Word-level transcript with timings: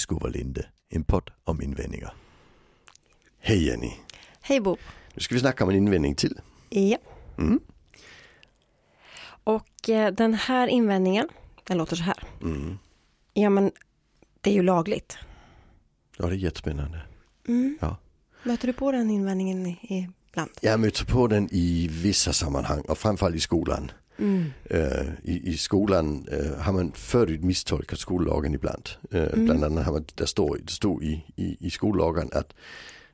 Tillskovalinde, 0.00 0.66
en 0.88 1.04
podd 1.04 1.30
om 1.44 1.62
invändningar. 1.62 2.14
Hej 3.40 3.66
Jenny! 3.66 3.92
Hej 4.40 4.60
Bo! 4.60 4.76
Nu 5.14 5.20
ska 5.20 5.34
vi 5.34 5.40
snacka 5.40 5.64
om 5.64 5.70
en 5.70 5.76
invändning 5.76 6.14
till. 6.14 6.40
Ja. 6.70 6.98
Mm. 7.38 7.60
Och 9.44 9.88
eh, 9.90 10.12
den 10.12 10.34
här 10.34 10.68
invändningen, 10.68 11.28
den 11.64 11.78
låter 11.78 11.96
så 11.96 12.02
här. 12.02 12.16
Mm. 12.42 12.78
Ja 13.32 13.50
men 13.50 13.70
det 14.40 14.50
är 14.50 14.54
ju 14.54 14.62
lagligt. 14.62 15.18
Ja, 16.18 16.26
det 16.26 16.34
är 16.34 16.38
jättespännande. 16.38 17.00
Mm. 17.48 17.78
Ja. 17.80 17.96
Möter 18.42 18.66
du 18.66 18.72
på 18.72 18.92
den 18.92 19.10
invändningen 19.10 19.66
i- 19.66 20.08
ibland? 20.30 20.50
Jag 20.60 20.80
möter 20.80 21.04
på 21.04 21.26
den 21.26 21.48
i 21.52 21.88
vissa 21.90 22.32
sammanhang 22.32 22.80
och 22.80 22.98
framförallt 22.98 23.36
i 23.36 23.40
skolan. 23.40 23.90
Mm. 24.18 24.44
Eh, 24.64 25.06
i, 25.22 25.50
I 25.50 25.56
skolan 25.56 26.28
eh, 26.32 26.58
har 26.58 26.72
man 26.72 26.92
förut 26.92 27.44
misstolkat 27.44 27.98
skollagen 27.98 28.54
ibland. 28.54 28.88
Eh, 29.10 29.28
Bland 29.34 29.64
annat 29.64 29.84
har 29.84 29.92
man, 29.92 30.04
där 30.14 30.26
står, 30.26 30.58
det 30.64 30.72
stod 30.72 31.04
i, 31.04 31.24
i, 31.36 31.56
i 31.60 31.70
skollagen, 31.70 32.30
att, 32.32 32.54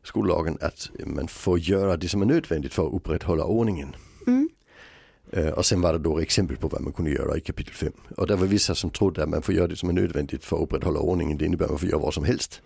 skollagen 0.02 0.58
att 0.60 0.90
man 1.06 1.28
får 1.28 1.58
göra 1.58 1.96
det 1.96 2.08
som 2.08 2.22
är 2.22 2.26
nödvändigt 2.26 2.74
för 2.74 2.86
att 2.86 2.94
upprätthålla 2.94 3.44
ordningen. 3.44 3.96
Mm. 4.26 4.48
Och 5.56 5.66
sen 5.66 5.80
var 5.80 5.92
det 5.92 5.98
då 5.98 6.18
exempel 6.18 6.56
på 6.56 6.68
vad 6.68 6.80
man 6.80 6.92
kunde 6.92 7.10
göra 7.10 7.36
i 7.36 7.40
kapitel 7.40 7.74
5. 7.74 7.92
Och 8.16 8.26
det 8.26 8.36
var 8.36 8.46
vissa 8.46 8.74
som 8.74 8.90
trodde 8.90 9.22
att 9.22 9.28
man 9.28 9.42
får 9.42 9.54
göra 9.54 9.66
det 9.66 9.76
som 9.76 9.88
är 9.88 9.92
nödvändigt 9.92 10.44
för 10.44 10.56
att 10.56 10.62
upprätthålla 10.62 11.00
ordningen. 11.00 11.38
Det 11.38 11.44
innebär 11.44 11.64
att 11.64 11.70
man 11.70 11.78
får 11.78 11.88
göra 11.88 12.00
vad 12.00 12.14
som 12.14 12.24
helst. 12.24 12.62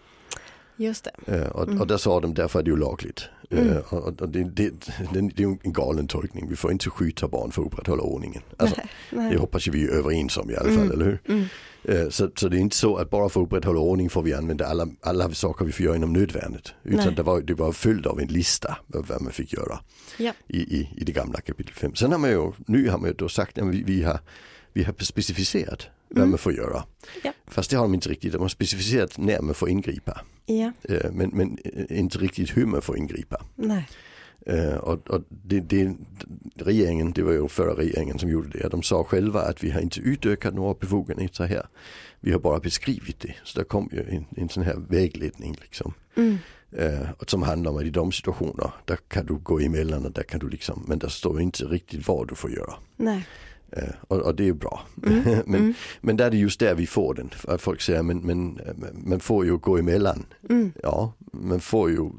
Just 0.76 1.04
det. 1.26 1.34
Eh, 1.36 1.46
Och, 1.48 1.68
och 1.80 1.86
där 1.86 1.96
sa 1.96 2.20
de 2.20 2.34
därför 2.34 2.58
är 2.58 2.62
det 2.62 2.70
ju 2.70 2.76
lagligt. 2.76 3.28
Eh, 3.50 3.76
Och, 3.76 4.04
och 4.22 4.28
det, 4.28 4.44
det, 4.44 4.70
det, 5.12 5.30
det 5.34 5.42
är 5.42 5.46
en 5.46 5.58
galen 5.72 6.08
tolkning. 6.08 6.48
Vi 6.48 6.56
får 6.56 6.72
inte 6.72 6.90
skjuta 6.90 7.28
barn 7.28 7.52
för 7.52 7.62
att 7.62 7.66
upprätthålla 7.66 8.02
ordningen. 8.02 8.42
Alltså, 8.56 8.76
Nej. 9.10 9.30
det 9.32 9.38
hoppas 9.38 9.66
vi 9.66 9.84
är 9.84 9.88
överens 9.90 10.36
om 10.36 10.50
i 10.50 10.56
alla 10.56 10.72
fall, 10.72 10.90
eller 10.92 11.04
hur? 11.04 11.20
Mm. 11.28 11.44
Eh, 11.84 12.08
Så, 12.10 12.30
så 12.36 12.48
det 12.48 12.56
är 12.56 12.60
inte 12.60 12.76
så 12.76 12.96
att 12.96 13.10
bara 13.10 13.28
för 13.28 13.40
att 13.40 13.46
upprätthålla 13.46 13.80
ordning 13.80 14.10
får 14.10 14.22
vi 14.22 14.34
använda 14.34 14.66
alla, 14.66 14.88
alla 15.00 15.30
saker 15.30 15.64
vi 15.64 15.72
får 15.72 15.84
göra 15.86 15.96
inom 15.96 16.12
nödvändigt. 16.12 16.74
Utan 16.84 17.06
Nej. 17.06 17.14
det 17.16 17.22
var, 17.22 17.40
det 17.40 17.54
var 17.54 17.72
följd 17.72 18.06
av 18.06 18.20
en 18.20 18.26
lista 18.28 18.76
av 18.94 19.06
vad 19.06 19.22
man 19.22 19.32
fick 19.32 19.52
göra 19.52 19.78
Ja. 20.18 20.32
i, 20.48 20.58
i, 20.58 20.88
i 20.96 21.04
det 21.04 21.12
gamla 21.12 21.40
kapitel 21.40 21.74
5. 21.74 21.94
Sen 21.94 22.12
har 22.12 22.18
man 22.18 22.30
ju, 22.30 22.52
nu 22.66 22.88
har 22.90 22.98
man 22.98 23.08
ju 23.10 23.14
då 23.14 23.28
sagt 23.28 23.58
att 23.58 23.68
vi, 23.68 23.82
vi, 23.82 24.02
har, 24.02 24.18
vi 24.72 24.82
har 24.84 24.94
specificerat 25.00 25.86
vad 26.08 26.28
man 26.28 26.38
får 26.38 26.52
göra. 26.52 26.84
Ja. 27.24 27.32
Fast 27.46 27.70
det 27.70 27.76
har 27.76 27.84
de 27.84 27.94
inte 27.94 28.08
riktigt, 28.08 28.32
de 28.32 28.42
har 28.42 28.48
specificerat 28.48 29.18
när 29.18 29.40
man 29.40 29.54
får 29.54 29.68
ingripa. 29.68 30.20
Ja. 30.46 30.72
Eh, 30.82 31.12
Men, 31.12 31.30
men 31.32 31.58
eh, 31.64 31.98
inte 31.98 32.18
riktigt 32.18 32.56
hur 32.56 32.66
man 32.66 32.82
får 32.82 32.98
ingripa. 32.98 33.44
Nej. 33.54 33.88
Och 34.80 35.10
och 35.10 35.22
det, 35.28 35.60
det, 35.60 35.96
regeringen, 36.56 37.12
det 37.12 37.22
var 37.22 37.32
ju 37.32 37.48
förra 37.48 37.74
regeringen 37.74 38.18
som 38.18 38.30
gjorde 38.30 38.48
det, 38.58 38.68
de 38.68 38.82
sa 38.82 39.04
själva 39.04 39.40
att 39.40 39.64
vi 39.64 39.70
har 39.70 39.80
inte 39.80 40.00
utökat 40.00 40.54
några 40.54 40.74
befogenheter 40.74 41.44
här. 41.44 41.66
Vi 42.20 42.32
har 42.32 42.38
bara 42.38 42.58
beskrivit 42.60 43.20
det. 43.20 43.34
Så 43.44 43.58
där 43.58 43.64
kom 43.64 43.88
ju 43.92 44.02
en, 44.16 44.24
en 44.36 44.48
sån 44.48 44.62
här 44.62 44.76
vägledning 44.88 45.56
liksom. 45.60 45.94
Mm. 46.16 46.36
Och 47.18 47.30
som 47.30 47.42
handlar 47.42 47.70
om 47.70 47.76
att 47.76 47.84
i 47.84 47.90
de 47.90 48.12
situationer, 48.12 48.70
där 48.84 48.98
kan 49.08 49.26
du 49.26 49.34
gå 49.34 49.60
emellan 49.60 50.04
och 50.06 50.12
där 50.12 50.22
kan 50.22 50.40
du 50.40 50.48
liksom, 50.48 50.84
men 50.88 50.98
där 50.98 51.08
står 51.08 51.40
inte 51.40 51.64
riktigt 51.64 52.08
vad 52.08 52.28
du 52.28 52.34
får 52.34 52.50
göra. 52.50 52.74
Nej. 52.96 53.26
Eh, 53.72 53.88
och, 54.08 54.18
och 54.18 54.34
det 54.36 54.42
är 54.42 54.46
ju 54.46 54.54
bra. 54.54 54.80
Mm. 55.06 55.22
men, 55.46 55.60
Mm. 55.60 55.74
men 56.00 56.16
där 56.16 56.26
är 56.26 56.30
det 56.30 56.36
just 56.36 56.60
där 56.60 56.74
vi 56.74 56.86
får 56.86 57.14
den. 57.14 57.58
Folk 57.58 57.80
säger, 57.80 58.02
men, 58.02 58.18
men 58.18 58.60
man 59.06 59.20
får 59.20 59.44
ju 59.44 59.56
gå 59.56 59.78
emellan. 59.78 60.26
Mm. 60.50 60.72
Ja, 60.82 61.12
man 61.32 61.60
får 61.60 61.90
ju 61.90 62.10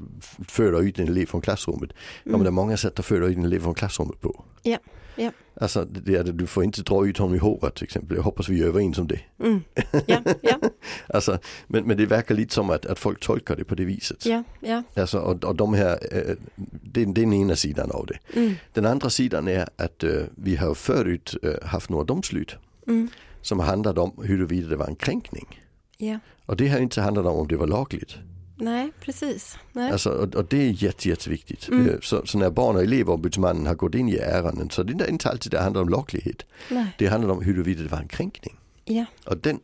föra 0.48 0.78
ut 0.78 0.98
en 0.98 1.08
elev 1.08 1.26
från 1.26 1.40
klassrummet. 1.40 1.90
Ja 2.24 2.30
men 2.32 2.40
det 2.40 2.46
är 2.48 2.50
många 2.50 2.76
sätt 2.76 2.98
att 2.98 3.06
föra 3.06 3.26
ut 3.26 3.36
en 3.36 3.44
elev 3.44 3.60
från 3.60 3.74
klassrummet 3.74 4.20
på. 4.20 4.44
Ja, 4.62 4.78
ja. 5.16 5.30
Alltså 5.60 5.84
det 5.84 6.14
är, 6.16 6.24
du 6.24 6.46
får 6.46 6.64
inte 6.64 6.82
dra 6.82 7.06
ut 7.06 7.18
honom 7.18 7.34
i 7.34 7.38
håret 7.38 7.74
till 7.74 7.84
exempel. 7.84 8.16
Jag 8.16 8.24
hoppas 8.24 8.48
vi 8.48 8.62
är 8.62 8.66
överens 8.66 8.98
om 8.98 9.06
det. 9.06 9.20
Mm. 9.42 9.60
Ja, 10.06 10.22
ja, 10.42 10.58
Alltså, 11.06 11.38
men, 11.66 11.84
men 11.84 11.96
det 11.96 12.06
verkar 12.06 12.34
lite 12.34 12.54
som 12.54 12.70
att, 12.70 12.86
att 12.86 12.98
folk 12.98 13.20
tolkar 13.20 13.56
det 13.56 13.64
på 13.64 13.74
det 13.74 13.84
viset. 13.84 14.26
ja, 14.26 14.42
ja. 14.60 14.82
Alltså, 14.96 15.18
och, 15.18 15.44
och 15.44 15.56
de 15.56 15.74
här, 15.74 15.98
eh, 16.12 16.34
det, 16.82 17.04
det 17.04 17.20
är 17.20 17.24
den 17.26 17.32
ena 17.32 17.56
sidan 17.56 17.90
av 17.90 18.06
det. 18.06 18.18
Mm. 18.40 18.54
Den 18.72 18.86
andra 18.86 19.10
sidan 19.10 19.48
är 19.48 19.68
att 19.76 20.04
eh, 20.04 20.10
vi 20.36 20.56
har 20.56 20.74
förut 20.74 21.34
eh, 21.42 21.68
haft 21.68 21.90
några 21.90 22.04
domslut 22.04 22.56
Mm. 22.86 23.08
som 23.42 23.60
handlade 23.60 24.00
om 24.00 24.12
huruvida 24.24 24.68
det 24.68 24.76
var 24.76 24.86
en 24.86 24.96
kränkning. 24.96 25.62
Ja. 25.96 26.18
Och 26.46 26.56
det 26.56 26.68
har 26.68 26.78
inte 26.78 27.00
handlat 27.00 27.26
om 27.26 27.36
om 27.36 27.48
det 27.48 27.56
var 27.56 27.66
lagligt. 27.66 28.16
Nej, 28.60 28.92
precis. 29.00 29.58
Nej. 29.72 29.92
Alltså, 29.92 30.10
och, 30.10 30.34
och 30.34 30.44
det 30.44 30.56
är 30.62 30.70
jätte, 30.82 31.08
jätteviktigt. 31.08 31.68
Mm. 31.68 31.88
Eh, 31.88 31.94
Så, 32.02 32.26
så 32.26 32.38
när 32.38 32.50
barn 32.50 32.76
och 32.76 32.82
elevombudsmannen 32.82 33.66
har 33.66 33.74
gått 33.74 33.94
in 33.94 34.08
i 34.08 34.16
ärenden 34.16 34.70
så 34.70 34.82
det 34.82 35.04
är 35.04 35.10
inte 35.10 35.28
alltid 35.30 35.52
det 35.52 35.60
handlar 35.60 35.82
om 35.82 35.88
laglighet. 35.88 36.42
Nej. 36.70 36.86
Det 36.98 37.06
handlar 37.06 37.30
om 37.34 37.42
huruvida 37.44 37.82
det 37.82 37.88
var 37.88 37.98
en 37.98 38.08
kränkning. 38.08 38.56
Ja. 38.84 39.04
Och 39.26 39.36
den 39.38 39.60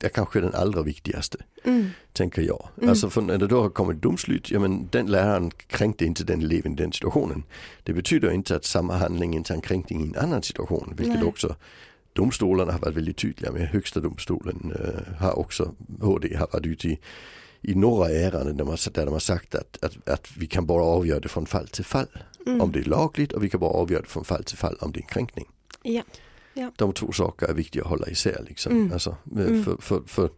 är 0.00 0.08
kanske 0.08 0.40
den 0.40 0.54
allra 0.54 0.82
viktigaste, 0.82 1.38
Mm. 1.64 1.86
tänker 2.12 2.42
jag. 2.42 2.68
Mm. 2.78 2.90
Alltså 2.90 3.10
för 3.10 3.22
när 3.22 3.38
det 3.38 3.46
då 3.46 3.62
har 3.62 3.70
kommit 3.70 4.02
domslut, 4.02 4.50
ja 4.50 4.58
men 4.58 4.88
den 4.90 5.06
läraren 5.06 5.50
kränkte 5.50 6.04
inte 6.04 6.24
den 6.24 6.42
eleven 6.42 6.72
i 6.72 6.76
den 6.76 6.92
situationen. 6.92 7.42
Det 7.82 7.92
betyder 7.92 8.30
inte 8.30 8.56
att 8.56 8.64
samma 8.64 8.96
handling 8.96 9.34
inte 9.34 9.52
är 9.52 9.54
en 9.54 9.60
kränkning 9.60 10.00
i 10.04 10.08
en 10.08 10.16
annan 10.16 10.42
situation, 10.42 10.94
vilket 10.96 11.14
Nej. 11.20 11.24
också 11.28 11.56
domstolarna 12.12 12.72
har 12.72 12.78
varit 12.78 12.96
väldigt 12.96 13.16
tydliga 13.16 13.52
med. 13.52 13.68
Högsta 13.68 14.00
domstolen 14.00 14.72
eh, 14.80 15.14
har 15.20 15.38
också, 15.38 15.74
HD 16.00 16.36
har 16.36 16.48
varit 16.52 16.66
ute 16.66 16.88
i, 16.88 16.98
i 17.62 17.74
några 17.74 18.08
ärenden 18.10 18.56
där, 18.56 18.64
man, 18.64 18.76
där 18.92 19.04
de 19.04 19.12
har 19.12 19.18
sagt 19.18 19.54
att, 19.54 19.84
att, 19.84 20.08
att 20.08 20.28
vi 20.36 20.46
kan 20.46 20.66
bara 20.66 20.82
avgöra 20.82 21.20
det 21.20 21.28
från 21.28 21.46
fall 21.46 21.68
till 21.68 21.84
fall. 21.84 22.06
Mm. 22.46 22.60
Om 22.60 22.72
det 22.72 22.78
är 22.78 22.84
lagligt 22.84 23.32
och 23.32 23.44
vi 23.44 23.50
kan 23.50 23.60
bara 23.60 23.70
avgöra 23.70 24.00
det 24.02 24.08
från 24.08 24.24
fall 24.24 24.44
till 24.44 24.56
fall 24.56 24.76
om 24.80 24.92
det 24.92 24.98
är 24.98 25.02
en 25.02 25.08
kränkning. 25.08 25.46
Ja. 25.82 26.02
De 26.76 26.92
två 26.92 27.12
saker 27.12 27.46
är 27.46 27.52
viktiga 27.54 27.82
att 27.82 27.88
hålla 27.90 28.06
isär. 28.08 28.44
Liksom. 28.48 28.72
Mm. 28.72 28.92
Alltså, 28.92 29.10
eh, 29.36 29.38
Mm. 29.46 29.64
för, 29.64 29.76
för, 29.80 30.02
för 30.06 30.30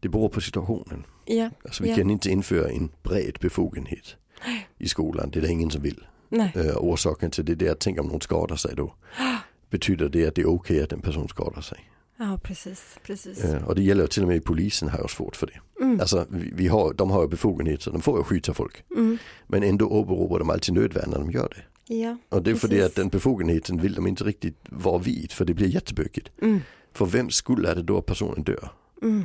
det 0.00 0.08
beror 0.08 0.28
på 0.28 0.40
situationen. 0.40 1.04
Ja. 1.24 1.50
Alltså, 1.64 1.82
vi 1.82 1.88
Ja. 1.90 1.96
kan 1.96 2.10
inte 2.10 2.30
införa 2.30 2.68
en 2.70 2.88
bred 3.02 3.36
befogenhet 3.40 4.16
i 4.78 4.88
skolan. 4.88 5.30
Det 5.30 5.38
är 5.38 5.40
det 5.42 5.48
ingen 5.48 5.70
som 5.70 5.82
vill. 5.82 6.06
Nej. 6.28 6.52
Eh, 6.54 6.76
orsaken 6.76 7.30
till 7.30 7.44
det 7.58 7.66
är 7.66 7.72
att 7.72 7.80
tänka 7.80 8.00
om 8.00 8.06
någon 8.06 8.20
skadar 8.20 8.56
sig 8.56 8.74
då. 8.76 8.94
Betyder 9.70 10.08
det 10.08 10.26
att 10.26 10.34
det 10.34 10.42
är 10.42 10.48
okej 10.48 10.82
att 10.82 10.92
en 10.92 11.00
person 11.00 11.28
skadar 11.28 11.60
sig? 11.60 11.78
Ja, 12.16 12.38
precis. 12.42 12.98
Precis. 13.02 13.44
Eh, 13.44 13.68
och 13.68 13.74
det 13.74 13.82
gäller 13.82 14.02
ju 14.02 14.08
till 14.08 14.22
och 14.22 14.28
med 14.28 14.44
polisen 14.44 14.88
har 14.88 15.08
svårt 15.08 15.36
för 15.36 15.46
det. 15.46 15.84
Mm. 15.84 16.00
Alltså, 16.00 16.26
vi, 16.30 16.68
har, 16.68 16.94
de 16.94 17.10
har 17.10 17.22
ju 17.22 17.28
befogenheter, 17.28 17.92
de 17.92 18.00
får 18.00 18.18
ju 18.18 18.24
skjuta 18.24 18.54
folk. 18.54 18.84
Mm. 18.90 19.18
Men 19.46 19.62
ändå 19.62 19.86
åberopar 19.86 20.38
de 20.38 20.50
alltid 20.50 20.74
nödvärn 20.74 21.10
när 21.10 21.18
de 21.18 21.30
gör 21.30 21.48
det. 21.56 21.94
Ja. 21.94 22.16
Och 22.28 22.42
det 22.42 22.50
är 22.50 22.54
för 22.54 22.68
det 22.68 22.82
att 22.82 22.94
den 22.94 23.08
befogenheten 23.08 23.80
vill 23.80 23.94
de 23.94 24.06
inte 24.06 24.24
riktigt 24.24 24.56
vara 24.68 24.98
vid 24.98 25.32
för 25.32 25.44
det 25.44 25.54
blir 25.54 25.68
jättebökigt. 25.68 26.30
Mm. 26.42 26.60
För 26.92 27.06
vem 27.06 27.26
är 27.26 27.74
det 27.74 27.82
då 27.82 28.02
personen 28.02 28.42
dör? 28.42 28.70
Mm. 29.02 29.22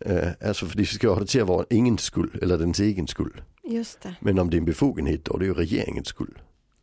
Eh, 0.00 0.28
alltså 0.48 0.66
för 0.66 0.76
det 0.76 0.86
ska 0.86 1.08
ha 1.08 1.20
det 1.20 1.26
till 1.26 1.42
att 1.42 1.48
vara 1.48 1.66
ingen 1.70 1.98
skull 1.98 2.38
eller 2.42 2.58
dens 2.58 2.80
egen 2.80 3.06
skull. 3.06 3.42
Just 3.64 4.00
det. 4.00 4.14
Men 4.20 4.38
om 4.38 4.50
det 4.50 4.56
är 4.56 4.58
en 4.58 4.64
befogenhet 4.64 5.24
då, 5.24 5.36
det 5.36 5.44
är 5.44 5.46
ju 5.46 5.54
regeringens 5.54 6.08
skull. 6.08 6.38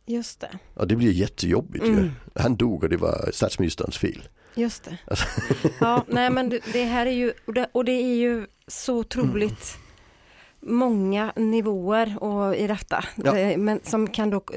Just 0.06 0.40
det. 0.40 0.58
Och 0.74 0.88
det 0.88 0.96
blir 0.96 1.12
jättejobbigt 1.12 1.84
ju. 1.84 1.92
Mm. 1.92 2.10
Han 2.34 2.56
dog 2.56 2.82
och 2.82 2.88
det 2.88 2.96
var 2.96 3.30
statsministerns 3.32 3.98
fel. 3.98 4.28
Just 4.58 4.84
det. 4.84 4.98
Alltså. 5.06 5.26
Ja, 5.80 6.04
nej 6.08 6.30
men 6.30 6.48
det, 6.72 6.84
här 6.84 7.06
är 7.06 7.10
ju, 7.10 7.32
och 7.46 7.54
det, 7.54 7.68
och 7.72 7.84
det 7.84 7.92
är 7.92 8.16
ju 8.16 8.46
så 8.66 8.96
otroligt 8.96 9.76
många 10.60 11.32
nivåer 11.36 12.22
och, 12.22 12.56
i 12.56 12.66
detta. 12.66 13.04
Ja. 13.24 13.38
Eh, 13.38 13.58
Men 13.58 13.80
som 13.84 14.06
kan 14.10 14.30
dock, 14.30 14.50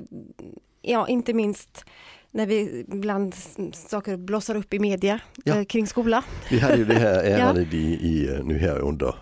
ja 0.81 1.07
inte 1.07 1.33
minst 1.33 1.85
när 2.31 2.45
vi 2.45 2.85
ibland 2.93 3.35
saker 3.73 4.17
blossar 4.17 4.55
upp 4.55 4.73
i 4.73 4.79
media 4.79 5.19
Ja. 5.43 5.57
eh, 5.57 5.63
kring 5.65 5.87
skola. 5.87 6.23
Vi 6.49 6.59
hade 6.59 6.75
ju 6.77 6.85
det 6.85 6.99
här 6.99 7.23
ärendet 7.23 7.73
i, 7.73 7.77
i, 7.77 8.29
eh, 8.29 8.43
nu 8.43 8.57
här 8.57 8.79
under 8.79 9.15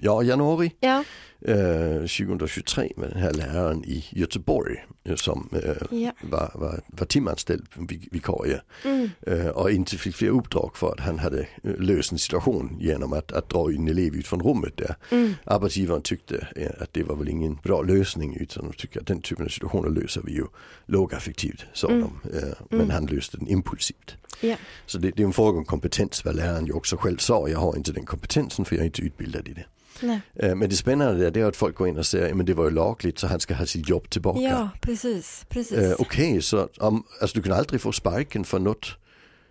ja, 0.00 0.22
januari 0.22 0.72
Ja, 0.80 1.04
eh, 1.42 1.94
2023 2.00 2.92
med 2.96 3.10
den 3.10 3.18
här 3.22 3.32
läraren 3.32 3.84
i 3.84 4.04
Göteborg 4.10 4.84
eh, 5.04 5.14
som 5.14 5.48
eh, 5.52 5.98
ja. 5.98 6.12
var, 6.22 6.50
var, 6.54 6.80
var 6.86 7.06
timanställd 7.06 7.66
vi- 7.88 8.08
vikarie 8.12 8.60
Mm. 8.84 9.10
eh, 9.26 9.46
och 9.46 9.70
inte 9.70 9.96
fick 9.96 10.14
fler 10.16 10.28
uppdrag 10.28 10.70
för 10.76 10.92
att 10.92 11.00
han 11.00 11.18
hade 11.18 11.46
löst 11.62 12.12
en 12.12 12.18
situation 12.18 12.76
genom 12.80 13.12
att, 13.12 13.32
att 13.32 13.48
dra 13.48 13.70
en 13.70 13.88
elev 13.88 14.14
ut 14.16 14.26
från 14.26 14.42
rummet 14.42 14.76
där. 14.76 14.94
Mm. 15.10 15.34
Arbetsgivaren 15.44 16.02
tyckte 16.02 16.46
att 16.80 16.92
det 16.92 17.02
var 17.02 17.16
väl 17.16 17.28
ingen 17.28 17.58
bra 17.62 17.82
lösning 17.82 18.36
utan 18.40 18.64
de 18.64 18.72
tycker 18.72 19.00
att 19.00 19.06
den 19.06 19.20
typen 19.22 19.44
av 19.44 19.48
situationer 19.48 19.90
löser 19.90 20.22
vi 20.24 20.32
ju 20.32 20.44
lågaffektivt 20.86 21.64
sa 21.72 21.88
Mm. 21.88 22.00
de. 22.00 22.30
Men 22.70 22.80
Mm. 22.80 22.90
han 22.90 23.06
löste 23.06 23.36
den 23.36 23.48
impulsivt. 23.48 24.16
Ja. 24.40 24.56
Så 24.86 24.98
det, 24.98 25.10
det 25.10 25.22
är 25.22 25.26
en 25.26 25.32
fråga 25.32 25.58
om 25.58 25.64
kompetens 25.64 26.24
vad 26.24 26.36
läraren 26.36 26.66
ju 26.66 26.72
också 26.72 26.96
själv 26.96 27.16
sa. 27.16 27.48
Jag 27.48 27.58
har 27.58 27.76
inte 27.76 27.92
den 27.92 28.04
kompetensen 28.06 28.64
för 28.64 28.76
jag 28.76 28.82
är 28.82 28.86
inte 28.86 29.02
utbildad 29.02 29.48
i 29.48 29.52
det. 29.52 29.64
Nej. 30.02 30.20
Eh, 30.34 30.54
Men 30.54 30.68
det 30.68 30.76
spännande 30.76 31.20
där, 31.20 31.30
det 31.30 31.40
är 31.40 31.44
att 31.44 31.56
folk 31.56 31.76
går 31.76 31.88
in 31.88 31.98
och 31.98 32.06
säger 32.06 32.34
men 32.34 32.46
det 32.46 32.54
var 32.54 32.64
ju 32.64 32.70
lagligt 32.70 33.18
så 33.18 33.26
han 33.26 33.40
ska 33.40 33.54
ha 33.54 33.66
sitt 33.66 33.88
jobb 33.88 34.10
tillbaka. 34.10 34.40
ja, 34.40 34.68
precis. 34.80 35.44
precis. 35.48 35.78
Eh, 35.78 35.94
Okej, 35.98 36.42
så 36.42 36.68
om, 36.78 37.04
alltså 37.20 37.36
du 37.36 37.42
kan 37.42 37.52
aldrig 37.52 37.80
få 37.80 37.92
sparken 37.92 38.44
för 38.44 38.58
något. 38.58 38.86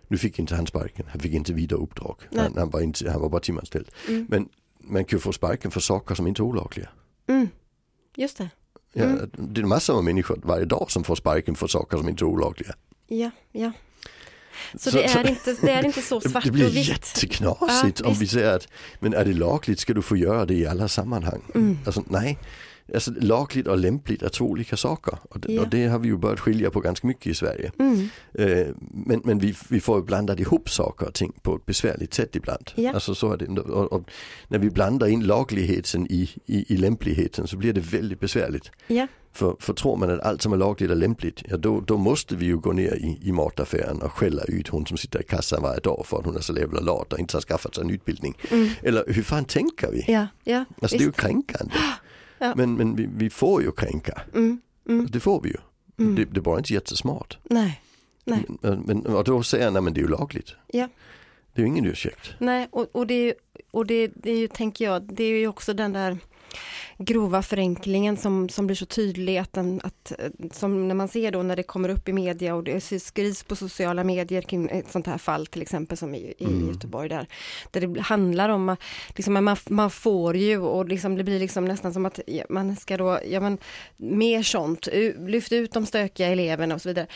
Nu 0.08 0.18
fick 0.18 0.38
inte 0.38 0.54
han 0.54 0.66
sparken, 0.66 1.06
han 1.10 1.20
fick 1.20 1.32
inte 1.34 1.52
vidare 1.52 1.80
uppdrag. 1.80 2.16
Han, 2.36 2.54
han, 2.56 2.70
var 2.70 2.80
inte, 2.80 3.10
han 3.10 3.20
var 3.20 3.28
bara 3.28 3.40
timanställd. 3.40 3.88
Mm. 4.08 4.26
Men 4.28 4.48
man 4.80 5.04
kan 5.04 5.16
ju 5.16 5.20
få 5.20 5.32
sparken 5.32 5.70
för 5.70 5.80
saker 5.80 6.14
som 6.14 6.26
inte 6.26 6.42
är 6.42 6.44
olagliga. 6.44 6.88
Mm. 7.28 7.48
Just 8.16 8.38
det. 8.38 8.48
Ja, 8.92 9.04
Mm. 9.04 9.30
Det 9.38 9.60
är 9.60 9.64
massor 9.64 9.96
av 9.96 10.04
människor 10.04 10.40
varje 10.42 10.64
dag 10.64 10.90
som 10.90 11.04
får 11.04 11.14
sparken 11.14 11.54
för 11.54 11.66
saker 11.66 11.96
som 11.96 12.08
inte 12.08 12.24
är 12.24 12.26
olagliga. 12.26 12.74
Ja, 13.06 13.30
ja. 13.52 13.72
Så, 14.74 14.90
så 14.90 14.96
det, 14.96 15.04
är 15.04 15.28
inte, 15.28 15.56
det 15.60 15.70
är 15.72 15.84
inte 15.84 16.02
så 16.02 16.20
svart 16.20 16.44
Det 16.44 16.50
blir 16.50 16.66
och 16.66 16.76
vitt. 16.76 16.88
jätteknasigt 16.88 18.00
ja, 18.00 18.08
om 18.08 18.14
vi 18.14 18.26
säger 18.26 18.56
att, 18.56 18.68
men 19.00 19.14
är 19.14 19.24
det 19.24 19.32
lagligt 19.32 19.78
ska 19.80 19.94
du 19.94 20.02
få 20.02 20.16
göra 20.16 20.46
det 20.46 20.54
i 20.54 20.66
alla 20.66 20.88
sammanhang. 20.88 21.40
Mm. 21.54 21.78
Alltså, 21.86 22.04
nej, 22.08 22.38
Alltså, 22.94 23.10
lagligt 23.20 23.66
och 23.66 23.78
lämpligt 23.78 24.22
är 24.22 24.28
två 24.28 24.44
olika 24.44 24.76
saker 24.76 25.18
och, 25.22 25.38
ja. 25.48 25.60
och, 25.60 25.68
det 25.68 25.86
har 25.86 25.98
vi 25.98 26.08
ju 26.08 26.16
börjat 26.16 26.40
skilja 26.40 26.70
på 26.70 26.80
ganska 26.80 27.06
mycket 27.06 27.26
i 27.26 27.34
Sverige. 27.34 27.72
Mm. 27.78 28.08
Eh, 28.34 28.66
men 28.78 29.20
men 29.24 29.38
vi, 29.38 29.54
vi 29.68 29.80
får 29.80 29.98
ju 29.98 30.04
blandat 30.04 30.40
ihop 30.40 30.70
saker 30.70 31.06
och 31.06 31.14
ting 31.14 31.32
på 31.42 31.56
ett 31.56 31.66
besvärligt 31.66 32.14
sätt 32.14 32.36
ibland. 32.36 32.70
Ja. 32.74 32.92
Alltså, 32.92 33.14
så 33.14 33.32
är 33.32 33.36
det. 33.36 33.60
Och, 33.60 33.92
och, 33.92 34.02
när 34.48 34.58
vi 34.58 34.70
blandar 34.70 35.06
in 35.06 35.26
lagligheten 35.26 36.06
i, 36.10 36.30
i, 36.46 36.74
i 36.74 36.76
lämpligheten 36.76 37.46
så 37.46 37.56
blir 37.56 37.72
det 37.72 37.80
väldigt 37.80 38.20
besvärligt. 38.20 38.70
Ja. 38.86 39.06
För, 39.32 39.56
för 39.60 39.72
tror 39.72 39.96
man 39.96 40.10
att 40.10 40.20
allt 40.20 40.42
som 40.42 40.52
är 40.52 40.56
lagligt 40.56 40.90
är 40.90 40.94
lämpligt, 40.94 41.42
ja 41.48 41.56
då, 41.56 41.80
då 41.80 41.96
måste 41.96 42.36
vi 42.36 42.46
ju 42.46 42.56
gå 42.56 42.72
ner 42.72 42.94
i, 42.94 43.18
i 43.28 43.32
mataffären 43.32 44.02
och 44.02 44.12
skälla 44.12 44.42
ut 44.42 44.68
hon 44.68 44.86
som 44.86 44.96
sitter 44.96 45.20
i 45.20 45.24
kassan 45.24 45.62
varje 45.62 45.80
dag 45.80 46.06
för 46.06 46.18
att 46.18 46.24
hon 46.24 46.36
är 46.36 46.40
så 46.40 46.52
jävla 46.52 46.80
lat 46.80 47.12
och 47.12 47.18
inte 47.18 47.36
har 47.36 47.42
skaffat 47.42 47.74
sig 47.74 47.84
en 47.84 47.90
utbildning. 47.90 48.36
Mm. 48.50 48.68
Eller 48.82 49.04
hur 49.06 49.22
fan 49.22 49.44
tänker 49.44 49.90
vi? 49.90 50.04
Ja, 50.08 50.26
ja, 50.44 50.64
alltså 50.82 50.96
det 50.96 51.02
är 51.02 51.06
ju 51.06 51.12
kränkande. 51.12 51.74
Ja. 52.40 52.54
Men, 52.56 52.74
men 52.74 52.96
vi, 52.96 53.08
vi, 53.16 53.30
får 53.30 53.62
ju 53.62 53.72
kränka. 53.72 54.22
Mm. 54.34 54.60
Mm. 54.88 55.06
Det 55.10 55.20
får 55.20 55.40
vi 55.40 55.48
ju. 55.48 55.56
Mm. 55.98 56.14
Det, 56.14 56.24
det 56.24 56.40
bara 56.40 56.58
inte 56.58 56.72
jättesmart. 56.72 57.38
Nej. 57.42 57.82
Nej. 58.24 58.44
Men, 58.60 58.80
men, 58.80 59.06
och 59.06 59.24
då 59.24 59.42
säger 59.42 59.64
jag, 59.64 59.72
nej 59.72 59.82
men 59.82 59.94
det 59.94 60.00
är 60.00 60.02
ju 60.02 60.08
lagligt. 60.08 60.54
Ja. 60.66 60.88
Det 61.54 61.62
är 61.62 61.66
ju 61.66 61.68
ingen 61.68 61.86
ursäkt. 61.86 62.30
Nej, 62.38 62.68
och, 62.70 62.86
och, 62.92 63.06
det, 63.06 63.34
och 63.70 63.86
det, 63.86 64.10
det 64.14 64.30
är 64.30 64.36
ju, 64.36 64.48
tänker 64.48 64.84
jag, 64.84 65.14
det 65.14 65.24
är 65.24 65.38
ju 65.38 65.48
också 65.48 65.74
den 65.74 65.92
där 65.92 66.18
grova 67.02 67.42
förenklingen 67.42 68.16
som, 68.16 68.48
som 68.48 68.66
blir 68.66 68.76
så 68.76 68.86
tydlig 68.86 69.38
att, 69.38 69.52
den, 69.52 69.80
att 69.84 70.12
som 70.52 70.88
när 70.88 70.94
man 70.94 71.08
ser 71.08 71.30
då 71.32 71.42
när 71.42 71.56
det 71.56 71.62
kommer 71.62 71.88
upp 71.88 72.08
i 72.08 72.12
media 72.12 72.54
och 72.54 72.64
det 72.64 72.80
skrivs 72.80 73.42
på 73.42 73.56
sociala 73.56 74.04
medier 74.04 74.42
kring 74.42 74.68
ett 74.68 74.90
sånt 74.90 75.06
här 75.06 75.18
fall 75.18 75.46
till 75.46 75.62
exempel 75.62 75.96
som 75.96 76.14
i, 76.14 76.34
i 76.38 76.44
mm. 76.44 76.68
Göteborg 76.68 77.08
där, 77.08 77.26
där 77.70 77.80
det 77.80 78.00
handlar 78.00 78.48
om 78.48 78.76
liksom, 79.08 79.44
man, 79.44 79.56
man 79.68 79.90
får 79.90 80.36
ju 80.36 80.58
och 80.58 80.88
liksom, 80.88 81.16
det 81.16 81.24
blir 81.24 81.38
liksom 81.38 81.64
nästan 81.64 81.92
som 81.92 82.06
att 82.06 82.20
man 82.48 82.76
ska 82.76 82.96
då, 82.96 83.18
ja 83.26 83.40
men 83.40 83.58
mer 83.96 84.42
sånt, 84.42 84.88
lyft 85.18 85.52
ut 85.52 85.72
de 85.72 85.86
stökiga 85.86 86.28
eleverna 86.28 86.74
och 86.74 86.82
så 86.82 86.88
vidare 86.88 87.06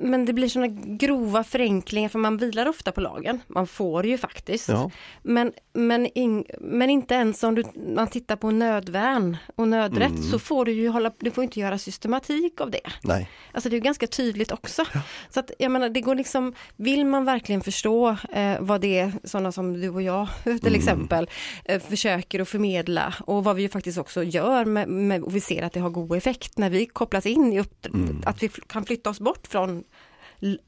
men 0.00 0.24
det 0.24 0.32
blir 0.32 0.48
sådana 0.48 0.68
grova 0.84 1.44
förenklingar 1.44 2.08
för 2.08 2.18
man 2.18 2.36
vilar 2.36 2.68
ofta 2.68 2.92
på 2.92 3.00
lagen. 3.00 3.40
Man 3.46 3.66
får 3.66 4.06
ju 4.06 4.18
faktiskt. 4.18 4.68
Ja. 4.68 4.90
Men, 5.22 5.52
men, 5.72 6.06
in, 6.06 6.44
men 6.60 6.90
inte 6.90 7.14
ens 7.14 7.42
om 7.42 7.54
du, 7.54 7.64
man 7.94 8.08
tittar 8.08 8.36
på 8.36 8.50
nödvärn 8.50 9.36
och 9.56 9.68
nödrätt 9.68 10.10
mm. 10.10 10.22
så 10.22 10.38
får 10.38 10.64
du 10.64 10.72
ju 10.72 10.88
hålla, 10.88 11.12
du 11.18 11.30
får 11.30 11.44
inte 11.44 11.60
göra 11.60 11.78
systematik 11.78 12.60
av 12.60 12.70
det. 12.70 12.90
Nej. 13.02 13.30
Alltså 13.52 13.68
det 13.68 13.76
är 13.76 13.80
ganska 13.80 14.06
tydligt 14.06 14.52
också. 14.52 14.84
Ja. 14.94 15.00
Så 15.30 15.40
att 15.40 15.50
jag 15.58 15.72
menar 15.72 15.88
det 15.88 16.00
går 16.00 16.14
liksom, 16.14 16.54
vill 16.76 17.06
man 17.06 17.24
verkligen 17.24 17.60
förstå 17.60 18.16
eh, 18.32 18.56
vad 18.60 18.80
det 18.80 18.98
är 18.98 19.12
sådana 19.24 19.52
som 19.52 19.80
du 19.80 19.88
och 19.88 20.02
jag 20.02 20.28
till 20.42 20.58
mm. 20.60 20.74
exempel 20.74 21.30
eh, 21.64 21.80
försöker 21.80 22.40
att 22.40 22.48
förmedla 22.48 23.14
och 23.26 23.44
vad 23.44 23.56
vi 23.56 23.62
ju 23.62 23.68
faktiskt 23.68 23.98
också 23.98 24.22
gör 24.22 24.64
med, 24.64 24.88
med, 24.88 25.22
och 25.22 25.36
vi 25.36 25.40
ser 25.40 25.62
att 25.62 25.72
det 25.72 25.80
har 25.80 25.90
god 25.90 26.16
effekt 26.16 26.58
när 26.58 26.70
vi 26.70 26.86
kopplas 26.86 27.26
in 27.26 27.52
i 27.52 27.60
upp, 27.60 27.86
mm. 27.86 28.22
att 28.26 28.42
vi 28.42 28.48
kan 28.48 28.84
flytta 28.84 29.10
oss 29.10 29.20
bort 29.20 29.46
från 29.46 29.84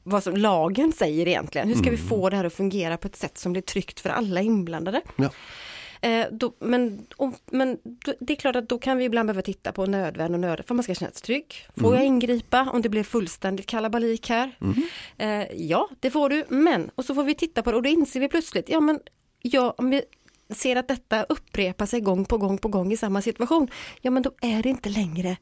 vad 0.02 0.22
som 0.22 0.36
lagen 0.36 0.92
säger 0.92 1.28
egentligen. 1.28 1.68
Hur 1.68 1.74
ska 1.74 1.88
mm. 1.88 2.00
vi 2.00 2.08
få 2.08 2.30
det 2.30 2.36
här 2.36 2.44
att 2.44 2.52
fungera 2.52 2.96
på 2.96 3.06
ett 3.06 3.16
sätt 3.16 3.38
som 3.38 3.52
blir 3.52 3.62
tryggt 3.62 4.00
för 4.00 4.10
alla 4.10 4.40
inblandade? 4.40 5.00
Ja. 5.16 5.30
Eh, 6.02 6.26
då, 6.30 6.52
men, 6.58 7.06
och, 7.16 7.32
men 7.50 7.78
det 8.20 8.32
är 8.32 8.36
klart 8.36 8.56
att 8.56 8.68
då 8.68 8.78
kan 8.78 8.98
vi 8.98 9.04
ibland 9.04 9.26
behöva 9.26 9.42
titta 9.42 9.72
på 9.72 9.86
nödvärn 9.86 10.34
och 10.34 10.40
nöd 10.40 10.62
för 10.66 10.74
man 10.74 10.82
ska 10.82 10.94
känna 10.94 11.12
sig 11.12 11.22
trygg. 11.22 11.68
Får 11.76 11.86
mm. 11.86 11.94
jag 11.94 12.06
ingripa 12.06 12.70
om 12.72 12.82
det 12.82 12.88
blir 12.88 13.04
fullständigt 13.04 13.66
kalabalik 13.66 14.28
här? 14.28 14.58
Mm. 14.60 14.82
Eh, 15.18 15.48
ja, 15.56 15.88
det 16.00 16.10
får 16.10 16.28
du, 16.28 16.44
men 16.48 16.90
och 16.94 17.04
så 17.04 17.14
får 17.14 17.24
vi 17.24 17.34
titta 17.34 17.62
på 17.62 17.70
det 17.70 17.76
och 17.76 17.82
då 17.82 17.88
inser 17.88 18.20
vi 18.20 18.28
plötsligt, 18.28 18.68
ja 18.68 18.80
men 18.80 19.00
ja, 19.42 19.74
om 19.78 19.90
vi 19.90 20.02
ser 20.50 20.76
att 20.76 20.88
detta 20.88 21.22
upprepar 21.22 21.86
sig 21.86 22.00
gång 22.00 22.24
på 22.24 22.38
gång 22.38 22.58
på 22.58 22.68
gång 22.68 22.92
i 22.92 22.96
samma 22.96 23.22
situation, 23.22 23.68
ja 24.00 24.10
men 24.10 24.22
då 24.22 24.30
är 24.40 24.62
det 24.62 24.68
inte 24.68 24.88
längre 24.88 25.36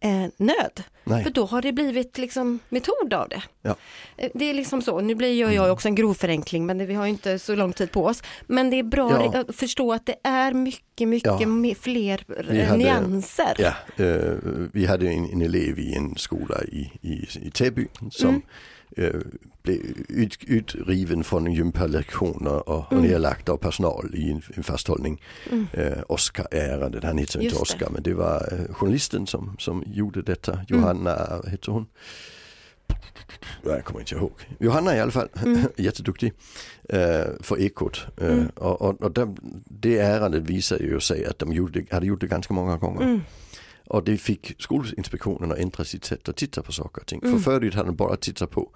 eh, 0.00 0.26
nöd. 0.36 0.82
Nej. 1.04 1.24
För 1.24 1.30
då 1.30 1.44
har 1.44 1.62
det 1.62 1.72
blivit 1.72 2.18
liksom 2.18 2.58
metod 2.68 3.14
av 3.14 3.28
det. 3.28 3.42
Ja. 3.62 3.76
Eh, 4.16 4.30
det 4.34 4.44
är 4.44 4.54
liksom 4.54 4.82
så, 4.82 5.00
nu 5.00 5.14
blir 5.14 5.40
jag, 5.40 5.54
jag 5.54 5.64
mm. 5.64 5.72
också 5.72 5.88
en 5.88 5.94
grov 5.94 6.14
förenkling 6.14 6.66
men 6.66 6.78
det, 6.78 6.86
vi 6.86 6.94
har 6.94 7.06
inte 7.06 7.38
så 7.38 7.54
lång 7.54 7.72
tid 7.72 7.90
på 7.90 8.04
oss. 8.04 8.22
Men 8.46 8.70
det 8.70 8.78
är 8.78 8.82
bra 8.82 9.30
ja. 9.32 9.40
att 9.40 9.56
förstå 9.56 9.92
att 9.92 10.06
det 10.06 10.16
är 10.24 10.52
mycket, 10.52 11.08
mycket 11.08 11.40
ja. 11.40 11.74
fler 11.80 12.24
hade, 12.36 12.76
nyanser. 12.76 13.54
Ja, 13.58 14.04
uh, 14.04 14.38
vi 14.72 14.86
hade 14.86 15.08
en, 15.08 15.32
en, 15.32 15.42
elev 15.42 15.78
i 15.78 15.94
en 15.94 16.16
skola 16.16 16.64
i, 16.64 16.92
i, 17.02 17.26
i 17.42 17.50
Täby 17.50 17.86
som 18.10 18.28
mm 18.28 18.42
blev 19.62 19.80
ut, 20.08 20.44
utriven 20.46 21.24
från 21.24 21.52
gympalektioner 21.52 22.68
och, 22.68 22.92
mm. 22.92 23.04
nedlagt 23.04 23.48
av 23.48 23.56
personal 23.56 24.10
i 24.14 24.30
en, 24.30 24.42
en 24.54 24.62
fasthållning. 24.62 25.22
Mm. 25.50 25.66
Eh, 25.72 25.98
Oscar-ärendet, 26.08 27.04
han 27.04 27.18
heter 27.18 27.40
inte 27.40 27.56
Oscar 27.56 27.90
men 27.90 28.02
det 28.02 28.14
var 28.14 28.48
eh, 28.52 28.74
journalisten 28.74 29.26
som, 29.26 29.56
som 29.58 29.84
gjorde 29.86 30.22
detta, 30.22 30.52
mm. 30.52 30.64
Johanna, 30.68 31.16
mm. 31.16 31.50
heter 31.50 31.72
hon? 31.72 31.86
Jag 33.64 33.84
kommer 33.84 34.00
inte 34.00 34.14
ihåg. 34.14 34.32
Johanna 34.58 34.96
i 34.96 35.00
alla 35.00 35.10
fall, 35.10 35.28
mm. 35.44 35.60
jätteduktig 35.76 36.32
eh, 36.88 37.26
för 37.40 37.60
Ekot. 37.60 38.06
Eh, 38.16 38.32
mm. 38.32 38.48
Och, 38.48 38.82
och, 38.82 39.02
och 39.02 39.12
det, 39.12 39.34
det 39.64 39.98
ärendet 39.98 40.42
visar 40.42 40.78
ju 40.78 41.00
sig 41.00 41.26
att 41.26 41.38
de 41.38 41.52
gjorde, 41.52 41.84
hade 41.90 42.06
gjort 42.06 42.20
det 42.20 42.26
ganska 42.26 42.54
många 42.54 42.76
gånger. 42.76 43.02
Mm. 43.02 43.20
Och 43.88 44.04
det 44.04 44.16
fick 44.16 44.54
Skolinspektionen 44.58 45.52
att 45.52 45.58
ändra 45.58 45.84
sitt 45.84 46.04
sätt 46.04 46.28
att 46.28 46.36
titta 46.36 46.62
på 46.62 46.72
saker 46.72 47.00
och 47.00 47.06
ting. 47.06 47.20
Mm. 47.24 47.34
För 47.34 47.52
förut 47.52 47.74
hade 47.74 47.88
de 47.88 47.96
bara 47.96 48.16
tittat 48.16 48.50
på 48.50 48.70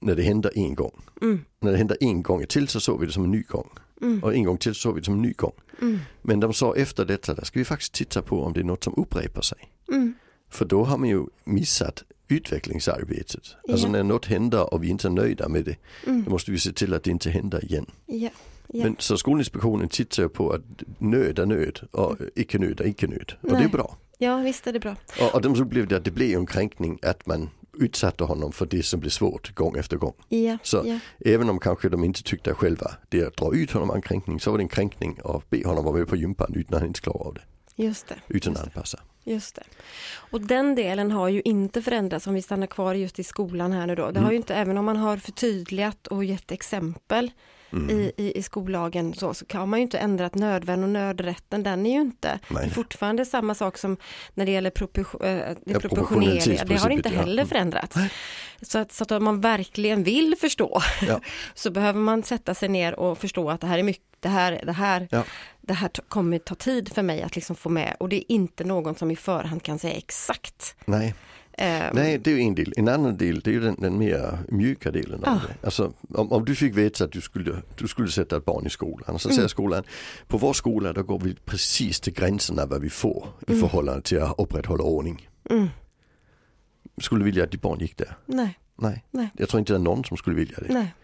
när 0.00 0.16
det 0.16 0.22
händer 0.22 0.52
en 0.54 0.74
gång. 0.74 1.02
Mm. 1.22 1.44
När 1.60 1.72
det 1.72 1.78
händer 1.78 1.96
en 2.00 2.22
gång 2.22 2.46
till 2.46 2.68
så 2.68 2.80
såg 2.80 3.00
vi 3.00 3.06
det 3.06 3.12
som 3.12 3.24
en 3.24 3.30
ny 3.30 3.42
gång. 3.42 3.70
Mm. 4.02 4.22
Och 4.22 4.34
en 4.34 4.44
gång 4.44 4.58
till 4.58 4.74
så 4.74 4.80
såg 4.80 4.94
vi 4.94 5.00
det 5.00 5.04
som 5.04 5.14
en 5.14 5.22
ny 5.22 5.32
gång. 5.32 5.52
Mm. 5.80 5.98
Men 6.22 6.40
de 6.40 6.52
sa 6.52 6.76
efter 6.76 7.04
detta, 7.04 7.34
där 7.34 7.44
ska 7.44 7.58
vi 7.58 7.64
faktiskt 7.64 7.92
titta 7.92 8.22
på 8.22 8.42
om 8.42 8.52
det 8.52 8.60
är 8.60 8.64
något 8.64 8.84
som 8.84 8.94
upprepar 8.96 9.42
sig. 9.42 9.58
Mm. 9.88 10.14
För 10.50 10.64
då 10.64 10.84
har 10.84 10.98
man 10.98 11.08
ju 11.08 11.24
missat 11.44 12.04
utvecklingsarbetet. 12.28 13.56
Ja. 13.64 13.72
Alltså 13.72 13.88
när 13.88 14.02
något 14.02 14.26
händer 14.26 14.74
och 14.74 14.84
vi 14.84 14.88
inte 14.88 15.08
är 15.08 15.12
nöjda 15.12 15.48
med 15.48 15.64
det, 15.64 15.76
mm. 16.06 16.24
då 16.24 16.30
måste 16.30 16.50
vi 16.50 16.58
se 16.58 16.72
till 16.72 16.94
att 16.94 17.02
det 17.02 17.10
inte 17.10 17.30
händer 17.30 17.64
igen. 17.64 17.86
Ja. 18.06 18.30
Ja. 18.72 18.84
Men 18.84 18.96
så 18.98 19.16
Skolinspektionen 19.16 19.88
tittar 19.88 20.28
på 20.28 20.50
att 20.50 20.62
nöd 20.98 21.38
är 21.38 21.46
nöd 21.46 21.80
och 21.90 22.16
icke 22.34 22.58
nöd 22.58 22.80
är 22.80 22.86
icke 22.86 23.06
nöd. 23.06 23.32
Och 23.40 23.52
Nej. 23.52 23.60
det 23.60 23.64
är 23.64 23.68
bra. 23.68 23.96
Ja 24.22 24.36
visst 24.36 24.66
är 24.66 24.72
det 24.72 24.80
bra. 24.80 24.96
Och, 25.20 25.46
och 25.46 25.56
så 25.56 25.64
blev 25.64 25.88
det 25.88 26.00
det 26.00 26.10
blev 26.10 26.38
en 26.38 26.46
kränkning 26.46 26.98
att 27.02 27.26
man 27.26 27.50
utsatte 27.78 28.24
honom 28.24 28.52
för 28.52 28.66
det 28.66 28.82
som 28.82 29.00
blev 29.00 29.10
svårt 29.10 29.54
gång 29.54 29.76
efter 29.76 29.96
gång. 29.96 30.14
Ja, 30.28 30.58
så 30.62 30.82
ja. 30.86 30.98
även 31.24 31.50
om 31.50 31.58
kanske 31.58 31.88
de 31.88 32.04
inte 32.04 32.22
tyckte 32.22 32.54
själva 32.54 32.90
det 33.08 33.26
att 33.26 33.36
dra 33.36 33.54
ut 33.54 33.70
honom 33.70 33.90
en 33.90 34.02
kränkning 34.02 34.40
så 34.40 34.50
var 34.50 34.58
det 34.58 34.64
en 34.64 34.68
kränkning 34.68 35.18
att 35.24 35.50
be 35.50 35.66
honom 35.66 35.84
vara 35.84 35.96
med 35.96 36.08
på 36.08 36.16
gympan 36.16 36.52
utan 36.54 36.74
att 36.74 36.80
han 36.80 36.88
inte 36.88 37.00
klarar 37.00 37.26
av 37.26 37.34
det. 37.34 37.42
Just 37.82 38.08
det. 38.08 38.16
Utan 38.28 38.56
att 38.56 38.62
anpassa. 38.62 39.00
Just 39.24 39.54
det. 39.54 39.62
Och 40.14 40.40
den 40.40 40.74
delen 40.74 41.10
har 41.10 41.28
ju 41.28 41.42
inte 41.44 41.82
förändrats 41.82 42.26
om 42.26 42.34
vi 42.34 42.42
stannar 42.42 42.66
kvar 42.66 42.94
just 42.94 43.18
i 43.18 43.24
skolan 43.24 43.72
här 43.72 43.86
nu 43.86 43.94
då. 43.94 44.02
Det 44.02 44.10
mm. 44.10 44.24
har 44.24 44.30
ju 44.30 44.36
inte, 44.36 44.54
även 44.54 44.78
om 44.78 44.84
man 44.84 44.96
har 44.96 45.16
förtydligat 45.16 46.06
och 46.06 46.24
gett 46.24 46.52
exempel 46.52 47.30
mm. 47.72 47.90
i, 47.90 48.12
i, 48.16 48.38
i 48.38 48.42
skollagen 48.42 49.14
så, 49.14 49.34
så 49.34 49.46
kan 49.46 49.68
man 49.68 49.78
ju 49.78 49.82
inte 49.82 49.98
ändra 49.98 50.26
att 50.26 50.34
nödvärn 50.34 50.82
och 50.82 50.88
nödrätten, 50.88 51.62
den 51.62 51.86
är 51.86 51.94
ju 51.94 52.00
inte, 52.00 52.38
Nej. 52.48 52.62
det 52.64 52.70
är 52.70 52.74
fortfarande 52.74 53.26
samma 53.26 53.54
sak 53.54 53.78
som 53.78 53.96
när 54.34 54.46
det 54.46 54.52
gäller 54.52 54.70
propor 54.70 55.26
äh, 55.26 55.30
det 55.30 55.56
ja, 55.64 55.80
proportionerliga, 55.80 56.64
det 56.64 56.76
har 56.76 56.90
inte 56.90 57.08
heller 57.08 57.44
förändrats. 57.44 57.96
Så 58.62 58.78
att, 58.78 58.92
så 58.92 59.04
att 59.04 59.10
om 59.10 59.24
man 59.24 59.40
verkligen 59.40 60.02
vill 60.02 60.36
förstå 60.40 60.82
ja. 61.02 61.20
så 61.54 61.70
behöver 61.70 62.00
man 62.00 62.22
sätta 62.22 62.54
sig 62.54 62.68
ner 62.68 62.94
och 62.94 63.18
förstå 63.18 63.50
att 63.50 63.60
det 63.60 63.66
här 63.66 63.78
är 63.78 63.82
mycket, 63.82 64.04
det 64.20 64.28
här, 64.28 64.62
det 64.64 64.72
här, 64.72 65.08
ja. 65.10 65.24
det 65.60 65.74
här 65.74 65.90
kommer 66.08 66.38
ta 66.38 66.54
tid 66.54 66.92
för 66.94 67.02
mig 67.02 67.22
att 67.22 67.34
liksom 67.34 67.56
få 67.56 67.68
med 67.68 67.96
och 68.00 68.08
det 68.08 68.16
är 68.16 68.32
inte 68.32 68.64
någon 68.64 68.94
som 68.94 69.10
i 69.10 69.16
förhand 69.16 69.62
kan 69.62 69.78
säga 69.78 69.94
exakt. 69.94 70.76
Nej. 70.84 71.14
Um, 71.60 71.90
Nej, 71.92 72.18
det 72.18 72.30
är 72.30 72.34
ju 72.34 72.40
en 72.40 72.54
del. 72.54 72.72
En 72.76 72.88
annan 72.88 73.16
del, 73.16 73.40
det 73.40 73.50
är 73.50 73.54
ju 73.54 73.60
den, 73.60 73.76
den 73.78 73.98
mer 73.98 74.38
mjuka 74.48 74.90
delen 74.90 75.24
av 75.24 75.34
ah. 75.34 75.40
det. 75.48 75.66
Alltså, 75.66 75.92
om, 76.08 76.32
om, 76.32 76.44
du 76.44 76.54
fick 76.54 76.76
veta 76.76 77.04
att 77.04 77.12
du 77.12 77.20
skulle, 77.20 77.62
du 77.78 77.88
skulle 77.88 78.08
sätta 78.08 78.36
ett 78.36 78.44
barn 78.44 78.66
i 78.66 78.70
skolan, 78.70 79.18
så 79.18 79.28
mm. 79.28 79.36
säger 79.36 79.48
skolan, 79.48 79.84
på 80.28 80.38
vår 80.38 80.52
skola 80.52 80.92
då 80.92 81.02
går 81.02 81.18
vi 81.18 81.34
precis 81.34 82.00
till 82.00 82.12
gränserna 82.12 82.66
vad 82.66 82.80
vi 82.80 82.90
får 82.90 83.28
i 83.46 83.52
mm. 83.52 83.60
förhållande 83.60 84.02
till 84.02 84.22
att 84.22 84.34
upprätthålla 84.38 84.84
ordning. 84.84 85.28
Mm. 85.50 85.68
Skulle 87.00 87.20
du 87.20 87.24
vilja 87.24 87.44
att 87.44 87.50
ditt 87.50 87.62
barn 87.62 87.78
gick 87.78 87.96
där? 87.96 88.16
Nej. 88.26 88.58
Nej. 88.76 89.04
Nej. 89.10 89.30
Jag 89.34 89.48
tror 89.48 89.58
inte 89.58 89.72
det 89.72 89.76
är 89.76 89.80
någon 89.80 90.04
som 90.04 90.16
skulle 90.16 90.36
vilja 90.36 90.58
det. 90.58 90.74
Nej. 90.74 90.94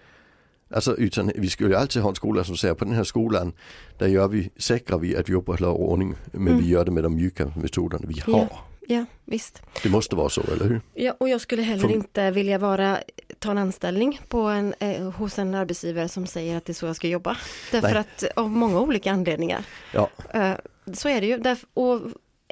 Alltså 0.70 0.96
utan 0.96 1.32
vi 1.36 1.48
skulle 1.48 1.78
alltid 1.78 2.02
ha 2.02 2.08
en 2.08 2.14
skola 2.14 2.44
som 2.44 2.56
säger 2.56 2.74
på 2.74 2.84
den 2.84 2.94
här 2.94 3.04
skolan 3.04 3.52
där 3.98 4.06
gör 4.06 4.28
vi, 4.28 4.50
säkrar 4.56 4.98
vi 4.98 5.16
att 5.16 5.28
vi 5.28 5.34
upprätthåller 5.34 5.72
ordning 5.72 6.14
men 6.32 6.48
mm. 6.48 6.58
vi 6.58 6.68
gör 6.68 6.84
det 6.84 6.90
med 6.90 7.02
de 7.02 7.14
mjuka 7.14 7.52
metoderna 7.56 8.04
vi 8.08 8.20
har. 8.20 8.48
Ja. 8.50 8.65
Ja, 8.88 9.04
visst. 9.24 9.62
Det 9.82 9.88
måste 9.88 10.16
vara 10.16 10.28
så, 10.28 10.42
eller 10.52 10.64
hur? 10.64 10.80
Ja, 10.94 11.14
och 11.20 11.28
jag 11.28 11.40
skulle 11.40 11.62
heller 11.62 11.88
För... 11.88 11.94
inte 11.94 12.30
vilja 12.30 12.58
vara, 12.58 12.98
ta 13.38 13.50
en 13.50 13.58
anställning 13.58 14.20
på 14.28 14.40
en, 14.40 14.74
eh, 14.78 15.10
hos 15.10 15.38
en 15.38 15.54
arbetsgivare 15.54 16.08
som 16.08 16.26
säger 16.26 16.56
att 16.56 16.64
det 16.64 16.72
är 16.72 16.74
så 16.74 16.86
jag 16.86 16.96
ska 16.96 17.08
jobba. 17.08 17.36
Därför 17.72 17.88
Nej. 17.88 17.98
att 17.98 18.24
av 18.36 18.50
många 18.50 18.80
olika 18.80 19.12
anledningar. 19.12 19.64
Ja. 19.92 20.10
Eh, 20.34 20.54
så 20.92 21.08
är 21.08 21.20
det 21.20 21.26
ju. 21.26 21.38
Därför, 21.38 21.68
och 21.74 22.00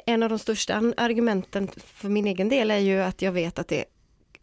en 0.05 0.23
av 0.23 0.29
de 0.29 0.39
största 0.39 0.93
argumenten 0.97 1.69
för 1.85 2.09
min 2.09 2.27
egen 2.27 2.49
del 2.49 2.71
är 2.71 2.77
ju 2.77 3.01
att 3.01 3.21
jag 3.21 3.31
vet 3.31 3.59
att 3.59 3.67
det 3.67 3.85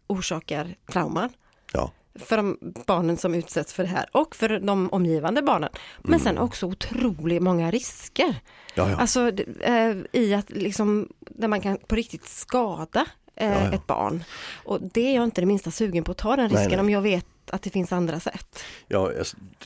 orsakar 0.07 0.75
trauman. 0.91 1.29
Ja. 1.73 1.91
För 2.15 2.37
de 2.37 2.57
barnen 2.85 3.17
som 3.17 3.33
utsätts 3.33 3.73
för 3.73 3.83
det 3.83 3.89
här 3.89 4.05
och 4.11 4.35
för 4.35 4.59
de 4.59 4.89
omgivande 4.89 5.41
barnen. 5.41 5.69
Men 6.01 6.19
sen 6.19 6.37
också 6.37 6.65
otroligt 6.65 7.41
många 7.41 7.71
risker. 7.71 8.35
Ja, 8.75 8.89
ja. 8.89 8.97
Alltså 8.97 9.31
eh, 9.61 9.95
i 10.11 10.33
att 10.33 10.49
liksom, 10.49 11.07
där 11.19 11.47
man 11.47 11.61
kan 11.61 11.77
på 11.77 11.95
riktigt 11.95 12.25
skada 12.25 13.05
eh, 13.35 13.73
ett 13.73 13.87
barn. 13.87 14.23
Och 14.65 14.79
det 14.81 15.07
är 15.07 15.15
jag 15.15 15.23
inte 15.23 15.41
det 15.41 15.47
minsta 15.47 15.71
sugen 15.71 16.03
på 16.03 16.11
att 16.11 16.17
ta 16.17 16.35
den 16.35 16.51
Nej, 16.51 16.61
risken 16.61 16.71
nej. 16.71 16.79
om 16.79 16.89
jag 16.89 17.01
vet 17.01 17.25
att 17.49 17.61
det 17.61 17.69
finns 17.69 17.91
andra 17.91 18.19
sätt. 18.19 18.59
Ja, 18.87 19.11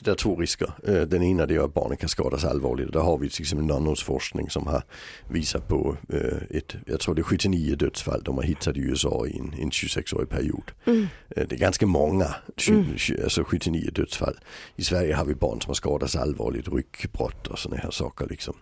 det 0.00 0.10
är 0.10 0.14
två 0.14 0.36
risker. 0.36 0.72
Eh, 0.86 1.00
Den 1.02 1.22
ena 1.22 1.46
det 1.46 1.54
är 1.54 1.60
att 1.60 1.74
barnen 1.74 1.96
kan 1.96 2.08
skadas 2.08 2.44
allvarligt. 2.44 2.92
Där 2.92 3.00
har 3.00 3.18
vi 3.18 3.28
till 3.30 3.42
exempel 3.42 3.66
Nannons 3.66 4.04
som 4.48 4.66
har 4.66 4.82
visat 5.30 5.68
på 5.68 5.96
eh, 6.08 6.56
ett, 6.56 6.74
jag 6.86 7.00
tror 7.00 7.14
det 7.14 7.20
är 7.20 7.22
79 7.22 7.76
dödsfall 7.76 8.22
de 8.24 8.36
har 8.36 8.42
hittat 8.44 8.76
i 8.76 8.80
USA 8.80 9.26
i 9.26 9.38
en, 9.38 9.54
en 9.58 9.70
26-årig 9.70 10.28
period. 10.28 10.70
Mm. 10.84 11.06
Eh, 11.36 11.46
Det 11.48 11.54
är 11.54 11.58
ganska 11.58 11.86
många, 11.86 12.34
20, 12.56 12.98
20, 12.98 13.22
alltså 13.22 13.44
79 13.44 13.90
dödsfall. 13.92 14.38
I 14.76 14.84
Sverige 14.84 15.14
har 15.14 15.24
vi 15.24 15.34
barn 15.34 15.60
som 15.60 15.70
har 15.70 15.74
skadats 15.74 16.16
allvarligt, 16.16 16.68
ryckbrott 16.68 17.46
och 17.46 17.58
sådana 17.58 17.82
här 17.82 17.90
saker 17.90 18.26
liksom. 18.26 18.54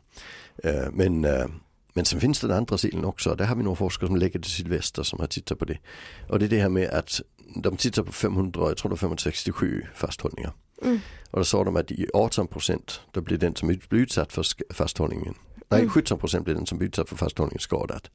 Men, 0.92 1.26
men 1.96 2.04
sen 2.04 2.20
finns 2.20 2.40
det 2.40 2.48
den 2.48 2.56
andra 2.56 2.78
sidan 2.78 3.04
också. 3.04 3.34
Där 3.34 3.44
har 3.44 3.56
vi 3.56 3.62
några 3.62 3.76
forskare 3.76 4.06
som 4.06 4.16
lägger 4.16 4.40
till 4.40 4.50
sydväster 4.50 5.02
som 5.02 5.20
har 5.20 5.26
tittat 5.26 5.58
på 5.58 5.64
det. 5.64 5.78
Och 6.28 6.38
det 6.38 6.44
är 6.44 6.48
det 6.48 6.60
här 6.60 6.68
med 6.68 6.90
att 6.90 7.20
de 7.54 7.76
tittar 7.76 8.02
på 8.02 8.12
500, 8.12 8.60
jag 8.68 8.76
tror 8.76 8.88
det 8.88 8.92
var 8.92 8.96
567 8.96 9.82
fasthållningar. 9.94 10.52
Mm. 10.82 11.00
Och 11.30 11.38
då 11.38 11.44
sa 11.44 11.64
de 11.64 11.76
att 11.76 11.90
i 11.90 12.06
18 12.14 12.46
procent 12.46 13.00
då 13.12 13.20
blir 13.20 13.38
den 13.38 13.54
som 13.54 13.68
blir 13.68 14.00
utsatt 14.00 14.32
för 14.32 14.44
fasthållningen, 14.74 15.34
nej 15.68 15.80
Mm. 15.80 15.90
17 15.90 16.18
procent 16.18 16.44
blir 16.44 16.54
den 16.54 16.66
som 16.66 16.78
blir 16.78 16.88
utsatt 16.88 17.08
för 17.08 17.16
fasthållningen 17.16 17.60
skadad. 17.60 18.08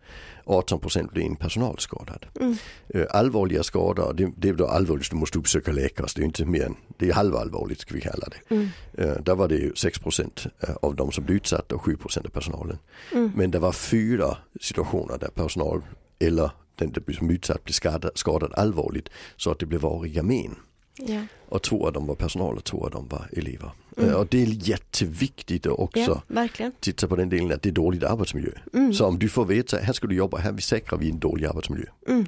18 0.46 0.80
procent 0.80 1.12
blir 1.12 1.24
en 1.24 1.36
personalskadad. 1.36 2.26
Mm. 2.40 2.56
Eh, 2.90 3.06
allvarliga 3.10 3.64
skador, 3.64 4.14
det, 4.14 4.32
det 4.38 4.50
är 4.50 4.54
då 4.54 4.68
allvarligt, 4.68 5.10
du 5.10 5.16
måste 5.16 5.40
uppsöka 5.40 5.72
läkare, 5.72 6.08
det 6.16 6.22
är 6.22 6.26
inte 6.26 6.46
mer 6.46 6.66
än, 6.66 6.76
det 6.98 7.10
är 7.10 7.14
halvallvarligt 7.14 7.82
ska 7.82 7.94
vi 7.94 8.02
kalla 8.02 8.28
det. 8.32 8.56
Mm. 8.56 8.68
Eh, 8.94 9.24
där 9.24 9.36
var 9.36 9.48
det 9.48 9.56
ju 9.56 9.76
6 9.76 10.00
procent 10.00 10.46
eh, 10.60 10.76
av 10.82 10.96
de 10.96 11.12
som 11.12 11.24
blev 11.24 11.36
utsatta 11.36 11.76
och 11.76 11.82
7 11.82 11.98
procent 11.98 12.26
av 12.26 12.30
personalen. 12.30 12.78
Mm. 13.12 13.32
Men 13.36 13.52
det 13.52 13.60
var 13.60 13.72
fyra 13.72 14.38
situationer 14.62 15.18
där 15.18 15.30
personal 15.30 15.82
eller 16.20 16.52
den 16.76 16.94
som 17.18 17.28
blir 17.28 17.38
utsatt 17.38 17.64
blir 17.64 17.74
skadad, 17.74 18.12
skadad 18.16 18.54
allvarligt 18.54 19.10
så 19.38 19.52
att 19.52 19.60
det 19.60 19.66
blev 19.66 19.82
variga 19.82 20.24
men. 20.24 20.56
Ja. 20.98 21.22
Och 21.50 21.62
två 21.62 21.88
av 21.88 21.94
dem 21.94 22.08
var 22.08 22.16
personal 22.16 22.58
och 22.58 22.64
två 22.64 22.86
av 22.86 22.92
dem 22.92 23.08
var 23.08 23.30
elever. 23.32 23.72
Mm. 23.98 24.10
Eh, 24.10 24.16
Och 24.16 24.28
det 24.28 24.42
är 24.42 24.48
jätteviktigt 24.48 25.66
att 25.68 25.80
också 25.80 26.22
ja, 26.28 26.72
titta 26.80 27.08
på 27.08 27.16
den 27.16 27.30
delen 27.30 27.52
att 27.52 27.62
det 27.62 27.70
är 27.70 27.74
dåligt 27.74 28.04
arbetsmiljö. 28.04 28.52
Mm. 28.74 28.94
Så 28.94 29.06
om 29.06 29.20
du 29.20 29.30
får 29.30 29.46
veta, 29.46 29.78
här 29.78 29.94
ska 29.94 30.08
du 30.08 30.16
jobba, 30.16 30.38
här 30.38 30.58
säkrar 30.58 31.00
vi 31.00 31.10
en 31.10 31.20
dålig 31.20 31.46
arbetsmiljö. 31.46 31.86
Mm. 32.08 32.26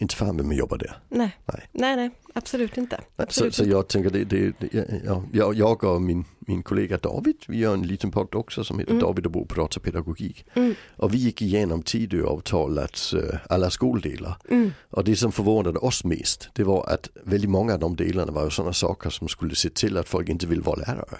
Inte 0.00 0.16
fan 0.16 0.36
vem 0.36 0.52
jobbar 0.52 0.78
där. 0.78 0.96
Nej. 1.08 1.36
Nej. 1.46 1.68
nej, 1.72 1.96
nej, 1.96 2.10
absolut 2.34 2.76
inte. 2.76 2.96
Så, 2.96 3.22
Absolut 3.22 3.54
så 3.54 3.62
inte. 3.62 3.72
jag 3.72 3.88
tänker 3.88 4.10
det, 4.10 4.24
det, 4.24 4.52
det 4.60 5.00
ja, 5.04 5.22
jag, 5.32 5.54
jag 5.54 5.84
och 5.84 6.02
min, 6.02 6.24
min 6.38 6.62
kollega 6.62 6.98
David, 6.98 7.36
vi 7.48 7.58
gör 7.58 7.74
en 7.74 7.82
liten 7.86 8.10
podd 8.10 8.34
också 8.34 8.64
som 8.64 8.78
heter 8.78 8.90
Mm. 8.92 9.02
David 9.02 9.26
och 9.26 9.32
Bo 9.32 9.46
pratar 9.46 9.80
pedagogik. 9.80 10.46
Mm. 10.54 10.74
Och 10.96 11.14
vi 11.14 11.18
gick 11.18 11.42
igenom 11.42 11.82
Tidöavtalets 11.82 13.14
eh, 13.14 13.38
alla 13.48 13.70
skoldelar. 13.70 14.36
Mm. 14.50 14.70
Och 14.90 15.04
det 15.04 15.16
som 15.16 15.32
förvånade 15.32 15.78
oss 15.78 16.04
mest, 16.04 16.48
det 16.52 16.64
var 16.64 16.86
att 16.86 17.08
väldigt 17.24 17.50
många 17.50 17.72
av 17.74 17.78
de 17.80 17.96
delarna 17.96 18.32
var 18.32 18.44
ju 18.44 18.50
sådana 18.50 18.72
saker 18.72 19.10
som 19.10 19.28
skulle 19.28 19.54
se 19.54 19.70
till 19.70 19.96
att 19.96 20.08
folk 20.08 20.28
inte 20.28 20.46
vill 20.46 20.60
vara 20.60 20.76
lärare. 20.76 21.18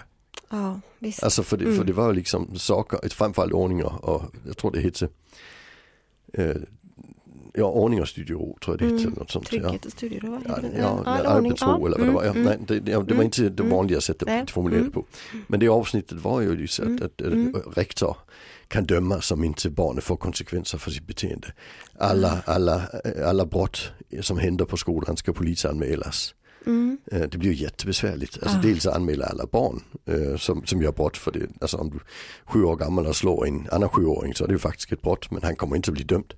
Ja, 0.49 0.79
visst. 0.99 1.23
Alltså 1.23 1.43
för 1.43 1.57
det, 1.57 1.65
Mm. 1.65 1.77
för 1.77 1.83
det 1.85 1.93
var 1.93 2.13
liksom 2.13 2.55
saker, 2.59 3.09
framförallt 3.09 3.53
ordningar 3.53 4.05
och 4.05 4.23
jag 4.47 4.57
tror 4.57 4.71
det 4.71 4.79
hette 4.79 5.09
eh, 6.33 6.55
Ja, 7.57 7.63
ordning 7.65 8.01
och 8.01 8.07
studiero 8.07 8.57
tror 8.61 8.73
jag 8.73 8.79
det 8.79 8.85
hette. 8.85 8.95
Mm. 8.95 9.07
eller 9.07 9.19
Något 9.19 9.31
sånt. 9.31 9.47
Trygghet 9.47 9.85
och 9.85 9.91
studiero, 9.91 10.31
va? 10.31 10.41
Ja, 10.47 10.55
det? 10.61 10.67
ja, 10.79 11.01
ja, 11.05 11.11
arbetsro 11.29 11.85
eller 11.85 11.97
vad 11.97 12.07
det 12.07 12.11
var. 12.11 12.23
Ja, 12.23 12.31
Mm, 12.31 12.43
nej, 12.43 12.57
det, 12.67 12.73
det, 12.73 12.79
det 12.91 12.95
var 12.97 13.03
Mm. 13.11 13.21
inte 13.21 13.41
det 13.49 13.63
Mm. 13.63 13.75
vanliga 13.75 14.01
sättet 14.01 14.29
att 14.29 14.51
formulera 14.51 14.83
det 14.83 14.89
på. 14.91 15.05
Men 15.47 15.59
det 15.59 15.67
avsnittet 15.67 16.17
var 16.21 16.41
ju 16.41 16.53
just 16.53 16.79
att, 16.79 16.85
Mm. 16.85 16.95
att, 17.05 17.21
att 17.21 17.33
Mm. 17.33 17.53
rektor 17.75 18.17
kan 18.67 18.85
dömas 18.85 19.31
om 19.31 19.43
inte 19.43 19.69
barnet 19.69 20.03
får 20.03 20.15
konsekvenser 20.17 20.77
för 20.77 20.91
sitt 20.91 21.07
beteende. 21.07 21.47
Alla, 21.99 22.41
alla, 22.45 22.81
alla 23.25 23.45
brott 23.45 23.91
som 24.21 24.37
händer 24.37 24.65
på 24.65 24.77
skolan 24.77 25.17
ska 25.17 25.33
polisanmälas. 25.33 26.33
Mm. 26.65 26.97
Eh, 27.11 27.21
Det 27.21 27.37
blir 27.37 27.51
jättebesvärligt. 27.53 28.37
Alltså 28.43 28.57
Ah. 28.57 28.61
dels 28.61 28.85
att 28.85 28.95
anmäla 28.95 29.25
alla 29.25 29.45
barn 29.51 29.83
eh, 30.05 30.37
som, 30.37 30.65
som 30.65 30.81
gör 30.81 30.91
brott 30.91 31.17
för 31.17 31.31
det. 31.31 31.47
Alltså 31.61 31.77
om 31.77 31.89
du 31.89 31.95
är 31.95 32.01
sju 32.45 32.63
år 32.63 32.75
gammal 32.75 33.05
och 33.07 33.15
slår 33.15 33.47
en 33.47 33.67
annan 33.71 33.89
sjuåring 33.89 34.33
så 34.33 34.43
är 34.43 34.47
det 34.47 34.53
ju 34.53 34.59
faktiskt 34.59 34.91
ett 34.91 35.01
brott 35.01 35.31
men 35.31 35.43
han 35.43 35.55
kommer 35.55 35.75
inte 35.75 35.91
att 35.91 35.93
bli 35.95 36.03
dömd. 36.03 36.33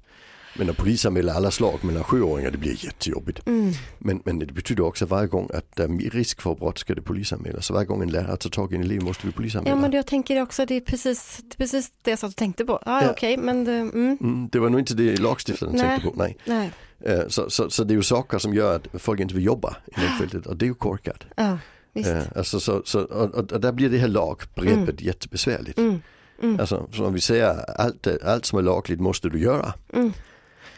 Men 0.57 0.69
att 0.69 0.77
polisanmäla 0.77 1.33
alla 1.33 1.51
slag 1.51 1.79
mellan 1.83 2.03
sjuåringar 2.03 2.51
det 2.51 2.57
blir 2.57 2.85
jättejobbigt. 2.85 3.47
Mm. 3.47 3.71
Men, 3.97 4.21
men 4.25 4.39
det 4.39 4.45
betyder 4.45 4.83
också 4.83 5.05
varje 5.05 5.27
gång 5.27 5.49
att 5.53 5.75
det 5.75 5.83
är 5.83 6.09
risk 6.09 6.41
för 6.41 6.55
brott 6.55 6.77
ska 6.77 6.95
det 6.95 7.01
polisanmälas. 7.01 7.65
Så 7.65 7.73
varje 7.73 7.85
gång 7.85 8.01
en 8.03 8.09
lärare 8.11 8.37
tar 8.37 8.49
tag 8.49 8.73
i 8.73 8.75
en 8.75 8.81
elev 8.83 9.03
måste 9.03 9.27
vi 9.27 9.33
polisanmäla. 9.33 9.75
Ja 9.75 9.81
men 9.81 9.91
jag 9.91 10.07
tänker 10.07 10.41
också 10.41 10.65
det 10.65 10.75
är 10.75 10.81
precis 10.81 11.37
det, 11.43 11.55
är 11.55 11.57
precis 11.57 11.91
det 12.01 12.09
jag 12.09 12.19
satt 12.19 12.29
och 12.29 12.35
tänkte 12.35 12.65
på. 12.65 12.79
Ja, 12.85 13.03
Ja. 13.03 13.11
okej 13.11 13.37
men 13.37 13.63
det, 13.63 13.73
mm, 13.73 14.17
Mm, 14.21 14.49
det 14.51 14.59
var 14.59 14.69
nog 14.69 14.79
inte 14.81 14.93
det 14.93 15.19
lagstiftaren 15.19 15.73
Nej. 15.75 15.81
tänkte 15.87 16.07
på. 16.09 16.13
Nej. 16.15 16.37
nej, 16.45 16.71
Eh, 17.05 17.27
Så, 17.27 17.49
så, 17.49 17.69
så 17.69 17.83
det 17.83 17.93
är 17.93 17.95
ju 17.95 18.03
saker 18.03 18.37
som 18.37 18.53
gör 18.53 18.75
att 18.75 19.01
folk 19.01 19.19
inte 19.19 19.33
vill 19.33 19.45
jobba 19.45 19.75
inom 19.97 20.17
fältet 20.19 20.45
och 20.45 20.57
det 20.57 20.65
är 20.65 20.67
ju 20.67 20.73
korkat. 20.73 21.23
ja 21.35 21.57
visst. 21.93 22.09
Eh, 22.09 22.21
Alltså, 22.35 22.59
så, 22.59 22.81
så, 22.85 23.01
och, 23.01 23.35
och, 23.51 23.61
där 23.61 23.71
blir 23.71 23.89
det 23.89 23.97
här 23.97 24.07
lagbegreppet 24.07 25.01
jättebesvärligt. 25.01 25.77
Mm. 25.79 26.01
Mm. 26.41 26.59
Alltså, 26.59 26.89
så 26.93 27.05
om 27.05 27.13
vi 27.13 27.19
säger 27.21 27.79
allt, 27.81 28.07
allt 28.23 28.45
som 28.45 28.59
är 28.59 28.63
lagligt 28.63 28.99
måste 28.99 29.29
du 29.29 29.39
göra. 29.39 29.73
Mm. 29.93 30.13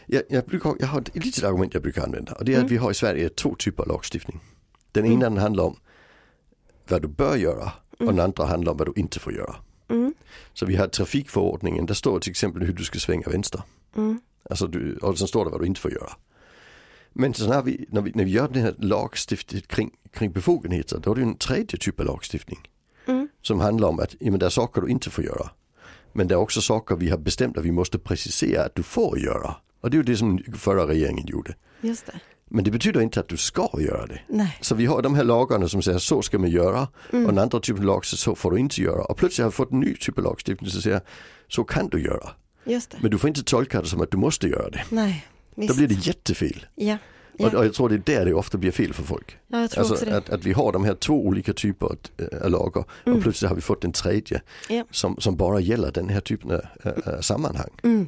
Jag, 0.06 0.24
jag, 0.30 0.46
brukar, 0.46 0.76
jag 0.80 0.88
har 0.88 1.02
ett 1.02 1.26
litet 1.26 1.44
argument 1.44 1.74
jag 1.74 1.84
brukar 1.84 2.04
använda 2.04 2.34
och 2.34 2.46
det 2.46 2.52
är 2.52 2.56
Mm. 2.56 2.66
att 2.66 2.72
vi 2.72 2.78
har 2.78 2.92
i 2.92 2.94
Sverige 2.94 3.30
två 3.30 3.56
typer 3.56 3.84
av 3.84 3.90
lagstiftning. 3.90 4.40
Den 4.92 5.06
Mm. 5.06 5.18
ena 5.18 5.30
den 5.30 5.38
handlar 5.38 5.64
om 5.64 5.76
vad 6.88 7.02
du 7.02 7.08
bör 7.08 7.36
göra 7.36 7.72
och 8.00 8.06
den 8.06 8.20
andra 8.20 8.46
handlar 8.46 8.72
om 8.72 8.78
vad 8.78 8.88
du 8.88 8.94
inte 9.02 9.20
får 9.20 9.34
göra. 9.34 9.56
Mm. 9.90 10.14
Så 10.54 10.66
vi 10.66 10.76
har 10.76 10.88
trafikförordningen, 10.88 11.86
där 11.86 11.94
står 11.94 12.20
till 12.20 12.32
exempel 12.32 12.64
hur 12.64 12.74
du 12.74 12.84
ska 12.84 13.00
svänga 13.00 13.28
vänster. 13.30 13.62
Mm. 13.96 14.22
Alltså 14.50 14.68
du, 14.68 14.96
och 14.96 15.18
sen 15.18 15.28
står 15.28 15.46
det 15.46 15.52
vad 15.52 15.62
du 15.62 15.66
inte 15.66 15.82
får 15.82 15.92
göra. 15.92 16.12
Men 17.14 17.34
sen 17.34 17.52
har 17.52 17.64
vi, 17.64 17.86
när 17.90 18.02
vi, 18.02 18.12
när 18.16 18.26
vi 18.26 18.32
gör 18.32 18.48
den 18.48 18.64
här 18.64 18.76
lagstiftningen 18.78 19.66
kring, 19.68 19.92
kring 20.14 20.32
befogenheter, 20.32 21.00
då 21.04 21.12
är 21.12 21.16
det 21.16 21.22
en 21.22 21.38
tredje 21.38 21.78
typ 21.80 22.00
av 22.00 22.06
lagstiftning. 22.06 22.60
Mm. 23.06 23.28
Som 23.42 23.60
handlar 23.60 23.88
om 23.88 24.00
att 24.00 24.16
ja, 24.20 24.32
men 24.32 24.40
det 24.40 24.46
är 24.46 24.50
saker 24.50 24.82
du 24.82 24.88
inte 24.88 25.10
får 25.10 25.24
göra. 25.24 25.50
Men 26.14 26.28
det 26.28 26.34
är 26.34 26.38
också 26.40 26.62
saker 26.62 26.96
vi 26.96 27.10
har 27.10 27.18
bestämt 27.18 27.58
att 27.58 27.66
vi 27.66 27.72
måste 27.72 28.00
precisera 28.00 28.64
att 28.66 28.76
du 28.76 28.84
får 28.84 29.20
göra. 29.20 29.56
Och 29.82 29.90
det 29.90 29.96
är 29.96 29.98
ju 30.00 30.04
det 30.04 30.18
som 30.18 30.40
förra 30.58 30.88
regeringen 30.88 31.28
gjorde. 31.28 31.56
Just 31.82 32.06
det. 32.06 32.14
Men 32.54 32.64
det 32.64 32.72
betyder 32.72 33.02
inte 33.02 33.20
att 33.20 33.28
du 33.28 33.38
ska 33.38 33.70
göra 33.80 34.08
det. 34.08 34.20
Nej. 34.28 34.58
Så 34.62 34.76
vi 34.76 34.86
har 34.86 35.02
de 35.02 35.16
här 35.16 35.24
lagarna 35.24 35.68
som 35.68 35.82
säger 35.82 36.00
så 36.00 36.22
ska 36.22 36.40
man 36.40 36.50
göra 36.50 36.88
Mm. 37.14 37.26
och 37.26 37.32
den 37.32 37.40
andra 37.44 37.60
typen 37.60 37.82
av 37.82 37.86
lag 37.86 38.06
säger 38.06 38.18
så 38.18 38.36
får 38.36 38.52
du 38.52 38.58
inte 38.58 38.82
göra. 38.82 39.04
Och 39.06 39.18
plötsligt 39.18 39.44
har 39.44 39.52
vi 39.52 39.56
fått 39.56 39.72
en 39.72 39.80
ny 39.80 39.96
typ 39.96 40.18
av 40.18 40.24
lagstiftning 40.24 40.70
som 40.70 40.82
säger 40.82 41.02
så 41.48 41.64
kan 41.64 41.88
du 41.90 42.02
göra. 42.04 42.30
Just 42.66 42.92
det. 42.92 42.98
Men 43.02 43.12
du 43.12 43.18
får 43.18 43.28
inte 43.28 43.44
tolka 43.44 43.82
det 43.82 43.88
som 43.88 44.02
att 44.02 44.12
du 44.12 44.18
måste 44.18 44.48
göra 44.48 44.70
det. 44.70 44.84
Nej. 44.90 45.26
Visst. 45.56 45.70
Då 45.74 45.78
blir 45.78 45.88
det 45.88 46.08
jättefel. 46.08 46.66
Ja. 46.76 46.98
Och, 47.40 47.54
Ja. 47.54 47.58
och 47.60 47.66
jag 47.66 47.74
tror 47.74 47.90
det 47.90 47.96
är 47.96 48.18
där 48.18 48.26
det 48.26 48.34
ofta 48.34 48.58
blir 48.58 48.72
fel 48.72 48.94
för 48.94 49.04
folk. 49.04 49.38
ja, 49.48 49.58
Alltså 49.78 50.10
att, 50.10 50.30
att 50.30 50.46
vi 50.46 50.54
har 50.54 50.72
de 50.72 50.86
här 50.86 50.96
två 50.96 51.26
olika 51.26 51.54
typer 51.54 51.86
av 51.86 51.98
äh, 52.44 52.50
lagar 52.50 52.84
Mm. 53.06 53.18
och 53.18 53.24
plötsligt 53.24 53.50
har 53.50 53.56
vi 53.56 53.62
fått 53.62 53.84
en 53.84 53.92
tredje 53.92 54.42
Ja. 54.70 54.84
som, 54.92 55.16
som 55.20 55.36
bara 55.38 55.60
gäller 55.60 55.92
den 55.92 56.10
här 56.10 56.20
typen 56.22 56.52
av 56.52 56.62
äh, 57.06 57.20
sammanhang. 57.22 57.70
Mm. 57.84 58.08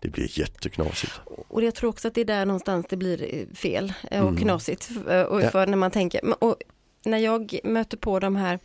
Det 0.00 0.08
blir 0.08 0.38
jätteknasigt. 0.38 1.12
Och 1.48 1.62
jag 1.62 1.74
tror 1.74 1.90
också 1.90 2.08
att 2.08 2.14
det 2.14 2.20
är 2.20 2.24
där 2.24 2.46
någonstans 2.46 2.86
det 2.88 2.96
blir 2.96 3.34
eh, 3.34 3.54
fel 3.54 3.92
eh, 4.10 4.22
och 4.22 4.28
Mm. 4.28 4.40
knasigt. 4.42 4.90
eh, 5.08 5.22
Och 5.22 5.42
Ja. 5.42 5.50
för 5.50 5.66
när 5.66 5.76
man 5.76 5.90
tänker, 5.90 6.44
och 6.44 6.56
när 7.04 7.18
jag 7.18 7.58
möter 7.64 7.96
på 7.96 8.18
de 8.18 8.36
här, 8.36 8.58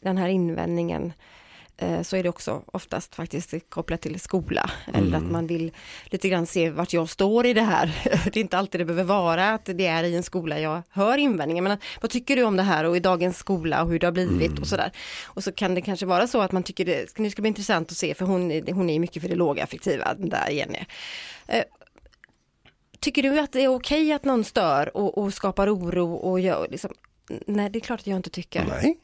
den 0.00 0.18
här 0.18 0.28
invändningen 0.28 1.12
så 2.02 2.16
är 2.16 2.22
det 2.22 2.28
också 2.28 2.62
oftast 2.66 3.14
faktiskt 3.14 3.54
kopplat 3.68 4.00
till 4.00 4.20
skola. 4.20 4.70
Eller 4.94 5.06
Mm. 5.08 5.14
att 5.26 5.30
man 5.32 5.46
vill 5.46 5.72
lite 6.04 6.28
grann 6.28 6.46
se 6.46 6.70
vart 6.70 6.92
jag 6.92 7.08
står 7.08 7.46
i 7.46 7.52
det 7.54 7.62
här. 7.62 7.86
Det 8.32 8.36
är 8.36 8.40
inte 8.42 8.58
alltid 8.58 8.80
det 8.80 8.84
behöver 8.84 9.04
vara 9.04 9.50
att 9.50 9.64
det 9.64 9.86
är 9.86 10.04
i 10.04 10.16
en 10.16 10.22
skola 10.22 10.60
jag 10.60 10.82
hör 10.90 11.18
invändningen. 11.18 11.64
Men 11.64 11.78
vad 12.00 12.10
tycker 12.10 12.36
du 12.36 12.42
om 12.42 12.56
det 12.56 12.62
här 12.62 12.84
och 12.84 12.96
i 12.96 13.00
dagens 13.00 13.38
skola 13.38 13.82
och 13.82 13.88
hur 13.90 13.98
det 13.98 14.06
har 14.06 14.12
blivit 14.12 14.50
Mm. 14.50 14.62
och 14.62 14.66
sådär. 14.68 14.92
Och 15.24 15.44
så 15.44 15.52
kan 15.52 15.74
det 15.74 15.80
kanske 15.80 16.06
vara 16.06 16.26
så 16.26 16.40
att 16.40 16.52
man 16.52 16.62
tycker 16.62 16.84
det, 16.84 17.16
det 17.16 17.30
ska 17.30 17.42
bli 17.42 17.48
intressant 17.48 17.90
att 17.90 17.96
se 17.96 18.14
för 18.14 18.24
hon, 18.26 18.50
hon 18.72 18.90
är 18.90 18.98
mycket 18.98 19.22
för 19.22 19.28
det 19.28 19.34
lågaffektiva, 19.36 20.14
den 20.14 20.28
där 20.28 20.48
Jenny. 20.50 20.78
Eh, 21.46 21.64
Tycker 23.00 23.22
du 23.22 23.38
att 23.38 23.52
det 23.52 23.64
är 23.64 23.68
okej 23.68 24.12
att 24.12 24.24
någon 24.24 24.44
stör 24.44 24.96
och, 24.96 25.18
och 25.18 25.34
skapar 25.34 25.74
oro 25.74 26.12
och 26.14 26.40
gör 26.40 26.66
liksom, 26.70 26.90
nej 27.46 27.70
det 27.70 27.78
är 27.78 27.80
klart 27.80 28.00
att 28.00 28.06
jag 28.06 28.16
inte 28.16 28.30
tycker. 28.30 28.64
Nej, 28.68 28.98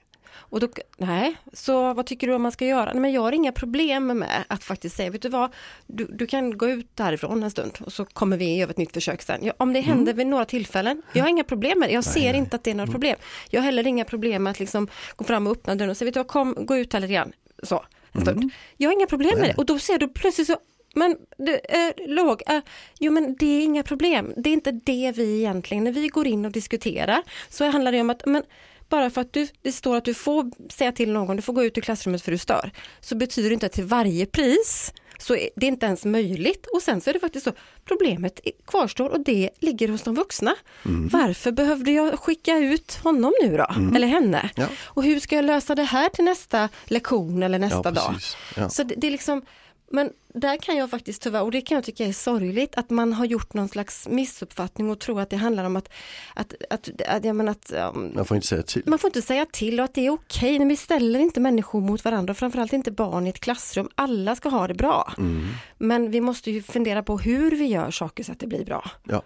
Och 0.51 0.61
då, 0.61 0.69
nej, 0.97 1.37
så 1.53 1.95
vad 1.95 2.07
tycker 2.07 2.27
du 2.27 2.35
om 2.35 2.43
man 2.43 2.53
ska 2.53 2.67
göra? 2.67 2.93
Nej, 2.93 3.01
men 3.01 3.13
jag 3.13 3.21
har 3.21 3.33
inga 3.33 3.53
problem 3.53 4.07
med 4.07 4.45
att 4.49 4.65
faktiskt 4.65 4.97
säga, 4.97 5.11
vet 5.11 5.23
du 5.23 5.29
vad, 5.29 5.55
du, 5.87 6.05
du 6.05 6.27
kan 6.27 6.59
gå 6.59 6.69
ut 6.69 6.97
därifrån 6.97 7.43
en 7.43 7.51
stund 7.51 7.79
och 7.81 7.93
så 7.93 8.05
kommer 8.05 8.37
vi 8.37 8.57
göra 8.57 8.71
ett 8.71 8.77
nytt 8.77 8.93
försök 8.93 9.23
sen. 9.23 9.41
Ja, 9.43 9.53
om 9.57 9.73
det 9.73 9.81
händer 9.81 10.13
vid 10.13 10.27
några 10.27 10.45
tillfällen, 10.45 11.03
jag 11.13 11.25
har 11.25 11.29
inga 11.29 11.45
problem 11.45 11.79
med 11.79 11.89
det, 11.89 11.93
jag 11.93 12.05
ser 12.05 12.35
inte 12.35 12.57
att 12.57 12.65
det 12.65 12.71
är 12.71 12.75
några 12.75 12.93
problem. 12.93 13.17
Jag 13.51 13.61
har 13.61 13.65
heller 13.65 13.87
inga 13.87 14.05
problem 14.05 14.43
med 14.43 14.51
att 14.51 14.61
liksom 14.61 14.89
gå 15.17 15.25
fram 15.25 15.47
och 15.47 15.53
öppna 15.53 15.75
dörren 15.75 15.91
och 15.91 15.97
säga, 15.97 16.07
vet 16.07 16.15
du 16.15 16.21
vad, 16.21 16.29
kom, 16.29 16.57
gå 16.59 16.77
ut 16.77 16.93
här 16.93 17.01
lite 17.01 17.13
grann, 17.13 17.33
så, 17.63 17.85
en 18.13 18.21
stund. 18.21 18.51
Jag 18.77 18.89
har 18.89 18.95
inga 18.95 19.07
problem 19.07 19.31
med 19.31 19.41
Nej. 19.41 19.49
det 19.49 19.55
och 19.55 19.67
då 19.67 19.79
ser 19.79 19.99
du 19.99 20.09
plötsligt 20.09 20.47
så 20.47 20.57
men 20.95 21.17
du, 21.39 21.55
eh, 21.55 21.93
låg, 22.07 22.43
eh, 22.47 22.61
jo 22.99 23.13
men 23.13 23.37
det 23.37 23.47
är 23.47 23.65
inga 23.65 23.83
problem. 23.83 24.33
Det 24.37 24.51
är 24.51 24.53
inte 24.53 24.73
det 24.73 25.13
vi 25.17 25.39
egentligen, 25.39 25.85
när 25.85 25.93
vi 25.93 26.09
går 26.09 26.27
in 26.27 26.45
och 26.45 26.53
diskuterar 26.53 27.23
så 27.49 27.65
handlar 27.65 27.93
det 27.93 28.01
om 28.01 28.11
att 28.11 28.27
men, 28.27 28.43
bara 28.89 29.11
för 29.11 29.21
att 29.21 29.33
du, 29.33 29.49
det 29.63 29.73
står 29.73 29.97
att 29.97 30.05
du 30.05 30.15
får 30.15 30.51
säga 30.73 30.93
till 30.93 31.13
någon, 31.13 31.37
du 31.37 31.43
får 31.43 31.53
gå 31.53 31.65
ut 31.65 31.79
ur 31.79 31.83
klassrummet 31.83 32.23
för 32.23 32.33
du 32.33 32.39
stör, 32.39 32.71
så 33.01 33.17
betyder 33.17 33.51
det 33.51 33.55
inte 33.55 33.67
att 33.67 33.73
till 33.73 33.85
varje 33.85 34.27
pris 34.27 34.93
så 35.19 35.37
är 35.37 35.51
det 35.57 35.67
inte 35.67 35.87
ens 35.87 36.05
möjligt. 36.05 36.67
Och 36.75 36.83
sen 36.83 37.01
så 37.01 37.11
är 37.11 37.15
det 37.15 37.21
faktiskt 37.21 37.45
så, 37.45 37.53
problemet 37.85 38.41
kvarstår 38.67 39.09
och 39.09 39.21
det 39.21 39.51
ligger 39.59 39.89
hos 39.89 40.03
de 40.03 40.15
vuxna. 40.15 40.55
Mm. 40.85 41.09
Varför 41.09 41.53
behövde 41.53 41.93
jag 41.93 42.19
skicka 42.19 42.59
ut 42.59 43.01
honom 43.03 43.33
nu 43.43 43.57
då, 43.57 43.67
mm. 43.77 43.97
eller 43.97 44.07
henne? 44.07 44.51
Ja. 44.55 44.67
Och 44.85 45.05
hur 45.05 45.21
ska 45.21 45.37
jag 45.37 45.45
lösa 45.45 45.75
det 45.75 45.83
här 45.83 46.09
till 46.09 46.25
nästa 46.25 46.69
lektion 46.85 47.43
eller 47.43 47.59
nästa 47.59 47.83
ja, 47.85 47.91
dag? 47.91 48.15
Ja. 48.57 48.69
Så 48.69 48.83
det, 48.83 48.95
det 48.95 49.07
är 49.07 49.11
liksom 49.11 49.43
men 49.91 50.13
där 50.35 50.57
kan 50.57 50.77
jag 50.77 50.91
faktiskt 50.91 51.23
tyvärr, 51.23 51.43
och 51.43 51.51
det 51.51 51.61
kan 51.61 51.75
jag 51.75 51.85
tycka 51.85 52.07
är 52.07 52.13
sorgligt, 52.13 52.79
att 52.79 52.91
man 52.91 53.13
har 53.13 53.25
gjort 53.25 53.55
någon 53.55 53.69
slags 53.69 54.09
missuppfattning 54.09 54.91
och 54.91 54.99
tror 54.99 55.21
att 55.21 55.31
det 55.31 55.37
handlar 55.37 55.65
om 55.65 55.77
att, 55.77 55.89
att, 56.35 56.55
att, 56.71 56.91
att, 57.09 57.25
jag 57.25 57.37
menar 57.37 57.53
att 57.53 57.73
um, 57.95 58.13
Man 58.15 58.25
får 58.25 58.35
inte 58.35 58.47
säga 58.47 58.63
till. 58.63 58.83
Man 58.87 58.99
får 58.99 59.09
inte 59.09 59.23
säga 59.23 59.47
till 59.53 59.81
och 59.81 59.85
att 59.85 59.95
det 59.95 60.07
är 60.07 60.11
okej, 60.11 60.57
okay. 60.57 60.69
vi 60.69 60.77
ställer 60.77 61.21
inte 61.21 61.41
människor 61.41 61.81
mot 61.81 62.05
varandra, 62.05 62.35
framförallt 62.35 62.73
inte 62.73 62.91
barn 62.91 63.27
i 63.27 63.31
ett 63.31 63.41
klassrum. 63.41 63.89
Alla 63.95 64.37
ska 64.37 64.49
ha 64.49 64.67
det 64.67 64.75
bra. 64.75 65.13
Mm. 65.19 65.47
Men 65.79 66.11
vi 66.11 66.21
måste 66.21 66.51
ju 66.51 66.63
fundera 66.63 67.03
på 67.03 67.19
hur 67.19 67.51
vi 67.51 67.65
gör 67.65 67.91
saker 67.91 68.25
så 68.25 68.33
att 68.33 68.41
det 68.41 68.47
blir 68.47 68.65
bra. 68.65 68.91
Ja. 69.05 69.23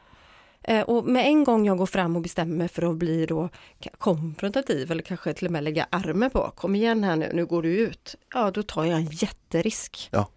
Eh, 0.64 0.81
och 0.81 1.04
med 1.04 1.26
en 1.26 1.45
gång 1.45 1.66
jag 1.66 1.78
går 1.78 1.87
fram 1.87 2.16
och 2.16 2.23
bestämmer 2.23 2.57
mig 2.57 2.69
för 2.69 2.90
att 2.90 2.97
bli 2.97 3.26
då 3.26 3.49
konfrontativ 3.99 4.90
eller 4.90 5.02
kanske 5.02 5.35
till 5.35 5.47
och 5.47 5.52
med 5.52 5.64
lägga 5.64 5.87
armen 5.90 6.31
på, 6.31 6.52
kom 6.57 6.75
igen 6.75 7.04
här 7.04 7.16
nu, 7.16 7.31
nu 7.35 7.47
går 7.47 7.62
du 7.62 7.69
ut. 7.78 8.14
Ja, 8.35 8.50
då 8.50 8.62
tar 8.62 8.85
jag 8.85 8.99
en 8.99 9.07
jätterisk. 9.07 10.09
Ja 10.12 10.28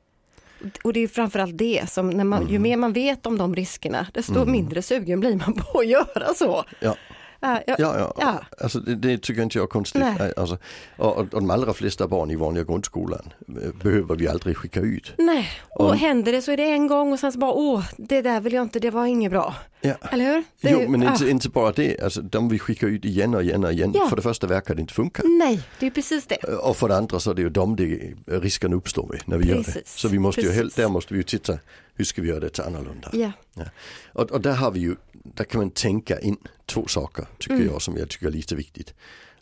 och 0.84 0.93
det 0.93 1.00
är 1.00 1.07
framförallt 1.07 1.57
det 1.57 1.89
som, 1.89 2.10
när 2.10 2.24
man, 2.24 2.41
mm. 2.41 2.53
ju 2.53 2.60
mer 2.60 2.77
man 2.77 2.93
vet 2.93 3.25
om 3.25 3.38
de 3.38 3.55
riskerna, 3.55 4.07
desto 4.13 4.36
mm. 4.36 4.51
mindre 4.51 4.81
sugen 4.81 5.19
blir 5.19 5.36
man 5.36 5.53
på 5.53 5.79
att 5.79 5.88
göra 5.88 6.34
så. 6.36 6.63
Ja. 6.79 6.95
Ja, 7.39 7.61
ja, 7.67 7.75
ja, 7.77 8.13
ja. 8.17 8.41
Alltså, 8.61 8.79
det, 8.79 8.95
det, 8.95 9.17
tycker 9.17 9.41
inte 9.41 9.57
jag 9.57 9.63
är 9.63 9.67
konstigt. 9.67 10.01
Nej. 10.19 10.33
Alltså, 10.37 10.57
och, 10.97 11.17
och 11.17 11.25
de 11.25 11.49
allra 11.49 11.73
flesta 11.73 12.07
barn 12.07 12.31
i 12.31 12.35
vanliga 12.35 12.63
grundskolan 12.63 13.33
eh, 13.47 13.83
behöver 13.83 14.15
vi 14.15 14.27
aldrig 14.27 14.57
skicka 14.57 14.79
ut. 14.79 15.13
Nej, 15.17 15.49
och 15.69 15.89
om, 15.89 15.97
händer 15.97 16.31
det 16.31 16.41
så 16.41 16.51
är 16.51 16.57
det 16.57 16.71
en 16.71 16.87
gång 16.87 17.13
och 17.13 17.19
sen 17.19 17.31
så 17.31 17.39
bara 17.39 17.51
åh, 17.51 17.83
det 17.97 18.21
där 18.21 18.41
vill 18.41 18.53
jag 18.53 18.63
inte, 18.63 18.79
det 18.79 18.91
var 18.91 19.05
inget 19.05 19.31
bra. 19.31 19.55
Ja. 19.81 19.93
Eller 20.11 20.25
hur? 20.25 20.43
Det, 20.61 20.69
jo, 20.69 20.89
men 20.89 21.03
inte, 21.03 21.25
ah. 21.25 21.29
inte, 21.29 21.49
bara 21.49 21.71
det, 21.71 22.01
alltså, 22.01 22.21
de 22.21 22.49
vi 22.49 22.59
skickar 22.59 22.87
ut 22.87 23.05
igen 23.05 23.35
och 23.35 23.43
igen 23.43 23.63
och 23.63 23.71
igen. 23.71 23.91
Ja. 23.95 24.09
För 24.09 24.15
det 24.15 24.21
första 24.21 24.47
verkar 24.47 24.75
det 24.75 24.81
inte 24.81 24.93
funka. 24.93 25.23
Nej, 25.25 25.61
det 25.79 25.85
är 25.85 25.91
precis 25.91 26.27
det. 26.27 26.35
Och 26.35 26.77
för 26.77 26.87
det 26.87 26.97
andra 26.97 27.19
så 27.19 27.31
är 27.31 27.35
det 27.35 27.41
ju 27.41 27.49
de 27.49 27.75
det 27.75 28.13
risken 28.27 28.73
uppstår 28.73 29.07
med 29.07 29.21
när 29.25 29.37
vi 29.37 29.45
precis. 29.45 29.67
gör 29.67 29.81
det. 29.81 29.89
Så 29.89 30.07
vi 30.07 30.19
måste 30.19 30.41
precis. 30.41 30.77
ju, 30.77 30.83
där 30.83 30.89
måste 30.89 31.13
vi 31.13 31.19
ju 31.19 31.23
titta, 31.23 31.53
hur 31.95 32.05
ska 32.05 32.21
vi 32.21 32.27
göra 32.27 32.39
det 32.39 32.59
annorlunda? 32.59 33.09
Ja. 33.13 33.31
ja. 33.53 33.65
Och, 34.13 34.31
och 34.31 34.41
där 34.41 34.55
har 34.55 34.71
vi 34.71 34.79
ju 34.79 34.95
där 35.33 35.43
kan 35.43 35.61
man 35.61 35.69
tänka 35.69 36.19
in 36.19 36.37
två 36.65 36.87
saker 36.87 37.25
tycker 37.37 37.55
mm. 37.55 37.67
jag 37.67 37.81
som 37.81 37.97
jag 37.97 38.09
tycker 38.09 38.27
är 38.27 38.31
lite 38.31 38.55
viktigt. 38.55 38.93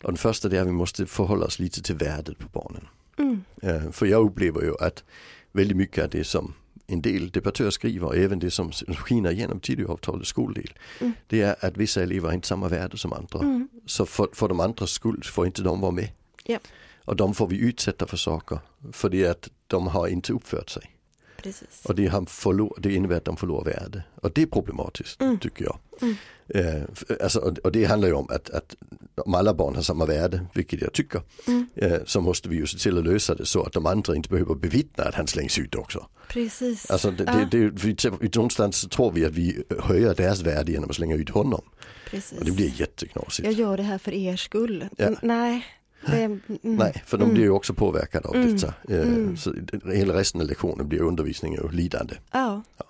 Och 0.02 0.10
den 0.12 0.16
första 0.16 0.48
är 0.48 0.60
att 0.60 0.66
vi 0.66 0.72
måste 0.72 1.06
förhålla 1.06 1.46
oss 1.46 1.58
lite 1.58 1.82
till 1.82 1.94
värdet 1.94 2.38
på 2.38 2.48
barnen. 2.52 2.88
Mm. 3.18 3.44
Uh, 3.64 3.90
för 3.90 4.06
jag 4.06 4.26
upplever 4.26 4.62
ju 4.62 4.74
att 4.80 5.04
väldigt 5.52 5.76
mycket 5.76 6.04
av 6.04 6.10
det 6.10 6.24
som 6.24 6.54
en 6.86 7.02
del 7.02 7.30
debattörer 7.30 7.70
skriver 7.70 8.06
och 8.06 8.16
även 8.16 8.38
det 8.38 8.50
som 8.50 8.72
skiner 8.72 9.30
igenom 9.30 9.60
Tidöavtalets 9.60 10.28
skoldel. 10.28 10.72
Mm. 11.00 11.12
Det 11.26 11.42
är 11.42 11.64
att 11.64 11.76
vissa 11.76 12.02
elever 12.02 12.28
har 12.28 12.34
inte 12.34 12.48
samma 12.48 12.68
värde 12.68 12.98
som 12.98 13.12
andra. 13.12 13.38
Mm. 13.38 13.68
Så 13.86 14.06
för, 14.06 14.28
för 14.32 14.48
de 14.48 14.60
andras 14.60 14.90
skull 14.90 15.22
får 15.24 15.46
inte 15.46 15.62
de 15.62 15.80
vara 15.80 15.92
med. 15.92 16.08
Ja. 16.44 16.58
Och 17.04 17.16
de 17.16 17.34
får 17.34 17.48
vi 17.48 17.58
utsätta 17.58 18.06
för 18.06 18.16
saker 18.16 18.58
för 18.92 19.08
det 19.10 19.26
att 19.26 19.48
de 19.66 19.86
har 19.86 20.08
inte 20.08 20.32
uppfört 20.32 20.70
sig. 20.70 20.93
Precis. 21.44 21.84
Och 21.84 21.94
det, 21.94 22.06
har 22.06 22.24
förlor, 22.26 22.78
det 22.78 22.94
innebär 22.94 23.16
att 23.16 23.24
de 23.24 23.36
förlorar 23.36 23.64
värde. 23.64 24.02
Och 24.14 24.32
det 24.32 24.42
är 24.42 24.46
problematiskt 24.46 25.20
mm. 25.20 25.38
tycker 25.38 25.64
jag. 25.64 25.78
Mm. 26.02 26.16
Eh, 26.48 26.82
alltså, 27.22 27.54
och 27.64 27.72
det 27.72 27.84
handlar 27.84 28.08
ju 28.08 28.14
om 28.14 28.26
att, 28.30 28.50
att 28.50 28.76
om 29.14 29.34
alla 29.34 29.54
barn 29.54 29.74
har 29.74 29.82
samma 29.82 30.06
värde, 30.06 30.46
vilket 30.54 30.80
jag 30.80 30.92
tycker, 30.92 31.22
mm. 31.46 31.66
eh, 31.74 31.98
så 32.06 32.20
måste 32.20 32.48
vi 32.48 32.56
ju 32.56 32.66
se 32.66 32.78
till 32.78 32.98
att 32.98 33.04
lösa 33.04 33.34
det 33.34 33.46
så 33.46 33.62
att 33.62 33.72
de 33.72 33.86
andra 33.86 34.16
inte 34.16 34.28
behöver 34.28 34.54
bevittna 34.54 35.04
att 35.04 35.14
han 35.14 35.26
slängs 35.26 35.58
ut 35.58 35.74
också. 35.74 36.06
Precis. 36.28 36.90
Alltså 36.90 37.10
det, 37.10 37.24
ja. 37.26 37.48
det, 37.50 37.70
det, 37.70 38.10
vi, 38.20 38.30
någonstans 38.34 38.76
så 38.76 38.88
tror 38.88 39.12
vi 39.12 39.24
att 39.24 39.32
vi 39.32 39.62
höjer 39.78 40.14
deras 40.14 40.40
värde 40.40 40.72
genom 40.72 40.90
att 40.90 40.96
slänga 40.96 41.16
ut 41.16 41.30
honom. 41.30 41.62
Precis. 42.10 42.38
Och 42.38 42.44
det 42.44 42.52
blir 42.52 42.80
jätteknasigt. 42.80 43.46
Jag 43.46 43.52
gör 43.52 43.76
det 43.76 43.82
här 43.82 43.98
för 43.98 44.12
er 44.12 44.36
skull. 44.36 44.88
Ja. 44.96 45.10
Nej, 45.22 45.66
mm. 46.06 46.40
Nej, 46.62 47.02
för 47.06 47.18
de 47.18 47.32
blir 47.32 47.42
ju 47.42 47.50
också 47.50 47.74
påverkade 47.74 48.28
av 48.28 48.34
mm. 48.34 48.56
detta. 48.56 48.74
Eh, 48.88 49.00
mm. 49.00 49.36
Så 49.36 49.54
hela 49.92 50.14
resten 50.14 50.40
av 50.40 50.46
lektionen 50.46 50.88
blir 50.88 51.02
undervisning 51.02 51.60
och 51.60 51.72
lidande. 51.72 52.14
Ja. 52.30 52.62
ja. 52.78 52.84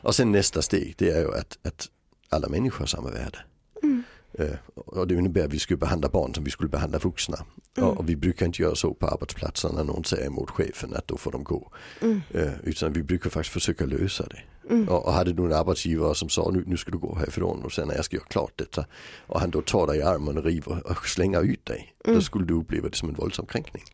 Och 0.00 0.14
sen 0.14 0.32
nästa 0.32 0.62
steg 0.62 0.94
det 0.98 1.10
är 1.10 1.20
ju 1.20 1.34
att, 1.34 1.58
att 1.62 1.88
alla 2.28 2.48
människor 2.48 2.78
har 2.78 2.86
samma 2.86 3.10
värde. 3.10 3.38
Mm. 3.82 4.02
Eh, 4.38 4.54
och 4.74 5.06
det 5.06 5.14
innebär 5.14 5.44
att 5.44 5.52
vi 5.52 5.58
skulle 5.58 5.78
behandla 5.78 6.08
barn 6.08 6.34
som 6.34 6.44
vi 6.44 6.50
skulle 6.50 6.68
behandla 6.68 6.98
vuxna. 6.98 7.38
Mm. 7.76 7.90
Och, 7.90 8.08
vi 8.08 8.16
brukar 8.16 8.46
inte 8.46 8.62
göra 8.62 8.74
så 8.74 8.94
på 8.94 9.06
arbetsplatsen 9.06 9.74
när 9.74 9.84
någon 9.84 10.04
säger 10.04 10.26
emot 10.26 10.50
chefen 10.50 10.94
att 10.94 11.08
då 11.08 11.16
får 11.16 11.32
de 11.32 11.44
gå. 11.44 11.72
Mm. 12.00 12.20
Eh, 12.34 12.52
utan 12.64 12.92
vi 12.92 13.02
brukar 13.02 13.30
faktiskt 13.30 13.52
försöka 13.52 13.86
lösa 13.86 14.26
det. 14.26 14.42
Mm. 14.70 14.88
Och, 14.88 15.06
och 15.06 15.12
hade 15.12 15.32
du 15.32 15.44
en 15.44 15.52
arbetsgivare 15.52 16.14
som 16.14 16.28
sa 16.28 16.50
nu, 16.50 16.64
nu 16.66 16.76
ska 16.76 16.90
du 16.90 16.98
gå 16.98 17.14
härifrån 17.14 17.62
och 17.64 17.72
sen 17.72 17.88
när 17.88 17.94
jag 17.94 18.04
ska 18.04 18.16
göra 18.16 18.26
klart 18.26 18.52
detta 18.56 18.86
och 19.26 19.40
han 19.40 19.50
då 19.50 19.62
tar 19.62 19.86
dig 19.86 19.98
i 19.98 20.02
armen 20.02 20.38
och 20.38 20.44
river 20.44 20.86
och 20.86 21.08
slänger 21.08 21.42
ut 21.42 21.64
dig. 21.64 21.94
Mm. 22.04 22.16
Då 22.16 22.22
skulle 22.22 22.46
du 22.46 22.54
uppleva 22.54 22.88
det 22.88 22.96
som 22.96 23.08
en 23.08 23.14
våldsam 23.14 23.46
kränkning. 23.46 23.84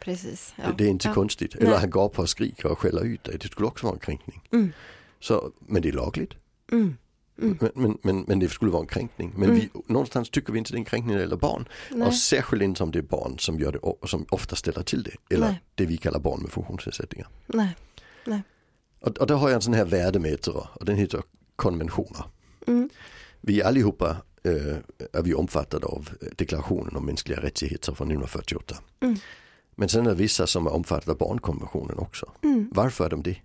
Precis, 0.00 0.54
ja. 0.56 0.64
det, 0.66 0.74
det, 0.78 0.84
är 0.84 0.88
inte 0.88 1.08
ja. 1.08 1.14
konstigt. 1.14 1.54
Eller 1.54 1.70
Nej. 1.70 1.78
han 1.78 1.90
går 1.90 2.08
på 2.08 2.22
och 2.22 2.28
skriker 2.28 2.66
och 2.66 2.78
skäller 2.78 3.04
ut 3.04 3.24
dig. 3.24 3.38
Det 3.40 3.48
skulle 3.48 3.66
också 3.66 3.86
vara 3.86 3.94
en 3.94 4.00
kränkning. 4.00 4.42
Mm. 4.52 4.72
Så, 5.20 5.52
men 5.58 5.82
det 5.82 5.88
är 5.88 5.92
lagligt. 5.92 6.34
Mm. 6.72 6.96
Mm. 7.42 7.58
Men, 7.60 7.70
men, 7.74 7.98
men, 8.02 8.24
men, 8.28 8.38
det 8.38 8.48
skulle 8.48 8.70
vara 8.70 8.82
en 8.82 8.88
kränkning. 8.88 9.32
Men 9.36 9.50
mm. 9.50 9.56
vi, 9.56 9.70
någonstans 9.86 10.30
tycker 10.30 10.52
vi 10.52 10.58
inte 10.58 10.72
det 10.72 10.76
är 10.76 10.78
en 10.78 10.84
kränkning 10.84 11.08
när 11.08 11.16
det 11.16 11.22
gäller 11.22 11.36
barn. 11.36 11.68
Nej. 11.90 12.08
Och 12.08 12.14
särskilt 12.14 12.62
inte 12.62 12.82
om 12.82 12.90
det 12.90 12.98
är 12.98 13.02
barn 13.02 13.38
som 13.38 13.58
gör 13.58 13.72
det 13.72 14.08
som 14.08 14.26
ofta 14.30 14.56
ställer 14.56 14.82
till 14.82 15.02
det. 15.02 15.34
Eller 15.34 15.46
Nej. 15.46 15.62
det 15.74 15.86
vi 15.86 15.96
kallar 15.96 16.18
barn 16.18 16.42
med 16.42 16.50
funktionsnedsättningar. 16.50 17.28
Nej. 17.46 17.76
Nej. 18.24 18.42
Och, 19.00 19.18
och 19.18 19.26
då 19.26 19.34
har 19.34 19.48
jag 19.48 19.56
en 19.56 19.62
sån 19.62 19.74
här 19.74 19.84
värdemätare 19.84 20.68
och 20.74 20.84
den 20.84 20.96
heter 20.96 21.22
konventioner. 21.56 22.24
Mm. 22.66 22.90
Vi 23.40 23.62
allihopa 23.62 24.16
äh, 24.42 24.76
är 25.12 25.22
vi 25.22 25.34
omfattade 25.34 25.86
av 25.86 26.10
deklarationen 26.36 26.96
om 26.96 27.06
mänskliga 27.06 27.40
rättigheter 27.40 27.94
från 27.94 28.06
1948. 28.06 28.76
Mm. 29.00 29.16
Men 29.74 29.88
sen 29.88 30.06
är 30.06 30.10
det 30.10 30.16
vissa 30.16 30.46
som 30.46 30.66
är 30.66 30.72
omfattade 30.72 31.12
av 31.12 31.18
barnkonventionen 31.18 31.98
också. 31.98 32.32
Mm. 32.42 32.70
Varför 32.72 33.04
är 33.04 33.10
de 33.10 33.22
det? 33.22 33.36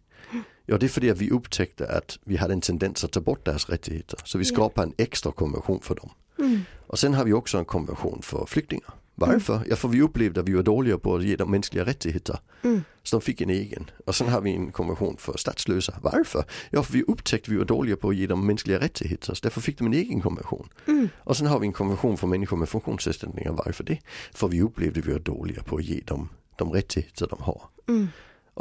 Ja 0.66 0.78
det 0.78 0.86
är 0.86 0.88
för 0.88 1.12
att 1.12 1.18
vi 1.18 1.30
upptäckte 1.30 1.88
att 1.88 2.20
vi 2.24 2.38
hade 2.38 2.54
en 2.54 2.62
tendens 2.62 3.04
att 3.04 3.12
ta 3.12 3.22
bort 3.22 3.46
deras 3.46 3.70
rättigheter. 3.70 4.20
Så 4.24 4.38
vi 4.38 4.46
skapade 4.46 4.88
en 4.88 4.94
extra 4.98 5.32
konvention 5.32 5.80
för 5.82 5.96
dem. 5.96 6.10
Mm. 6.40 6.62
Och 6.88 7.00
sen 7.00 7.14
har 7.14 7.26
vi 7.26 7.34
också 7.34 7.58
en 7.58 7.66
konvention 7.66 8.22
för 8.22 8.46
flyktingar. 8.46 8.94
Varför? 9.16 9.56
Mm. 9.56 9.68
Ja 9.70 9.76
för 9.76 9.88
vi 9.88 10.02
upplevde 10.02 10.42
att 10.42 10.50
vi 10.50 10.54
var 10.54 10.64
dåliga 10.64 10.98
på 10.98 11.16
att 11.16 11.24
ge 11.24 11.36
dem 11.36 11.52
mänskliga 11.52 11.86
rättigheter. 11.86 12.40
Mm. 12.64 12.84
Så 13.04 13.16
de 13.16 13.22
fick 13.22 13.42
en 13.42 13.50
egen. 13.50 13.90
Och 14.06 14.16
sen 14.16 14.30
har 14.30 14.42
vi 14.42 14.52
en 14.52 14.72
konvention 14.72 15.18
för 15.18 15.38
statslösa. 15.38 15.94
Varför? 16.02 16.46
Ja 16.70 16.84
för 16.84 16.94
vi 16.94 17.04
upptäckte 17.04 17.50
att 17.50 17.54
vi 17.54 17.58
var 17.58 17.66
dåliga 17.66 17.96
på 17.96 18.10
att 18.10 18.16
ge 18.16 18.28
dem 18.28 18.48
mänskliga 18.48 18.80
rättigheter. 18.80 19.34
Så 19.34 19.40
därför 19.44 19.62
fick 19.62 19.78
de 19.78 19.88
en 19.88 19.94
egen 19.94 20.22
konvention. 20.22 20.70
Mm. 20.88 21.10
Och 21.18 21.38
sen 21.38 21.48
har 21.48 21.60
vi 21.60 21.68
en 21.68 21.74
konvention 21.74 22.18
för 22.18 22.28
människor 22.28 22.58
med 22.58 22.70
funktionsnedsättningar. 22.70 23.52
Varför 23.52 23.84
det? 23.84 24.00
För 24.34 24.48
vi 24.48 24.62
upplevde 24.62 25.00
att 25.00 25.08
vi 25.08 25.12
var 25.12 25.20
dåliga 25.20 25.64
på 25.64 25.76
att 25.78 25.84
ge 25.84 26.02
dem 26.02 26.30
de 26.56 26.72
rättigheter 26.72 27.28
de 27.30 27.42
har. 27.42 27.62
Mm. 27.88 28.08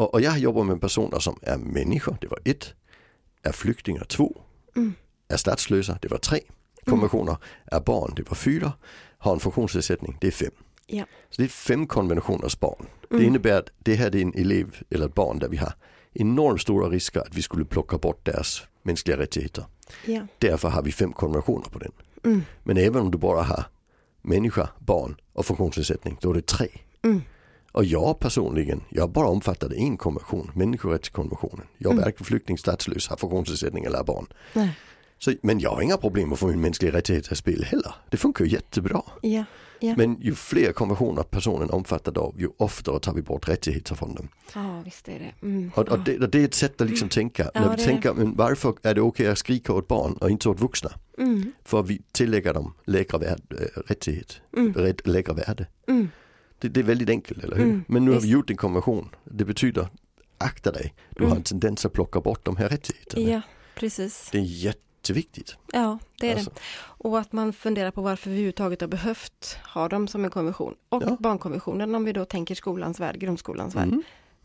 Och, 0.01 0.15
och 0.15 0.21
jag 0.21 0.39
jobbar 0.39 0.65
med 0.65 0.81
personer 0.81 1.19
som 1.19 1.39
är 1.43 1.57
människor, 1.57 2.17
det 2.21 2.27
var 2.27 2.39
ett. 2.45 2.75
Är 3.43 3.53
flyktingar 3.53 4.05
två. 4.05 4.41
Mm. 4.77 4.95
Är 5.29 5.37
statslösa, 5.37 5.99
det 6.03 6.09
var 6.09 6.19
tre. 6.19 6.41
Konventioner 6.85 7.37
är 7.67 7.81
barn, 7.81 8.13
det 8.17 8.31
var 8.31 8.35
fyra. 8.35 8.73
Har 9.19 9.33
en 9.33 9.41
funktionsnedsättning, 9.41 10.19
det 10.21 10.27
är 10.27 10.31
fem. 10.31 10.51
Ja. 10.87 11.05
Så 11.31 11.43
det 11.43 11.47
är 11.47 11.49
fem 11.49 11.87
konventioners 11.87 12.61
barn. 12.61 12.87
Mm. 13.11 13.23
Det 13.23 13.27
innebär 13.27 13.59
att 13.59 13.71
det 13.79 13.95
här 13.95 14.17
är 14.17 14.23
en 14.23 14.35
elev 14.35 14.77
eller 14.91 15.07
ett 15.07 15.15
barn 15.15 15.39
där 15.39 15.49
vi 15.49 15.57
har 15.57 15.73
enormt 16.13 16.61
stora 16.61 16.89
risker 16.89 17.21
att 17.21 17.35
vi 17.35 17.43
skulle 17.43 17.65
plocka 17.65 17.99
bort 17.99 18.25
deras 18.25 18.63
mänskliga 18.83 19.19
rättigheter. 19.19 19.65
Ja. 20.07 20.27
Därför 20.39 20.69
har 20.69 20.83
vi 20.83 20.93
fem 20.93 21.13
konventioner 21.13 21.69
på 21.71 21.79
den. 21.79 21.93
Mm. 22.25 22.43
Men 22.63 22.77
även 22.77 23.03
om 23.03 23.11
du 23.11 23.19
bara 23.19 23.43
har 23.43 23.65
människa, 24.23 24.69
barn 24.79 25.17
och 25.33 25.47
funktionsnedsättning, 25.47 26.19
då 26.21 26.31
är 26.31 26.35
det 26.35 26.47
tre. 26.47 26.69
Mm. 27.03 27.23
Och 27.73 27.85
jag 27.85 28.19
personligen, 28.19 28.83
jag 28.89 29.11
bara 29.11 29.29
omfattade 29.29 29.77
en 29.77 29.97
konvention, 29.97 30.51
människorättskonventionen. 30.55 31.67
Jag 31.79 31.91
är 31.91 31.93
mm. 31.93 32.05
varken 32.05 32.27
flykting, 32.27 32.59
statslös, 32.59 33.09
har 33.09 33.17
funktionsnedsättning 33.17 33.85
eller 33.85 34.05
barn. 34.05 34.27
Nej. 34.53 34.79
Så, 35.19 35.33
men 35.43 35.61
jag 35.61 35.71
har 35.71 35.83
inga 35.83 35.97
problem 35.97 36.33
att 36.33 36.39
få 36.39 36.47
min 36.47 36.61
mänskliga 36.61 36.93
rättigheter 36.93 37.33
i 37.33 37.37
spel 37.37 37.65
heller. 37.65 37.95
Det 38.11 38.17
funkar 38.17 38.45
ju 38.45 38.51
jättebra. 38.51 39.03
Ja, 39.23 39.45
ja. 39.81 39.95
Men 39.97 40.21
ju 40.21 40.35
fler 40.35 40.73
konventioner 40.73 41.23
personen 41.23 41.71
omfattar 41.71 42.19
av, 42.19 42.35
ju 42.39 42.49
oftare 42.57 43.01
tar 43.01 43.13
vi 43.13 43.23
bort 43.23 43.49
rättigheter 43.49 43.95
från 43.95 44.15
dem. 44.15 44.29
Ja, 44.55 44.83
visst 44.85 45.09
är 45.09 45.19
det. 45.19 45.47
Mm. 45.47 45.71
Och, 45.75 45.89
och, 45.89 45.99
det, 45.99 46.19
och, 46.19 46.31
det, 46.31 46.41
är 46.41 46.45
ett 46.45 46.55
sätt 46.55 46.81
att 46.81 46.89
liksom 46.91 47.05
mm. 47.05 47.11
tänka. 47.11 47.51
Ja, 47.55 47.61
När 47.61 47.77
vi 47.77 47.85
tänker, 47.85 48.15
men 48.15 48.37
varför 48.37 48.75
är 48.83 48.95
det 48.95 49.01
okej 49.01 49.09
okay 49.09 49.27
att 49.27 49.39
skrika 49.39 49.73
åt 49.73 49.89
barn 49.89 50.13
och 50.13 50.31
inte 50.31 50.49
åt 50.49 50.61
vuxna? 50.61 50.91
Mm. 51.19 51.53
För 51.65 51.83
vi 51.83 52.03
tillägger 52.13 52.55
dem 52.55 52.75
lägre 52.85 53.19
värde, 53.19 53.57
äh, 53.77 53.81
rättighet, 53.87 54.41
mm. 54.57 54.95
lägre 55.05 55.33
värde. 55.33 55.67
Mm. 55.89 56.09
Det, 56.61 56.68
det, 56.68 56.81
är 56.81 56.85
väldigt 56.85 57.09
enkelt, 57.09 57.44
eller 57.44 57.57
hur? 57.57 57.64
Mm, 57.64 57.85
Men 57.88 58.05
nu 58.05 58.11
har 58.12 58.20
vi 58.20 58.29
gjort 58.29 58.51
en 58.51 58.57
konvention. 58.57 59.09
Det 59.25 59.44
betyder 59.44 59.88
akta 60.38 60.73
dig, 60.73 60.94
du 61.11 61.27
har 61.27 61.37
en 61.37 61.42
tendens 61.42 61.87
att 61.87 61.92
plocka 61.92 62.20
bort 62.20 62.44
de 62.44 62.57
här 62.57 62.68
rättigheterna. 62.68 63.31
Ja, 63.31 63.40
precis. 63.75 64.29
Det 64.33 64.38
är 64.38 64.42
jätteviktigt. 64.42 65.57
Ja, 65.73 65.99
det 66.20 66.31
är 66.31 66.35
Alltså. 66.35 66.51
det. 66.51 66.61
Och 67.09 67.18
att 67.18 67.33
man 67.33 67.53
funderar 67.53 67.90
på 67.90 68.03
varför 68.03 68.31
vi 68.31 68.37
överhuvudtaget 68.37 68.81
har 68.81 68.88
behövt 68.88 69.59
ha 69.75 69.88
dem 69.88 70.09
som 70.09 70.25
en 70.25 70.31
konvention. 70.31 70.75
Och 70.88 71.03
Ja. 71.03 71.16
barnkonventionen 71.20 71.94
om 71.94 72.05
vi 72.05 72.12
då 72.12 72.25
tänker 72.25 72.55
skolans 72.55 73.01
värld, 73.01 73.18
grundskolans 73.18 73.75
värld. 73.77 73.88
Mm. 73.88 74.03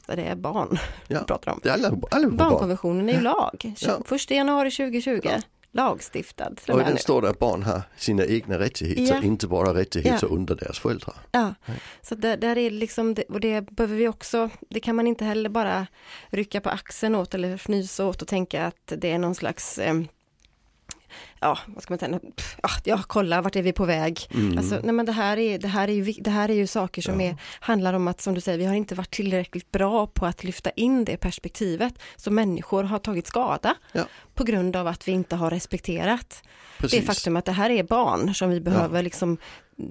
Det 0.07 0.21
är 0.23 0.35
barn 0.35 0.77
Ja. 1.07 1.19
vi 1.19 1.25
pratar 1.25 1.51
om. 1.51 1.59
Alla, 1.63 1.73
alla 2.11 2.27
barn. 2.29 2.37
Barnkonventionen 2.37 3.09
är 3.09 3.13
ju 3.13 3.21
lag. 3.21 3.73
Ja. 3.77 4.01
1 4.15 4.31
januari 4.31 4.71
2020, 4.71 5.29
lagstiftad. 5.75 6.49
och 6.67 6.77
den 6.79 6.93
nu. 6.93 6.97
står 6.97 7.21
det 7.21 7.29
att 7.29 7.39
barn 7.39 7.63
har 7.63 7.81
sina 7.97 8.25
egna 8.25 8.59
rättigheter, 8.59 9.15
Ja. 9.15 9.23
inte 9.23 9.47
bara 9.47 9.73
rättigheter 9.73 10.27
Ja. 10.29 10.35
under 10.35 10.55
deras 10.55 10.79
föräldrar. 10.79 11.15
Ja, 11.31 11.53
så 12.01 12.15
där, 12.15 12.37
där 12.37 12.57
är 12.57 12.71
liksom, 12.71 13.15
och 13.29 13.39
det 13.39 13.61
behöver 13.61 13.95
vi 13.95 14.07
också, 14.07 14.49
det 14.69 14.79
kan 14.79 14.95
man 14.95 15.07
inte 15.07 15.25
heller 15.25 15.49
bara 15.49 15.87
rycka 16.29 16.61
på 16.61 16.69
axeln 16.69 17.15
åt 17.15 17.33
eller 17.33 17.53
fnysa 17.57 18.05
åt 18.05 18.21
och 18.21 18.27
tänka 18.27 18.65
att 18.65 18.93
det 18.97 19.11
är 19.11 19.17
någon 19.19 19.35
slags 19.35 19.79
em, 19.79 20.07
Ja, 21.45 21.57
vad 21.65 21.83
ska 21.83 21.91
man 21.93 21.99
säga, 21.99 22.19
ja, 22.63 22.69
ja 22.83 22.99
kolla 23.07 23.41
vart 23.41 23.55
är 23.55 23.61
vi 23.61 23.71
på 23.73 23.85
väg? 23.85 24.27
Mm. 24.33 24.57
Alltså, 24.57 24.79
nej 24.83 24.93
men 24.93 25.05
det 25.05 25.11
här 25.11 25.37
är, 25.37 25.59
det 25.59 25.67
här 25.67 25.87
är, 25.87 25.93
ju, 25.93 26.11
det 26.21 26.29
här 26.29 26.49
är 26.49 26.53
ju 26.53 26.67
saker 26.67 27.01
som 27.01 27.21
är, 27.21 27.35
handlar 27.59 27.93
om 27.93 28.07
att, 28.07 28.21
som 28.21 28.33
du 28.33 28.41
säger, 28.41 28.57
vi 28.57 28.65
har 28.65 28.73
inte 28.75 28.95
varit 28.95 29.11
tillräckligt 29.11 29.71
bra 29.71 30.07
på 30.07 30.25
att 30.25 30.43
lyfta 30.43 30.69
in 30.69 31.05
det 31.05 31.17
perspektivet. 31.17 31.93
Så 32.15 32.31
människor 32.31 32.83
har 32.83 32.99
tagit 32.99 33.27
skada 33.27 33.75
Ja. 33.91 34.03
på 34.33 34.43
grund 34.43 34.75
av 34.75 34.87
att 34.87 35.07
vi 35.07 35.11
inte 35.11 35.35
har 35.35 35.49
respekterat 35.51 36.43
Precis. 36.77 36.99
det 36.99 37.05
faktum 37.05 37.35
att 37.35 37.45
det 37.45 37.51
här 37.51 37.69
är 37.69 37.83
barn 37.83 38.33
som 38.35 38.49
vi 38.49 38.61
behöver 38.61 39.03
liksom 39.03 39.37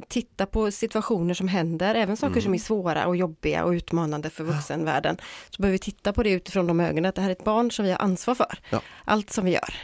titta 0.09 0.47
på 0.47 0.71
situationer 0.71 1.35
som 1.35 1.49
händer, 1.49 1.95
även 1.95 2.17
saker 2.17 2.33
Mm. 2.33 2.43
som 2.43 2.55
är 2.55 2.59
svåra 2.59 3.07
och 3.07 3.17
jobbiga 3.17 3.65
och 3.65 3.71
utmanande 3.71 4.31
för 4.31 4.45
vuxenvärlden. 4.45 5.17
Så 5.51 5.63
behöver 5.63 5.73
vi 5.75 5.79
titta 5.79 6.13
på 6.13 6.23
det 6.23 6.31
utifrån 6.31 6.67
de 6.67 6.81
ögonen, 6.81 7.05
att 7.09 7.15
det 7.15 7.23
här 7.23 7.29
är 7.29 7.33
ett 7.33 7.45
barn 7.45 7.71
som 7.71 7.85
vi 7.85 7.91
har 7.91 7.99
ansvar 8.03 8.35
för. 8.35 8.59
Ja. 8.71 8.81
Allt 9.05 9.31
som 9.31 9.45
vi 9.45 9.53
gör. 9.53 9.75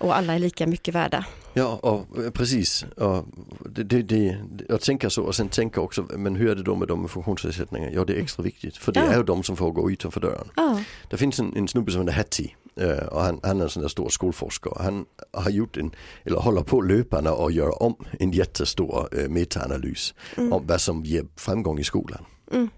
Och 0.00 0.16
alla 0.16 0.34
är 0.34 0.38
lika 0.38 0.66
mycket 0.66 0.94
värda. 0.94 1.24
Ja, 1.54 1.78
och 1.82 2.06
precis. 2.34 2.84
Och 2.96 3.24
det, 3.70 3.82
det, 3.82 4.02
det, 4.02 4.38
jag 4.68 4.80
tänker 4.80 5.08
så 5.08 5.22
och 5.22 5.34
sen 5.34 5.48
tänker 5.48 5.80
också, 5.80 6.06
men 6.16 6.36
hur 6.36 6.50
är 6.50 6.54
det 6.54 6.62
då 6.62 6.74
med 6.74 6.88
de 6.88 7.00
med 7.00 7.10
funktionsnedsättningar? 7.10 7.90
Ja, 7.90 8.04
det 8.04 8.12
är 8.18 8.22
extra 8.22 8.42
viktigt, 8.42 8.76
för 8.76 8.92
det 8.92 9.00
Ja. 9.00 9.06
är 9.12 9.16
ju 9.16 9.22
de 9.22 9.42
som 9.42 9.56
får 9.56 9.70
gå 9.72 9.90
utanför 9.90 10.20
dörren. 10.20 10.48
Ja, 10.56 10.80
Det 11.10 11.16
finns 11.16 11.40
en, 11.40 11.56
en 11.56 11.68
snubbe 11.68 11.92
som 11.92 12.00
heter 12.00 12.12
Hattie 12.12 12.54
eh, 12.76 13.06
och 13.06 13.20
han, 13.20 13.40
han 13.42 13.60
är 13.60 13.64
en 13.64 13.70
sån 13.70 13.82
där 13.82 13.88
stor 13.88 14.08
skolforskare. 14.08 14.74
Han 14.82 15.04
har 15.32 15.50
gjort 15.50 15.76
en, 15.76 15.90
eller 16.24 16.36
håller 16.38 16.62
på 16.62 16.80
löpande 16.80 17.30
och 17.30 17.52
gör 17.52 17.82
om 17.82 17.94
en 18.18 18.30
jättestor 18.30 19.08
eh, 19.20 19.28
metaanalys 19.28 20.14
om 20.36 20.62
vad 20.66 20.80
som 20.80 21.04
ger 21.04 21.24
framgång 21.36 21.78
i 21.78 21.84
skolan. 21.84 22.24
Mm. 22.52 22.68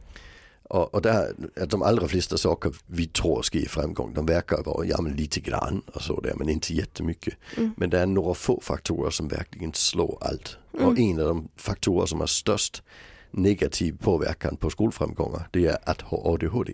Och, 0.73 0.95
och 0.95 1.03
där, 1.03 1.35
att 1.57 1.71
de 1.71 1.83
allra 1.83 2.09
flesta 2.09 2.39
saker 2.39 2.75
vi 2.87 3.07
tror 3.07 3.43
ska 3.43 3.59
ge 3.59 3.69
framgång, 3.69 4.15
de 4.15 4.27
verkar 4.27 4.63
vara, 4.65 4.87
ja 4.87 5.01
men 5.01 5.13
lite 5.17 5.41
grann 5.41 5.83
och 5.95 6.03
så 6.03 6.21
där, 6.21 6.35
men 6.37 6.49
inte 6.49 6.75
jättemycket. 6.75 7.35
Men 7.77 7.91
det 7.91 7.99
är 8.01 8.07
några 8.07 8.35
få 8.35 8.61
faktorer 8.61 9.11
som 9.11 9.29
verkligen 9.29 9.73
slår 9.75 10.19
allt. 10.21 10.57
Och 10.71 10.99
en 10.99 11.21
av 11.21 11.27
de 11.27 11.49
faktorer 11.57 12.07
som 12.07 12.21
har 12.21 12.27
störst 12.27 12.83
negativ 13.31 13.99
påverkan 13.99 14.57
på 14.57 14.71
skolframgångar, 14.71 15.49
det 15.51 15.67
är 15.67 15.79
att 15.85 16.01
ha 16.01 16.33
ADHD. 16.35 16.73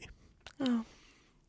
ja. 0.58 0.84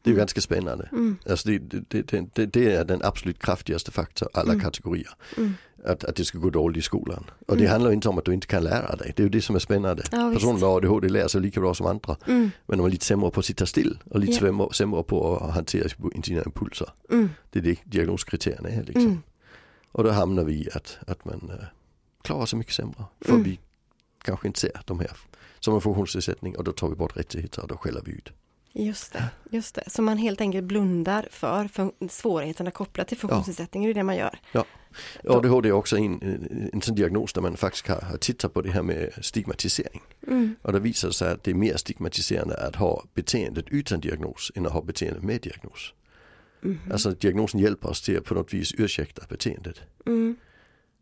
Det 0.01 0.11
är 0.11 0.15
ganska 0.15 0.41
spännande. 0.41 0.89
Mm. 0.91 1.17
Alltså 1.29 1.49
det, 1.49 1.57
det, 1.59 2.01
det, 2.01 2.25
det, 2.35 2.45
det 2.45 2.73
är 2.75 2.85
den 2.85 3.01
absolut 3.03 3.39
kraftigaste 3.39 3.91
faktorn 3.91 4.29
alla 4.33 4.51
Mm. 4.53 4.63
kategorier. 4.63 5.09
Mm. 5.37 5.53
Att, 5.85 6.03
att 6.03 6.15
det 6.15 6.25
ska 6.25 6.37
gå 6.37 6.49
dåligt 6.49 6.77
i 6.77 6.81
skolan. 6.81 7.29
Och 7.47 7.57
det 7.57 7.67
handlar 7.67 7.89
ju 7.89 7.95
inte 7.95 8.09
om 8.09 8.17
att 8.17 8.25
du 8.25 8.33
inte 8.33 8.47
kan 8.47 8.63
lära 8.63 8.95
dig. 8.95 9.13
Det 9.15 9.21
är 9.21 9.23
ju 9.23 9.29
det 9.29 9.41
som 9.41 9.55
är 9.55 9.59
spännande. 9.59 10.03
Ja. 10.11 10.31
Personer 10.33 10.53
med 10.53 10.63
ADHD 10.63 11.09
lär 11.09 11.27
sig 11.27 11.41
lika 11.41 11.59
bra 11.61 11.73
som 11.73 11.85
andra. 11.85 12.17
Mm. 12.27 12.51
Men 12.65 12.77
de 12.77 12.85
är 12.87 12.89
lite 12.91 13.05
sämre 13.05 13.31
på 13.31 13.39
att 13.39 13.45
sitta 13.45 13.65
still 13.65 13.99
och 14.09 14.19
lite 14.19 14.45
Ja. 14.45 14.69
sämre, 14.73 15.03
på 15.03 15.37
att 15.37 15.53
hantera 15.53 15.89
sina 16.23 16.43
impulser. 16.43 16.89
Mm. 17.11 17.29
Det 17.49 17.59
är 17.59 17.63
det 17.63 17.79
diagnoskriterierna 17.83 18.69
är 18.69 18.83
liksom. 18.83 19.05
Mm. 19.05 19.21
Och 19.91 20.03
då 20.03 20.09
hamnar 20.11 20.43
vi 20.43 20.53
i 20.53 20.69
att, 20.73 20.97
att 21.07 21.25
man 21.25 21.51
äh, 21.59 21.65
klarar 22.21 22.45
sig 22.45 22.59
mycket 22.59 22.73
sämre. 22.73 23.03
För 23.21 23.31
Mm. 23.31 23.43
vi 23.43 23.59
kanske 24.23 24.47
inte 24.47 24.59
ser 24.59 24.81
de 24.85 24.99
här 24.99 25.11
som 25.59 25.75
en 25.75 25.81
funktionsnedsättning 25.81 26.57
och 26.57 26.63
då 26.63 26.71
tar 26.71 26.89
vi 26.89 26.95
bort 26.95 27.17
rättigheter 27.17 27.61
och 27.61 27.67
då 27.67 27.77
skäller 27.77 28.01
vi 28.05 28.11
ut. 28.11 28.29
Just 28.73 29.13
det, 29.13 29.23
just 29.51 29.75
det. 29.75 29.83
Så 29.87 30.01
man 30.01 30.17
helt 30.17 30.41
enkelt 30.41 30.65
blundar 30.65 31.27
för 31.31 31.63
fun- 31.63 32.09
svårigheterna 32.09 32.71
kopplat 32.71 33.07
till 33.07 33.17
funktionsnedsättning, 33.17 33.83
det 33.83 33.89
är 33.89 33.93
det 33.93 34.03
man 34.03 34.17
gör. 34.17 34.39
Då- 34.53 34.65
ADHD 35.27 35.69
är 35.69 35.73
också 35.73 35.97
en, 35.97 36.21
en 36.73 36.81
sån 36.81 36.95
diagnos 36.95 37.33
där 37.33 37.41
man 37.41 37.57
faktiskt 37.57 37.87
har, 37.87 38.17
tittat 38.17 38.53
på 38.53 38.61
det 38.61 38.71
här 38.71 38.81
med 38.83 39.13
stigmatisering. 39.21 40.01
Mm. 40.27 40.55
Och 40.61 40.73
det 40.73 40.79
visar 40.79 41.11
sig 41.11 41.31
att 41.31 41.43
det 41.43 41.51
är 41.51 41.55
mer 41.55 41.77
stigmatiserande 41.77 42.57
att 42.67 42.75
ha 42.75 43.03
beteendet 43.13 43.65
utan 43.69 43.99
diagnos 43.99 44.51
än 44.55 44.65
att 44.65 44.71
ha 44.71 44.81
beteendet 44.81 45.23
med 45.23 45.41
diagnos. 45.41 45.93
Mhm. 46.61 46.79
Alltså 46.91 47.11
diagnosen 47.11 47.59
hjälper 47.59 47.89
oss 47.89 48.01
till 48.01 48.17
att 48.17 48.23
på 48.25 48.33
något 48.33 48.53
vis 48.53 48.73
ursäkta 48.77 49.21
beteendet. 49.29 49.81
Mm. 50.05 50.35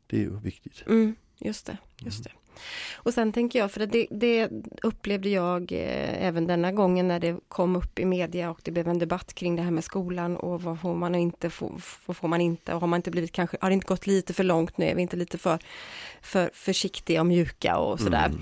Det 0.07 0.15
är 0.17 0.21
ju 0.21 0.39
viktigt. 0.39 0.83
Mm, 0.87 1.15
just 1.39 1.65
det, 1.65 1.77
just 1.97 2.23
det. 2.23 2.31
Och 2.95 3.13
sen 3.13 3.33
tänker 3.33 3.59
jag, 3.59 3.71
för 3.71 3.85
det, 3.85 4.07
det 4.11 4.49
upplevde 4.83 5.29
jag 5.29 5.71
eh, 5.71 6.25
även 6.25 6.47
denna 6.47 6.71
gången 6.71 7.07
när 7.07 7.19
det 7.19 7.39
kom 7.47 7.75
upp 7.75 7.99
i 7.99 8.05
media 8.05 8.49
och 8.49 8.59
det 8.63 8.71
blev 8.71 8.87
en 8.87 8.99
debatt 8.99 9.33
kring 9.33 9.55
det 9.55 9.61
här 9.61 9.71
med 9.71 9.83
skolan 9.83 10.37
och 10.37 10.61
vad 10.61 10.79
får 10.79 10.95
man 10.95 11.15
och 11.15 11.21
inte, 11.21 11.49
få- 11.49 11.79
vad 12.05 12.17
får 12.17 12.27
man 12.27 12.41
inte 12.41 12.73
och 12.73 12.81
har 12.81 12.87
man 12.87 12.97
inte 12.97 13.11
blivit 13.11 13.31
kanske, 13.31 13.57
har 13.61 13.69
det 13.69 13.73
inte 13.73 13.87
gått 13.87 14.07
lite 14.07 14.33
för 14.33 14.43
långt 14.43 14.77
nu, 14.77 14.85
är 14.85 14.95
vi 14.95 15.01
inte 15.01 15.17
lite 15.17 15.37
för, 15.37 15.59
för 16.21 16.51
försiktiga 16.53 17.19
och 17.19 17.27
mjuka 17.27 17.77
och 17.77 17.99
sådär. 17.99 18.25
Mm. 18.25 18.41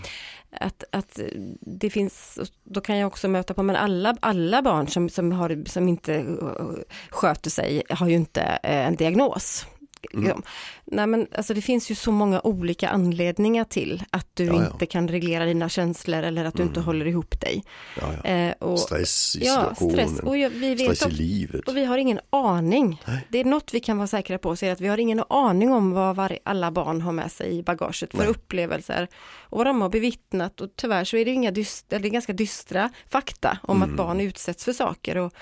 Att, 0.51 0.83
att 0.91 1.19
det 1.59 1.89
finns, 1.89 2.39
då 2.63 2.81
kan 2.81 2.97
jag 2.97 3.07
också 3.07 3.27
möta 3.27 3.53
på, 3.53 3.63
men 3.63 3.75
alla, 3.75 4.17
alla 4.19 4.61
barn 4.61 4.87
som, 4.87 5.09
som, 5.09 5.31
har, 5.31 5.63
som 5.69 5.87
inte 5.87 6.19
uh, 6.21 6.77
sköter 7.09 7.49
sig 7.49 7.83
har 7.89 8.07
ju 8.07 8.15
inte 8.15 8.41
eh, 8.41 8.87
en 8.87 8.95
diagnos. 8.95 9.65
Mm. 10.13 10.41
Nej 10.87 11.07
men 11.07 11.27
alltså 11.35 11.53
det 11.53 11.61
finns 11.61 11.91
ju 11.91 11.95
så 11.95 12.11
många 12.11 12.41
olika 12.41 12.89
anledningar 12.89 13.63
till 13.63 14.03
att 14.09 14.27
du 14.33 14.45
Ja, 14.45 14.53
ja. 14.53 14.65
inte 14.71 14.85
kan 14.85 15.07
reglera 15.07 15.45
dina 15.45 15.69
känslor 15.69 16.23
eller 16.23 16.45
att 16.45 16.53
du 16.57 16.63
inte 16.63 16.79
Mm. 16.79 16.85
håller 16.85 17.07
ihop 17.07 17.41
dig. 17.41 17.63
Ja. 18.01 18.29
Eh, 18.29 18.51
och, 18.59 18.79
Stress 18.79 19.35
i 19.35 19.39
situationen, 19.39 19.91
stress. 19.91 20.19
Och 20.19 20.37
jag, 20.37 20.49
vi 20.49 20.75
vet 20.75 20.97
stress 20.97 21.13
i 21.13 21.15
livet. 21.15 21.67
och 21.67 21.77
vi 21.77 21.85
har 21.85 21.97
ingen 21.97 22.19
aning. 22.29 23.01
Nej. 23.07 23.27
Det 23.29 23.39
är 23.39 23.45
något 23.45 23.73
vi 23.73 23.79
kan 23.79 23.97
vara 23.97 24.07
säkra 24.07 24.37
på, 24.37 24.55
så 24.55 24.65
är 24.65 24.71
att 24.71 24.81
vi 24.81 24.87
har 24.87 24.97
ingen 24.97 25.23
aning 25.29 25.71
om 25.73 25.91
vad 25.91 26.15
var, 26.15 26.37
alla 26.43 26.71
barn 26.71 27.01
har 27.01 27.11
med 27.11 27.31
sig 27.31 27.57
i 27.57 27.63
bagaget 27.63 28.11
för 28.11 28.17
Nej. 28.17 28.27
upplevelser 28.27 29.07
och 29.39 29.57
vad 29.57 29.67
de 29.67 29.81
har 29.81 29.89
bevittnat 29.89 30.61
och 30.61 30.69
tyvärr 30.75 31.03
så 31.03 31.17
är 31.17 31.25
det 31.25 31.31
inga 31.31 31.51
dyst, 31.51 31.93
eller 31.93 32.01
det 32.01 32.07
är 32.07 32.11
ganska 32.11 32.33
dystra 32.33 32.89
fakta 33.09 33.57
om 33.63 33.77
Mm. 33.77 33.89
att 33.89 33.97
barn 33.97 34.21
utsätts 34.21 34.65
för 34.65 34.73
saker 34.73 35.17
och, 35.17 35.33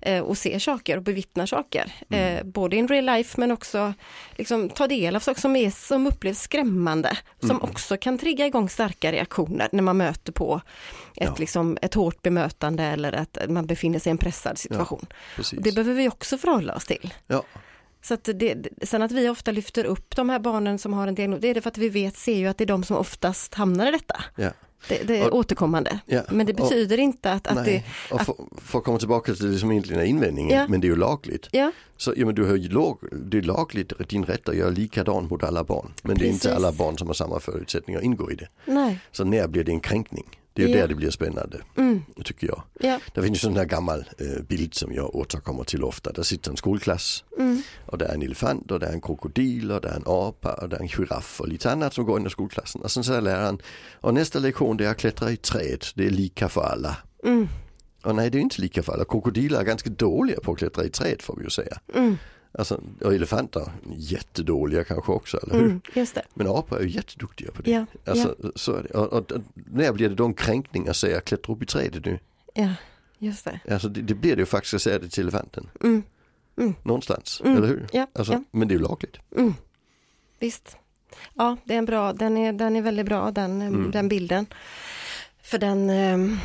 eh, 0.00 0.22
och 0.22 0.38
ser 0.38 0.58
saker 0.58 0.96
och 0.96 1.02
bevittnar 1.02 1.46
saker. 1.46 1.92
Mm. 2.10 2.36
Eh, 2.36 2.44
både 2.44 2.76
in 2.76 2.88
real 2.88 3.04
life 3.04 3.40
men 3.40 3.50
också 3.50 3.94
liksom, 4.36 4.68
ta 4.68 4.85
del 4.86 5.16
av 5.16 5.20
saker 5.20 5.40
som, 5.40 5.56
är, 5.56 5.70
som 5.70 6.06
upplevs 6.06 6.40
skrämmande, 6.40 7.16
som 7.40 7.50
Mm. 7.50 7.62
också 7.62 7.96
kan 7.96 8.18
trigga 8.18 8.46
igång 8.46 8.68
starka 8.68 9.12
reaktioner 9.12 9.68
när 9.72 9.82
man 9.82 9.96
möter 9.96 10.32
på 10.32 10.60
ett, 11.16 11.22
Ja. 11.26 11.34
liksom, 11.38 11.78
ett 11.82 11.94
hårt 11.94 12.22
bemötande 12.22 12.82
eller 12.84 13.12
att 13.12 13.38
man 13.48 13.66
befinner 13.66 13.98
sig 13.98 14.10
i 14.10 14.12
en 14.12 14.18
pressad 14.18 14.58
situation. 14.58 15.06
Och 15.38 15.44
det 15.52 15.72
behöver 15.72 15.94
vi 15.94 16.08
också 16.08 16.38
förhålla 16.38 16.74
oss 16.74 16.84
till. 16.84 17.14
Ja. 17.26 17.42
Så 18.02 18.14
att 18.14 18.24
det- 18.34 18.56
sen 18.82 19.02
att 19.02 19.12
vi 19.12 19.28
ofta 19.28 19.52
lyfter 19.52 19.84
upp 19.84 20.16
de 20.16 20.30
här 20.30 20.38
barnen 20.38 20.78
som 20.78 20.92
har 20.92 21.06
en 21.06 21.14
diagnos, 21.14 21.40
det 21.40 21.48
är 21.48 21.54
det 21.54 21.60
för 21.60 21.70
att 21.70 21.78
vi 21.78 21.88
vet, 21.88 22.16
ser 22.16 22.36
ju 22.36 22.46
att 22.46 22.58
det 22.58 22.64
är 22.64 22.68
de 22.68 22.84
som 22.84 22.96
oftast 22.96 23.54
hamnar 23.54 23.88
i 23.88 23.90
detta. 23.90 24.24
Det, 24.88 25.02
det 25.06 25.18
är 25.18 25.30
Och- 25.32 25.38
återkommande. 25.38 26.00
Ja. 26.06 26.22
Men 26.30 26.46
det 26.46 26.52
Och- 26.52 26.58
betyder 26.58 26.98
inte 26.98 27.32
att, 27.32 27.46
att 27.46 27.64
det, 27.64 27.70
Nej, 27.70 27.86
och 28.10 28.20
för, 28.20 28.34
för 28.62 28.78
att 28.78 28.84
komma 28.84 28.98
tillbaka 28.98 29.34
till 29.34 29.52
det 29.52 29.58
som 29.58 29.70
egentligen 29.70 30.00
är 30.02 30.06
invändningen, 30.06 30.56
Ja. 30.58 30.66
men 30.68 30.80
det 30.80 30.86
är 30.86 30.88
ju 30.90 30.96
lagligt. 30.96 31.48
ja, 31.52 31.72
Så 31.96 32.12
ja, 32.16 32.26
men 32.26 32.34
du 32.34 32.44
har 32.44 32.56
ju 32.56 32.68
lag, 32.68 32.98
det 33.12 33.38
är 33.38 33.42
lagligt 33.42 34.08
din 34.08 34.24
rätt 34.24 34.48
att 34.48 34.56
göra 34.56 34.70
likadant 34.70 35.30
mot 35.30 35.42
alla 35.44 35.64
barn. 35.64 35.92
Men 36.02 36.18
det 36.18 36.24
är 36.24 36.28
inte 36.28 36.48
Precis. 36.48 36.56
alla 36.64 36.72
barn 36.72 36.98
som 36.98 37.06
har 37.06 37.14
samma 37.14 37.40
förutsättningar 37.40 37.98
att 38.00 38.04
ingå 38.04 38.30
i 38.30 38.34
det. 38.34 38.48
nej, 38.64 38.98
Så 39.12 39.24
när 39.24 39.46
blir 39.48 39.64
det 39.64 39.72
en 39.72 39.80
kränkning? 39.80 40.24
Det 40.56 40.62
är 40.62 40.66
ju 40.68 40.74
Ja. 40.74 40.80
där 40.80 40.88
det 40.88 40.94
blir 40.94 41.10
spännande, 41.10 41.60
mm, 41.76 42.02
tycker 42.24 42.46
jag. 42.46 42.62
ja, 42.80 43.00
Det 43.14 43.22
finns 43.22 43.44
ju 43.44 43.46
en 43.48 43.52
sån 43.52 43.56
här 43.56 43.64
gammal 43.64 44.04
eh, 44.18 44.42
bild 44.48 44.74
som 44.74 44.92
jag 44.94 45.14
återkommer 45.16 45.64
till 45.64 45.84
ofta. 45.84 46.12
Där 46.12 46.22
sitter 46.22 46.50
en 46.50 46.56
skolklass 46.56 47.24
mm, 47.38 47.62
och 47.86 47.98
det 47.98 48.04
är 48.04 48.14
en 48.14 48.22
elefant 48.22 48.70
och 48.70 48.80
det 48.80 48.86
är 48.86 48.92
en 48.92 49.00
krokodil 49.00 49.70
och 49.72 49.80
det 49.80 49.88
är 49.88 49.96
en 49.96 50.02
apa 50.06 50.52
och 50.52 50.68
det 50.68 50.76
är 50.76 50.80
en 50.80 50.88
giraff 50.88 51.40
och 51.40 51.48
lite 51.48 51.70
annat 51.72 51.94
som 51.94 52.04
går 52.04 52.20
in 52.20 52.26
i 52.26 52.30
skolklassen. 52.30 52.80
Och 52.82 52.90
sen 52.90 53.04
säger 53.04 53.20
läraren, 53.20 53.58
och 54.00 54.14
nästa 54.14 54.38
lektion 54.38 54.76
det 54.76 54.86
är 54.86 54.90
att 54.90 54.96
klättra 54.98 55.30
i 55.30 55.36
träd, 55.36 55.84
det 55.94 56.06
är 56.06 56.10
lika 56.10 56.48
för 56.48 56.60
alla. 56.62 56.96
mm, 57.24 57.48
Och 58.04 58.14
nej 58.14 58.30
det 58.30 58.38
är 58.38 58.42
inte 58.42 58.60
lika 58.60 58.82
för 58.82 58.92
alla, 58.92 59.04
krokodiler 59.04 59.58
är 59.60 59.64
ganska 59.64 59.90
dåliga 59.90 60.40
på 60.40 60.52
att 60.52 60.58
klättra 60.58 60.84
i 60.84 60.90
träd 60.90 61.22
får 61.22 61.36
vi 61.36 61.44
ju 61.44 61.50
säga. 61.50 61.78
mm, 61.94 62.16
Alltså, 62.58 62.80
och 63.00 63.14
elefanter, 63.14 63.72
jättedåliga 63.96 64.84
kanske 64.84 65.12
också, 65.12 65.36
eller 65.42 65.54
hur? 65.54 65.64
mm, 65.64 65.80
just 65.94 66.14
det. 66.14 66.22
Men 66.34 66.46
apor 66.46 66.78
är 66.78 66.82
ju 66.82 66.88
jätteduktiga 66.90 67.52
på 67.52 67.62
det. 67.62 67.70
Ja, 67.70 67.86
Alltså, 68.04 68.36
så 68.54 68.72
är 68.72 68.82
det. 68.82 68.88
Och, 68.98 69.12
och, 69.12 69.32
och 69.32 69.40
när 69.54 69.92
blir 69.92 70.08
det 70.08 70.14
då 70.14 70.24
en 70.24 70.34
kränkning 70.34 70.88
att 70.88 70.96
säga 70.96 71.20
klättra 71.20 71.54
upp 71.54 71.62
i 71.62 71.66
trädet 71.66 72.04
nu? 72.04 72.18
ja, 72.54 72.68
just 73.18 73.44
det. 73.44 73.60
Alltså 73.70 73.88
det, 73.88 74.02
det 74.02 74.14
blir 74.14 74.36
det 74.36 74.40
ju 74.42 74.46
faktiskt 74.46 74.74
att 74.74 74.82
säga 74.82 74.98
det 74.98 75.08
till 75.08 75.22
elefanten. 75.22 75.68
Mm, 75.82 76.02
Någonstans, 76.82 77.40
Mm. 77.44 77.56
eller 77.56 77.66
hur? 77.68 77.86
ja, 77.92 78.06
Alltså, 78.12 78.32
ja, 78.32 78.42
Men 78.50 78.68
det 78.68 78.74
är 78.74 78.76
ju 78.78 78.82
lagligt. 78.82 79.16
mm, 79.36 79.54
visst. 80.38 80.76
Ja, 81.34 81.56
det 81.64 81.74
är 81.74 81.78
en 81.78 81.84
bra, 81.84 82.12
den 82.12 82.36
är, 82.36 82.52
den 82.52 82.76
är 82.76 82.82
väldigt 82.82 83.06
bra 83.06 83.30
den, 83.30 83.62
Mm. 83.62 83.90
den 83.90 84.08
bilden. 84.08 84.46
För 85.42 85.58
den, 85.58 85.90
eh, 85.90 86.38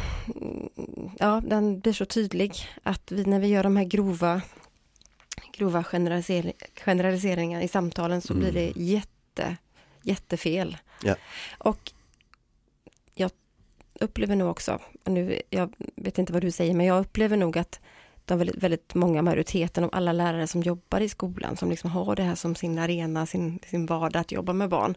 ja, 1.20 1.42
den 1.46 1.80
blir 1.80 1.94
så 1.94 2.06
tydlig 2.06 2.54
att 2.84 3.12
vi, 3.12 3.26
när 3.26 3.40
vi 3.40 3.48
gör 3.48 3.64
de 3.64 3.76
här 3.78 3.84
grova, 3.84 4.42
grova 5.62 5.84
generalisering, 5.84 6.54
generaliseringar 6.86 7.62
i 7.62 7.68
samtalen 7.68 8.22
så 8.22 8.34
blir 8.34 8.52
det 8.52 8.74
jätte, 8.76 9.58
jättefel. 10.04 10.78
Ja. 11.04 11.16
Och 11.58 11.92
jag 13.14 13.32
upplever 14.00 14.36
nog 14.36 14.50
också, 14.50 14.80
och 15.06 15.12
nu, 15.12 15.42
jag 15.50 15.74
vet 15.96 16.18
inte 16.18 16.34
vad 16.34 16.42
du 16.42 16.52
säger, 16.52 16.74
men 16.74 16.86
jag 16.86 17.02
upplever 17.02 17.38
nog 17.38 17.58
att 17.58 17.80
de 18.26 18.38
väldigt, 18.38 18.64
väldigt 18.64 18.96
många, 18.96 19.22
majoriteten 19.22 19.84
av 19.84 19.90
alla 19.94 20.14
lärare 20.14 20.48
som 20.48 20.62
jobbar 20.62 21.02
i 21.02 21.10
skolan, 21.10 21.58
som 21.58 21.70
liksom 21.70 21.92
har 21.92 22.16
det 22.16 22.24
här 22.24 22.36
som 22.36 22.56
sin 22.56 22.80
arena, 22.80 23.26
sin, 23.26 23.60
sin 23.66 23.86
vardag 23.86 24.20
att 24.20 24.32
jobba 24.32 24.54
med 24.54 24.70
barn, 24.70 24.96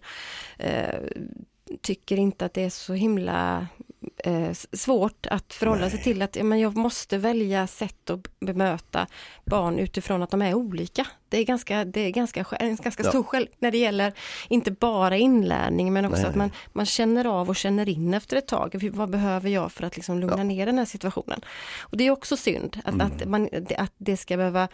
eh, 0.58 1.00
tycker 1.80 2.16
inte 2.16 2.44
att 2.44 2.54
det 2.54 2.62
är 2.62 2.70
så 2.70 2.92
himla 2.92 3.66
eh, 4.18 4.52
svårt 4.72 5.26
att 5.26 5.52
förhålla 5.54 5.80
Nej. 5.80 5.90
sig 5.90 6.02
till 6.02 6.22
att 6.22 6.36
men 6.42 6.60
jag 6.60 6.76
måste 6.76 7.18
välja 7.18 7.66
sätt 7.66 8.10
att 8.10 8.40
bemöta 8.40 9.06
barn 9.44 9.78
utifrån 9.78 10.22
att 10.22 10.30
de 10.30 10.42
är 10.42 10.54
olika. 10.54 11.06
Det 11.28 11.38
är 11.38 11.44
ganska, 11.44 11.84
det 11.84 12.00
är 12.00 12.10
ganska, 12.10 12.44
en 12.60 12.76
ganska 12.76 13.02
Ja. 13.02 13.08
stor 13.08 13.22
själv 13.22 13.46
när 13.58 13.70
det 13.70 13.78
gäller 13.78 14.12
inte 14.48 14.70
bara 14.70 15.16
inlärning 15.16 15.92
men 15.92 16.04
också 16.04 16.20
Nej, 16.20 16.30
att 16.30 16.36
man, 16.36 16.50
man 16.72 16.86
känner 16.86 17.24
av 17.26 17.48
och 17.48 17.56
känner 17.56 17.88
in 17.88 18.14
efter 18.14 18.36
ett 18.36 18.46
tag. 18.48 18.90
Vad 18.94 19.10
behöver 19.10 19.50
jag 19.50 19.72
för 19.72 19.84
att 19.86 19.96
liksom 19.96 20.18
lugna 20.18 20.36
Ja. 20.38 20.44
ner 20.44 20.66
den 20.66 20.78
här 20.78 20.84
situationen? 20.84 21.40
Och 21.80 21.96
det 21.96 22.06
är 22.06 22.10
också 22.10 22.36
synd 22.36 22.80
att, 22.84 22.94
Mm. 22.94 23.06
att, 23.06 23.24
man, 23.28 23.48
att 23.78 23.92
det 23.96 24.16
ska 24.16 24.36
behöva, 24.36 24.68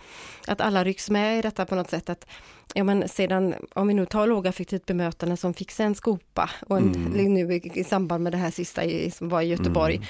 att 0.46 0.60
alla 0.60 0.84
rycks 0.84 1.10
med 1.10 1.38
i 1.38 1.42
detta 1.42 1.66
på 1.66 1.74
något 1.74 1.90
sätt. 1.90 2.10
Att, 2.10 2.26
ja 2.74 2.84
men 2.84 3.08
sedan, 3.08 3.54
om 3.74 3.88
vi 3.88 3.94
nu 3.94 4.06
tar 4.06 4.26
lågaffektivt 4.26 4.86
bemötande 4.86 5.36
som 5.36 5.54
fick 5.54 5.80
en 5.80 5.94
skopa 5.94 6.50
och 6.68 6.76
en, 6.76 6.94
Mm. 6.94 7.34
nu 7.34 7.54
i, 7.54 7.70
i 7.74 7.84
samband 7.84 8.24
med 8.24 8.32
det 8.32 8.38
här 8.38 8.50
sista 8.50 8.84
i, 8.84 9.10
som 9.20 9.28
var 9.28 9.42
i 9.42 9.46
Göteborg. 9.46 9.94
Mm. 9.96 10.06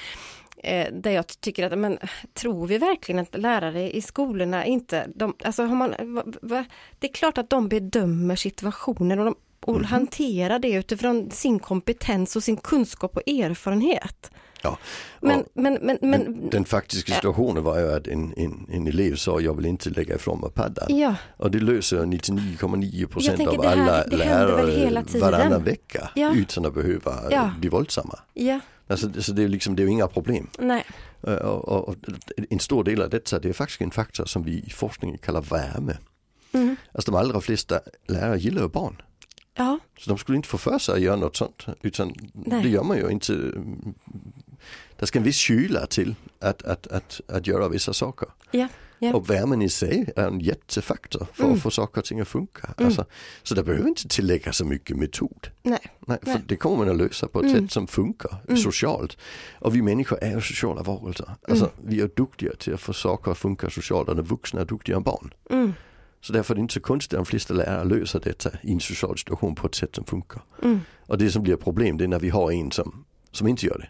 Eh, 0.63 0.93
där 1.01 1.11
jag 1.11 1.27
tycker 1.27 1.71
att, 1.71 1.79
men 1.79 1.97
tror 2.33 2.67
vi 2.67 2.77
verkligen 2.77 3.19
att 3.19 3.37
lärare 3.37 3.91
i 3.95 4.01
skolorna 4.01 4.65
inte, 4.65 5.07
de, 5.15 5.33
alltså 5.43 5.63
har 5.63 5.75
man, 5.75 5.93
va, 6.15 6.23
va, 6.41 6.65
det 6.99 7.07
är 7.09 7.13
klart 7.13 7.37
att 7.37 7.49
de 7.49 7.67
bedömer 7.69 8.35
situationen 8.35 9.19
och, 9.19 9.25
de, 9.25 9.35
och 9.65 9.75
Mhm. 9.75 9.83
hanterar 9.83 10.59
det 10.59 10.71
utifrån 10.71 11.31
sin 11.31 11.59
kompetens 11.59 12.35
och 12.35 12.43
sin 12.43 12.57
kunskap 12.57 13.15
och 13.17 13.29
erfarenhet. 13.29 14.31
Ja. 14.63 14.77
Men, 15.19 15.43
men, 15.53 15.77
men, 15.81 15.97
men, 16.01 16.49
den, 16.49 16.65
faktiska 16.65 17.13
situationen 17.13 17.63
var 17.63 17.79
ju 17.79 17.93
att 17.93 18.07
en, 18.07 18.33
en, 18.37 18.67
en 18.71 18.87
elev 18.87 19.15
sa 19.15 19.39
jag 19.41 19.53
vill 19.55 19.65
inte 19.65 19.89
lägga 19.89 20.15
ifrån 20.15 20.39
mig 20.39 20.49
paddan. 20.51 20.97
ja, 20.97 21.15
Och 21.37 21.51
det 21.51 21.59
löser 21.59 21.97
99,9 22.05 22.89
Jag 23.01 23.09
procent 23.11 23.47
av 23.47 23.57
det 23.57 23.67
här- 23.67 23.77
alla 23.77 24.03
det 24.07 24.17
hela 24.23 25.01
lärare 25.01 25.19
varannan 25.19 25.63
vecka 25.63 26.09
Ja. 26.15 26.33
utan 26.35 26.65
att 26.65 26.73
behöva 26.73 27.15
ja. 27.31 27.51
bli 27.59 27.69
våldsamma. 27.69 28.19
ja, 28.33 28.59
Alltså, 28.91 29.21
så 29.21 29.31
det 29.31 29.43
är, 29.43 29.47
liksom, 29.47 29.75
det 29.75 29.81
är 29.83 29.85
ju 29.85 29.91
inga 29.91 30.07
problem. 30.07 30.47
nej, 30.59 30.85
Eh, 31.27 31.33
Och, 31.33 31.67
och, 31.69 31.89
och 31.89 31.95
en 32.49 32.59
stor 32.59 32.83
del 32.83 33.01
av 33.01 33.09
detta 33.09 33.39
det 33.39 33.49
är 33.49 33.53
faktiskt 33.53 33.81
en 33.81 33.91
faktor 33.91 34.25
som 34.25 34.43
vi 34.43 34.51
i 34.51 34.69
forskningen 34.69 35.17
kallar 35.17 35.41
värme. 35.41 35.97
mm, 36.51 36.75
Alltså 36.91 37.11
de 37.11 37.17
allra 37.17 37.41
flesta 37.41 37.79
lärare 38.07 38.37
gillar 38.39 38.61
ju 38.61 38.67
barn. 38.67 39.01
ja, 39.55 39.79
Så 39.99 40.09
de 40.09 40.17
skulle 40.17 40.35
inte 40.35 40.47
få 40.49 40.57
för 40.57 40.79
sig 40.79 40.95
att 40.95 41.01
göra 41.01 41.15
något 41.15 41.35
sånt. 41.35 41.65
Utan 41.81 42.13
Nej. 42.33 42.63
det 42.63 42.69
gör 42.69 42.83
man 42.83 42.97
ju 42.97 43.09
inte. 43.09 43.33
Det 44.99 45.07
ska 45.07 45.19
en 45.19 45.25
viss 45.25 45.35
kyla 45.35 45.85
till 45.87 46.15
att, 46.39 46.61
att, 46.63 46.87
att, 46.87 47.21
att 47.27 47.47
göra 47.47 47.69
vissa 47.69 47.93
saker. 47.93 48.29
ja, 48.51 48.67
ja. 49.01 49.13
Och 49.13 49.29
värmen 49.29 49.61
i 49.61 49.69
sig 49.69 50.09
är 50.15 50.27
en 50.27 50.39
jättefaktor 50.39 51.27
för 51.33 51.43
Mm. 51.43 51.55
att 51.55 51.61
få 51.61 51.71
saker 51.71 52.01
och 52.01 52.05
ting 52.05 52.19
att 52.19 52.27
funka. 52.27 52.73
Mm. 52.77 52.85
Alltså, 52.87 53.05
så 53.43 53.55
det 53.55 53.63
behöver 53.63 53.87
inte 53.87 54.07
tillägga 54.07 54.53
så 54.53 54.65
mycket 54.65 54.97
metod. 54.97 55.47
nej, 55.63 55.79
Nej, 55.99 56.17
för 56.23 56.27
Nej. 56.33 56.41
det 56.47 56.55
kommer 56.55 56.77
man 56.77 56.89
att 56.89 56.97
lösa 56.97 57.27
på 57.27 57.39
ett 57.39 57.45
Mm. 57.51 57.61
sätt 57.61 57.71
som 57.71 57.87
funkar 57.87 58.37
Mm. 58.47 58.57
socialt. 58.57 59.17
Och 59.59 59.75
vi 59.75 59.81
människor 59.81 60.19
är 60.23 60.35
ju 60.35 60.41
sociala 60.41 60.83
varelser. 60.83 61.31
Alltså, 61.49 61.69
Vi 61.83 62.01
är 62.01 62.07
duktiga 62.15 62.51
till 62.55 62.73
att 62.73 62.81
få 62.81 62.93
saker 62.93 63.31
att 63.31 63.37
funka 63.37 63.69
socialt 63.69 64.09
och 64.09 64.15
de 64.15 64.21
vuxna 64.21 64.61
är 64.61 64.65
duktigare 64.65 64.97
än 64.97 65.03
barn. 65.03 65.33
mm, 65.49 65.73
Så 66.21 66.33
därför 66.33 66.53
är 66.53 66.55
det 66.55 66.61
inte 66.61 66.73
så 66.73 66.81
konstigt 66.81 67.13
att 67.13 67.25
de 67.25 67.29
flesta 67.29 67.53
lärare 67.53 67.83
löser 67.85 68.19
detta 68.19 68.49
i 68.61 68.71
en 68.73 68.79
social 68.79 69.17
situation 69.17 69.55
på 69.55 69.67
ett 69.67 69.75
sätt 69.75 69.95
som 69.95 70.05
funkar. 70.05 70.41
mm, 70.63 70.79
Och 71.07 71.17
det 71.17 71.31
som 71.31 71.43
blir 71.43 71.55
problem 71.55 71.97
det 71.97 72.03
är 72.03 72.07
när 72.07 72.19
vi 72.19 72.29
har 72.29 72.51
en 72.51 72.71
som, 72.71 73.05
som 73.31 73.47
inte 73.47 73.65
gör 73.65 73.77
det. 73.77 73.87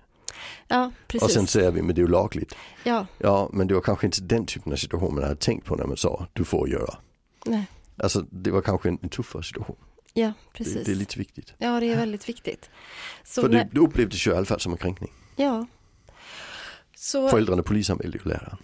Ja, 0.67 0.91
precis. 1.08 1.23
Och 1.23 1.32
sen 1.32 1.47
säger 1.47 1.71
vi 1.71 1.82
men 1.82 1.95
det 1.95 1.99
är 2.01 2.04
ju 2.04 2.12
lagligt. 2.12 2.56
ja, 2.84 3.06
Ja 3.17 3.49
men 3.54 3.67
det 3.67 3.73
var 3.73 3.82
kanske 3.82 4.06
inte 4.06 4.21
den 4.21 4.45
typen 4.45 4.71
av 4.73 4.75
situation 4.77 5.15
man 5.15 5.23
hade 5.23 5.36
tänkt 5.36 5.65
på 5.65 5.75
när 5.75 5.86
man 5.86 5.97
sa 5.97 6.27
du 6.34 6.43
får 6.43 6.69
göra. 6.69 6.95
nej, 7.45 7.65
Alltså 7.97 8.25
det 8.30 8.51
var 8.51 8.62
kanske 8.62 8.89
en, 8.89 8.97
en 9.01 9.10
tuffare 9.10 9.43
situation. 9.43 9.75
ja, 10.13 10.27
Det, 10.27 10.58
precis. 10.58 10.86
det 10.86 10.91
är 10.91 10.95
lite 10.95 11.19
viktigt. 11.19 11.54
Ja, 11.58 11.80
det 11.80 11.86
är 11.91 11.95
väldigt 11.95 12.30
viktigt. 12.30 12.69
Så 13.23 13.41
För 13.41 13.49
när- 13.49 13.63
det, 13.63 13.69
det 13.73 13.80
upplevdes 13.80 14.27
ju 14.27 14.32
i 14.32 14.36
alla 14.36 14.45
fall 14.45 14.60
som 14.60 14.71
en 14.71 14.77
kränkning. 14.77 15.12
Ja. 15.36 15.65
Så, 16.95 17.30
Föräldrarna 17.30 17.63
polisanmälde 17.63 18.17
ju 18.23 18.30
läraren. 18.30 18.58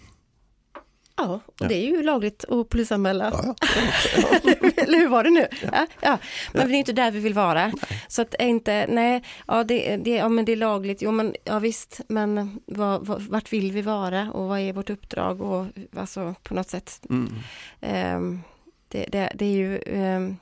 Ja, 1.18 1.40
och 1.46 1.54
Ja. 1.58 1.68
det 1.68 1.74
är 1.74 1.86
ju 1.86 2.02
lagligt 2.02 2.44
att 2.44 2.68
polisanmäla. 2.68 3.32
Ja, 3.42 3.54
Eller 4.76 4.98
hur 4.98 5.08
var 5.08 5.24
det 5.24 5.30
nu? 5.30 5.46
Ja, 5.72 5.86
ja. 6.00 6.18
Men 6.52 6.68
det 6.68 6.74
är 6.74 6.78
inte 6.78 6.92
där 6.92 7.10
vi 7.10 7.20
vill 7.20 7.34
vara. 7.34 7.72
Så 8.08 8.22
att 8.22 8.34
är 8.38 8.46
inte, 8.46 8.86
nej, 8.88 9.22
ja 9.46 9.64
det, 9.64 9.96
det, 9.96 10.10
ja 10.10 10.28
men 10.28 10.44
det 10.44 10.52
är 10.52 10.56
lagligt, 10.56 11.02
jo 11.02 11.10
men 11.10 11.34
ja 11.44 11.58
visst, 11.58 12.00
men 12.08 12.60
vad, 12.66 13.06
vad, 13.06 13.22
vart 13.22 13.52
vill 13.52 13.72
vi 13.72 13.82
vara 13.82 14.30
och 14.32 14.48
vad 14.48 14.60
är 14.60 14.72
vårt 14.72 14.90
uppdrag 14.90 15.40
och 15.40 15.66
alltså 15.96 16.34
på 16.42 16.54
något 16.54 16.70
sätt. 16.70 17.00
Mm. 17.10 17.32
ehm, 17.80 18.40
det, 18.88 19.06
det, 19.08 19.32
det 19.34 19.44
är 19.44 19.56
ju, 19.56 19.80
ehm, 19.86 20.36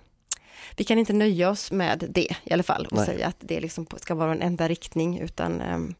vi 0.76 0.84
kan 0.84 0.98
inte 0.98 1.12
nöja 1.12 1.50
oss 1.50 1.72
med 1.72 2.04
det 2.10 2.34
i 2.44 2.52
alla 2.52 2.62
fall 2.62 2.86
och 2.86 2.96
Nej. 2.96 3.06
säga 3.06 3.26
att 3.26 3.36
det 3.40 3.60
liksom 3.60 3.86
ska 3.96 4.14
vara 4.14 4.32
en 4.32 4.42
enda 4.42 4.68
riktning 4.68 5.18
utan 5.18 5.60
ehm, 5.60 5.94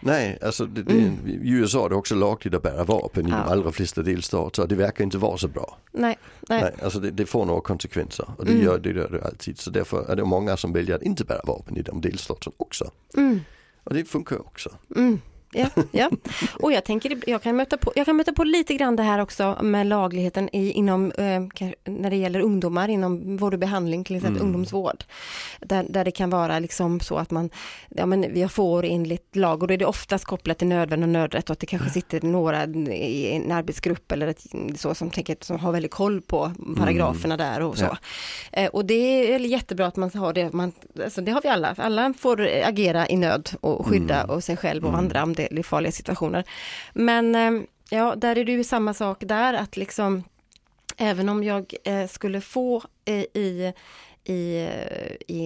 Nej, 0.00 0.38
alltså 0.42 0.66
det, 0.66 0.82
det, 0.82 0.92
Mm. 0.92 1.26
i 1.26 1.50
USA 1.50 1.84
är 1.84 1.88
det 1.88 1.94
också 1.94 2.14
lagligt 2.14 2.54
att 2.54 2.62
bära 2.62 2.84
vapen 2.84 3.26
i 3.26 3.30
Ja. 3.30 3.36
de 3.36 3.52
allra 3.52 3.72
flesta 3.72 4.02
delstater. 4.02 4.62
och 4.62 4.68
Det 4.68 4.74
verkar 4.74 5.04
inte 5.04 5.18
vara 5.18 5.36
så 5.38 5.48
bra. 5.48 5.78
nej, 5.92 6.18
nej, 6.48 6.60
Nej, 6.62 6.74
alltså 6.82 6.98
det, 7.00 7.10
det 7.10 7.26
får 7.26 7.44
några 7.44 7.60
konsekvenser 7.60 8.26
och 8.38 8.44
det, 8.44 8.52
Mm. 8.52 8.64
gör, 8.64 8.78
det 8.78 8.90
gör 8.90 9.08
det 9.10 9.24
alltid. 9.24 9.58
Så 9.58 9.70
därför 9.70 10.10
är 10.12 10.16
det 10.16 10.24
många 10.24 10.56
som 10.56 10.72
väljer 10.72 10.96
att 10.96 11.02
inte 11.02 11.24
bära 11.24 11.40
vapen 11.44 11.76
i 11.76 11.82
de 11.82 12.00
delstaterna 12.00 12.54
också. 12.56 12.90
Mm. 13.16 13.40
Och 13.84 13.94
det 13.94 14.04
funkar 14.04 14.38
också. 14.46 14.70
Mm. 15.56 15.68
Ja, 15.76 15.82
ja. 15.92 16.10
Och 16.60 16.72
jag 16.72 16.84
tänker, 16.84 17.18
jag 17.26 17.42
kan, 17.42 17.56
möta 17.56 17.76
på, 17.76 17.92
jag 17.96 18.06
kan 18.06 18.16
möta 18.16 18.32
på 18.32 18.44
lite 18.44 18.74
grann 18.74 18.96
det 18.96 19.02
här 19.02 19.18
också 19.18 19.58
med 19.62 19.86
lagligheten 19.86 20.48
i, 20.56 20.70
inom, 20.70 21.12
eh, 21.12 21.40
när 21.84 22.10
det 22.10 22.16
gäller 22.16 22.40
ungdomar 22.40 22.88
inom 22.88 23.36
vård 23.36 23.52
och 23.54 23.60
behandling, 23.60 24.04
till 24.04 24.16
exempel 24.16 24.36
Mm. 24.36 24.46
ungdomsvård. 24.46 25.04
Där, 25.60 25.86
där 25.88 26.04
det 26.04 26.10
kan 26.10 26.30
vara 26.30 26.58
liksom 26.58 27.00
så 27.00 27.16
att 27.16 27.30
man, 27.30 27.50
ja 27.88 28.06
men 28.06 28.26
vi 28.34 28.48
får 28.48 28.84
enligt 28.84 29.36
lag 29.36 29.62
och 29.62 29.68
då 29.68 29.74
är 29.74 29.78
det 29.78 29.86
oftast 29.86 30.24
kopplat 30.24 30.58
till 30.58 30.66
nödvärn 30.68 31.02
och 31.02 31.08
nödrätt 31.08 31.50
och 31.50 31.52
att 31.52 31.60
det 31.60 31.66
kanske 31.66 31.90
sitter 31.90 32.20
några 32.20 32.64
i 32.94 33.32
en 33.36 33.52
arbetsgrupp 33.52 34.12
eller 34.12 34.26
ett, 34.26 34.46
så 34.76 34.94
som, 34.94 35.10
tänker, 35.10 35.36
som 35.40 35.58
har 35.58 35.72
väldigt 35.72 35.90
koll 35.90 36.20
på 36.20 36.52
paragraferna 36.76 37.36
där 37.36 37.60
och 37.62 37.78
så. 37.78 37.84
Ja. 37.84 37.96
Eh, 38.52 38.68
och 38.70 38.84
det 38.84 39.34
är 39.34 39.38
jättebra 39.38 39.86
att 39.86 39.96
man 39.96 40.10
har 40.14 40.32
det, 40.32 40.52
man, 40.52 40.72
alltså 41.04 41.20
det 41.20 41.32
har 41.32 41.42
vi 41.42 41.48
alla, 41.48 41.74
alla 41.78 42.14
får 42.18 42.48
agera 42.64 43.08
i 43.08 43.16
nöd 43.16 43.50
och 43.60 43.86
skydda 43.86 44.16
Mm. 44.22 44.30
och 44.36 44.44
sig 44.44 44.56
själv 44.56 44.82
och 44.84 44.88
Mm. 44.88 45.00
andra 45.00 45.22
om 45.22 45.32
det 45.34 45.45
farliga 45.62 45.92
situationer. 45.92 46.44
Men 46.94 47.34
eh, 47.34 47.62
ja, 47.90 48.14
där 48.16 48.38
är 48.38 48.44
det 48.44 48.52
ju 48.52 48.64
samma 48.64 48.94
sak 48.94 49.18
där 49.20 49.54
att 49.54 49.76
liksom 49.76 50.24
även 50.96 51.28
om 51.28 51.44
jag 51.44 51.74
eh, 51.84 52.06
skulle 52.06 52.40
få 52.40 52.82
eh, 53.04 53.14
i 53.14 53.72
i, 54.28 54.68
i, 55.26 55.40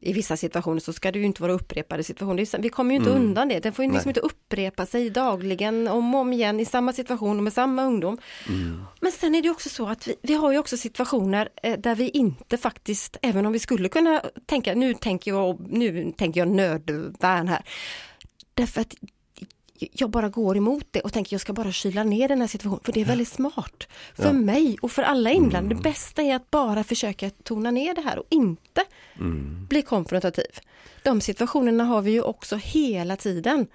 i 0.00 0.12
vissa 0.12 0.36
situationer 0.36 0.80
så 0.80 0.92
ska 0.92 1.12
det 1.12 1.18
ju 1.18 1.24
inte 1.24 1.42
vara 1.42 1.52
upprepade 1.52 2.04
situationer. 2.04 2.62
Vi 2.62 2.68
kommer 2.68 2.90
ju 2.90 2.96
inte 2.96 3.10
Mm. 3.10 3.22
undan 3.22 3.48
det. 3.48 3.60
Den 3.60 3.72
får 3.72 3.84
ju 3.84 3.90
liksom 3.90 4.08
Nej. 4.08 4.10
inte 4.10 4.20
upprepa 4.20 4.86
sig 4.86 5.10
dagligen 5.10 5.88
om 5.88 6.14
och 6.14 6.20
om 6.20 6.32
igen 6.32 6.60
i 6.60 6.64
samma 6.64 6.92
situation 6.92 7.36
och 7.36 7.42
med 7.42 7.52
samma 7.52 7.84
ungdom. 7.84 8.18
Mm. 8.48 8.84
Men 9.00 9.12
sen 9.12 9.34
är 9.34 9.42
det 9.42 9.50
också 9.50 9.68
så 9.68 9.88
att 9.88 10.06
vi, 10.08 10.14
vi 10.22 10.34
har 10.34 10.52
ju 10.52 10.58
också 10.58 10.76
situationer 10.76 11.48
där 11.78 11.94
vi 11.94 12.08
inte 12.08 12.56
faktiskt, 12.56 13.16
även 13.22 13.46
om 13.46 13.52
vi 13.52 13.58
skulle 13.58 13.88
kunna 13.88 14.22
tänka, 14.46 14.74
nu 14.74 14.94
tänker 14.94 15.30
jag, 15.30 15.72
nu 15.72 16.12
tänker 16.12 16.40
jag 16.40 16.48
nödvärn 16.48 17.48
här. 17.48 17.62
Därför 18.54 18.80
att 18.80 18.94
jag 19.92 20.10
bara 20.10 20.28
går 20.28 20.56
emot 20.56 20.84
det 20.90 21.00
och 21.00 21.12
tänker 21.12 21.34
jag 21.34 21.40
ska 21.40 21.52
bara 21.52 21.72
kyla 21.72 22.04
ner 22.04 22.28
den 22.28 22.40
här 22.40 22.48
situationen, 22.48 22.80
för 22.84 22.92
det 22.92 23.00
är 23.00 23.04
väldigt 23.04 23.28
smart. 23.28 23.86
För 24.16 24.24
Ja. 24.24 24.32
mig 24.32 24.76
och 24.82 24.90
för 24.92 25.02
alla 25.02 25.30
inblandade. 25.30 25.72
Mm. 25.72 25.76
Det 25.82 25.90
bästa 25.90 26.22
är 26.22 26.34
att 26.36 26.50
bara 26.50 26.84
försöka 26.84 27.30
tona 27.30 27.70
ner 27.70 27.94
det 27.94 28.00
här 28.02 28.18
och 28.18 28.26
inte 28.30 28.82
Mm. 29.20 29.66
bli 29.68 29.82
konfrontativ. 29.82 30.44
De 31.02 31.20
situationerna 31.20 31.84
har 31.84 32.02
vi 32.02 32.10
ju 32.10 32.22
också 32.22 32.56
hela 32.56 33.16
tiden 33.16 33.66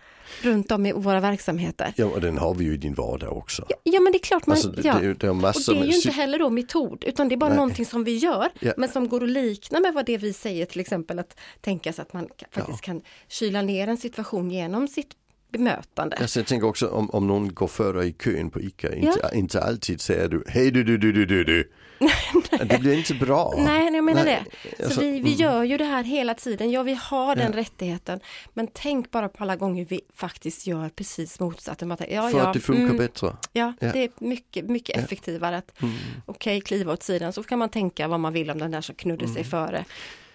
runt 0.42 0.72
om 0.72 0.86
i 0.86 0.92
våra 0.92 1.20
verksamheter. 1.20 1.94
Ja, 1.96 2.06
och 2.06 2.22
den 2.22 2.38
har 2.38 2.54
vi 2.56 2.66
ju 2.66 2.74
i 2.74 2.78
din 2.78 2.94
vardag 2.94 3.38
också. 3.38 3.66
Ja, 3.70 3.76
ja 3.84 4.00
men 4.00 4.12
det 4.12 4.18
är 4.18 4.24
klart 4.24 4.46
man, 4.48 4.54
Alltså, 4.54 4.70
det, 4.72 4.82
ja. 4.88 4.94
det, 4.94 5.14
det 5.14 5.30
Och 5.30 5.38
det 5.68 5.72
är 5.72 5.84
ju 5.86 5.96
inte 5.96 6.12
heller 6.12 6.40
då 6.40 6.50
metod, 6.50 7.04
utan 7.08 7.30
det 7.30 7.36
är 7.36 7.38
bara 7.38 7.50
Nej. 7.50 7.58
någonting 7.58 7.86
som 7.86 8.04
vi 8.04 8.18
gör, 8.18 8.50
Ja. 8.60 8.74
men 8.78 8.90
som 8.90 9.10
går 9.10 9.24
att 9.24 9.30
likna 9.30 9.80
med 9.80 9.94
vad 9.94 10.06
det 10.06 10.18
vi 10.18 10.34
säger, 10.34 10.66
till 10.66 10.80
exempel 10.80 11.20
att 11.20 11.40
tänka 11.62 11.94
sig 11.94 12.02
att 12.02 12.14
man 12.14 12.28
faktiskt 12.52 12.82
kan 12.82 13.02
kyla 13.28 13.62
ner 13.62 13.88
en 13.88 13.98
situation 13.98 14.52
genom 14.52 14.88
sitt 14.88 15.10
bemötande. 15.52 16.18
Alltså 16.18 16.40
jag 16.40 16.48
tänker 16.48 16.68
också 16.68 16.88
om, 16.88 17.10
om 17.10 17.28
någon 17.28 17.54
går 17.54 17.68
före 17.68 18.06
i 18.06 18.14
kön 18.14 18.50
på 18.50 18.62
ICA, 18.62 18.96
inte, 18.96 19.30
inte 19.34 19.62
alltid 19.64 20.02
säger 20.02 20.28
du 20.28 20.44
hej 20.48 20.72
du 20.72 20.84
du 20.84 20.98
du 20.98 21.12
du 21.12 21.26
du 21.26 21.44
du. 21.44 21.72
det 22.66 22.80
blir 22.80 22.98
inte 22.98 23.14
bra. 23.14 23.54
Nej, 23.58 23.94
jag 23.94 24.04
menar 24.04 24.24
Nej, 24.24 24.44
det. 24.64 24.78
Så 24.78 24.84
alltså, 24.86 25.02
vi, 25.02 25.12
vi 25.12 25.18
mm. 25.20 25.32
gör 25.34 25.64
ju 25.64 25.78
det 25.78 25.84
här 25.86 26.04
hela 26.04 26.34
tiden. 26.34 26.72
Ja, 26.72 26.84
vi 26.84 26.94
har 27.02 27.36
den 27.36 27.52
Ja. 27.52 27.58
rättigheten. 27.58 28.20
Men 28.54 28.68
tänk 28.74 29.12
bara 29.12 29.30
på 29.30 29.44
alla 29.44 29.56
gånger 29.56 29.86
vi 29.86 30.02
faktiskt 30.16 30.68
gör 30.68 30.90
precis 30.90 31.40
motsatsen. 31.40 31.90
Ja, 31.90 31.98
För 31.98 32.38
ja, 32.38 32.48
att 32.48 32.54
det 32.54 32.60
funkar 32.60 32.84
mm, 32.84 32.98
bättre. 32.98 33.28
Ja, 33.54 33.74
Ja. 33.80 33.92
det 33.94 34.04
är 34.04 34.10
mycket, 34.18 34.66
mycket 34.70 34.96
Ja. 34.98 35.02
effektivare 35.04 35.58
att 35.58 35.82
Mm. 35.82 35.96
okej, 36.26 36.62
kliva 36.62 36.94
åt 36.94 37.04
sidan 37.04 37.34
så 37.34 37.44
kan 37.44 37.60
man 37.60 37.70
tänka 37.70 38.08
vad 38.08 38.20
man 38.20 38.34
vill 38.34 38.52
om 38.52 38.58
den 38.58 38.72
där 38.72 38.82
som 38.82 38.96
knudde 38.96 39.28
sig 39.28 39.44
före. 39.44 39.86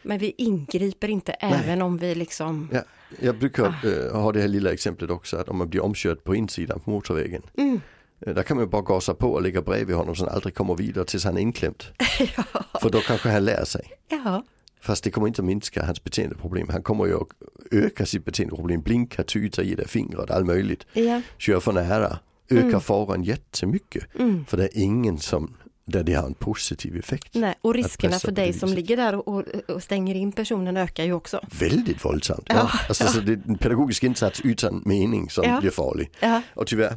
Men 0.03 0.19
vi 0.19 0.35
ingriper 0.39 1.09
inte 1.09 1.33
även 1.33 1.83
om 1.83 1.97
vi 1.99 2.15
liksom, 2.15 2.69
Ja, 2.73 2.83
jag 3.21 3.39
brukar 3.39 3.65
Ah. 3.65 3.89
eh, 3.89 4.21
ha 4.23 4.33
det 4.33 4.41
här 4.41 4.49
lilla 4.49 4.73
exemplet 4.73 5.11
också 5.11 5.37
att 5.37 5.49
om 5.49 5.59
man 5.59 5.69
blir 5.69 5.81
omkörd 5.83 6.25
på 6.25 6.35
insidan 6.35 6.81
på 6.81 6.91
motorvägen. 6.91 7.43
Mm. 7.57 7.81
eh, 8.27 8.35
Där 8.35 8.43
kan 8.43 8.57
man 8.57 8.69
bara 8.69 8.83
gasa 8.83 9.15
på 9.15 9.33
och 9.33 9.43
ligga 9.43 9.63
bredvid 9.63 9.97
honom 9.97 10.15
så 10.15 10.25
han 10.25 10.35
aldrig 10.35 10.55
kommer 10.55 10.75
vidare 10.75 11.05
tills 11.05 11.25
han 11.25 11.37
är 11.37 11.41
inklämd. 11.41 11.85
För 12.83 12.91
då 12.91 13.01
kanske 13.01 13.29
han 13.31 13.45
lär 13.45 13.65
sig. 13.65 13.91
ja, 14.09 14.45
Fast 14.83 15.05
det 15.05 15.11
kommer 15.11 15.27
inte 15.29 15.43
att 15.43 15.47
minska 15.47 15.85
hans 15.87 16.05
beteendeproblem. 16.05 16.69
Han 16.69 16.83
kommer 16.83 17.07
ju 17.07 17.15
att 17.17 17.29
öka 17.71 18.07
sitt 18.07 18.25
beteendeproblem, 18.25 18.81
blinka, 18.81 19.23
tuta, 19.23 19.63
ge 19.63 19.75
dig 19.75 19.89
fingret, 19.89 20.31
allt 20.31 20.47
möjligt. 20.47 20.87
ja, 20.93 21.23
Köra 21.39 21.61
för 21.61 21.73
nära, 21.73 22.19
ökar 22.51 22.69
Mm. 22.69 22.81
faran 22.81 23.23
jättemycket. 23.25 24.05
mm. 24.19 24.45
För 24.45 24.57
det 24.57 24.65
är 24.65 24.71
ingen 24.83 25.19
som, 25.19 25.57
där 25.91 26.03
det 26.03 26.15
har 26.15 26.27
en 26.27 26.35
positiv 26.35 26.97
effekt. 26.97 27.35
Nej, 27.35 27.55
och 27.61 27.75
riskerna 27.75 28.19
för 28.19 28.33
dig 28.33 28.53
som 28.53 28.69
ligger 28.69 28.97
där 28.97 29.29
och, 29.29 29.45
och, 29.69 29.83
stänger 29.83 30.15
in 30.15 30.33
personen 30.33 30.77
ökar 30.77 31.05
ju 31.05 31.13
också. 31.13 31.41
Väldigt 31.61 32.05
våldsamt. 32.05 32.45
Ja. 32.49 32.55
Ja, 32.57 32.71
Alltså, 32.89 33.07
Så 33.07 33.21
det 33.21 33.33
är 33.33 33.41
en 33.49 33.59
pedagogisk 33.59 34.05
insats 34.05 34.41
utan 34.45 34.83
mening 34.87 35.31
som 35.31 35.45
Ja. 35.45 35.61
blir 35.61 35.71
farlig. 35.71 36.11
Ja, 36.21 36.43
Och 36.55 36.67
tyvärr 36.67 36.97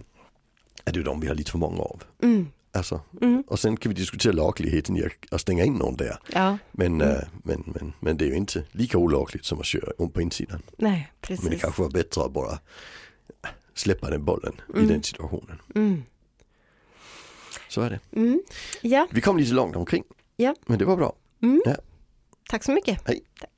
är 0.86 0.92
det 0.92 0.98
ju 0.98 1.04
de 1.04 1.20
vi 1.20 1.28
har 1.28 1.36
lite 1.36 1.52
för 1.52 1.58
många 1.58 1.82
av. 1.82 2.04
mm. 2.24 2.48
Alltså, 2.76 3.02
Mm. 3.22 3.44
och 3.48 3.60
sen 3.60 3.78
kan 3.78 3.90
vi 3.90 3.96
diskutera 3.96 4.34
lagligheten 4.34 4.98
i 4.98 5.04
att- 5.32 5.42
stänga 5.42 5.64
in 5.64 5.74
någon 5.74 5.96
där. 5.96 6.18
ja, 6.34 6.58
Men, 6.72 7.02
Mm. 7.02 7.10
eh, 7.16 7.24
men, 7.44 7.64
men, 7.66 7.94
men 8.00 8.18
det 8.18 8.26
är 8.26 8.30
ju 8.30 8.36
inte 8.36 8.64
lika 8.72 8.98
olagligt 8.98 9.46
som 9.46 9.60
att 9.60 9.66
köra 9.66 9.92
om 9.98 10.10
på 10.12 10.22
insidan. 10.22 10.62
nej, 10.78 10.92
Men 10.92 11.00
det 11.38 11.42
precis. 11.44 11.62
kanske 11.62 11.82
var 11.82 11.90
bättre 11.90 12.24
att 12.26 12.32
bara 12.34 12.60
släppa 13.74 14.10
den 14.10 14.26
bollen 14.26 14.54
Mm. 14.74 14.86
i 14.86 14.94
den 14.94 15.04
situationen. 15.04 15.60
Så 17.74 17.82
är 17.82 17.90
det. 17.90 18.00
Mm. 18.20 18.42
Ja, 18.82 19.08
Vi 19.12 19.22
kom 19.22 19.38
lite 19.38 19.54
långt 19.54 19.76
omkring. 19.76 20.04
Ja. 20.36 20.56
Men 20.66 20.80
det 20.80 20.86
var 20.86 20.98
bra. 20.98 21.14
mm. 21.42 21.62
Ja. 21.66 21.76
tack 22.50 22.64
så 22.64 22.72
mycket. 22.72 23.00
Hej. 23.08 23.22
Tack. 23.40 23.50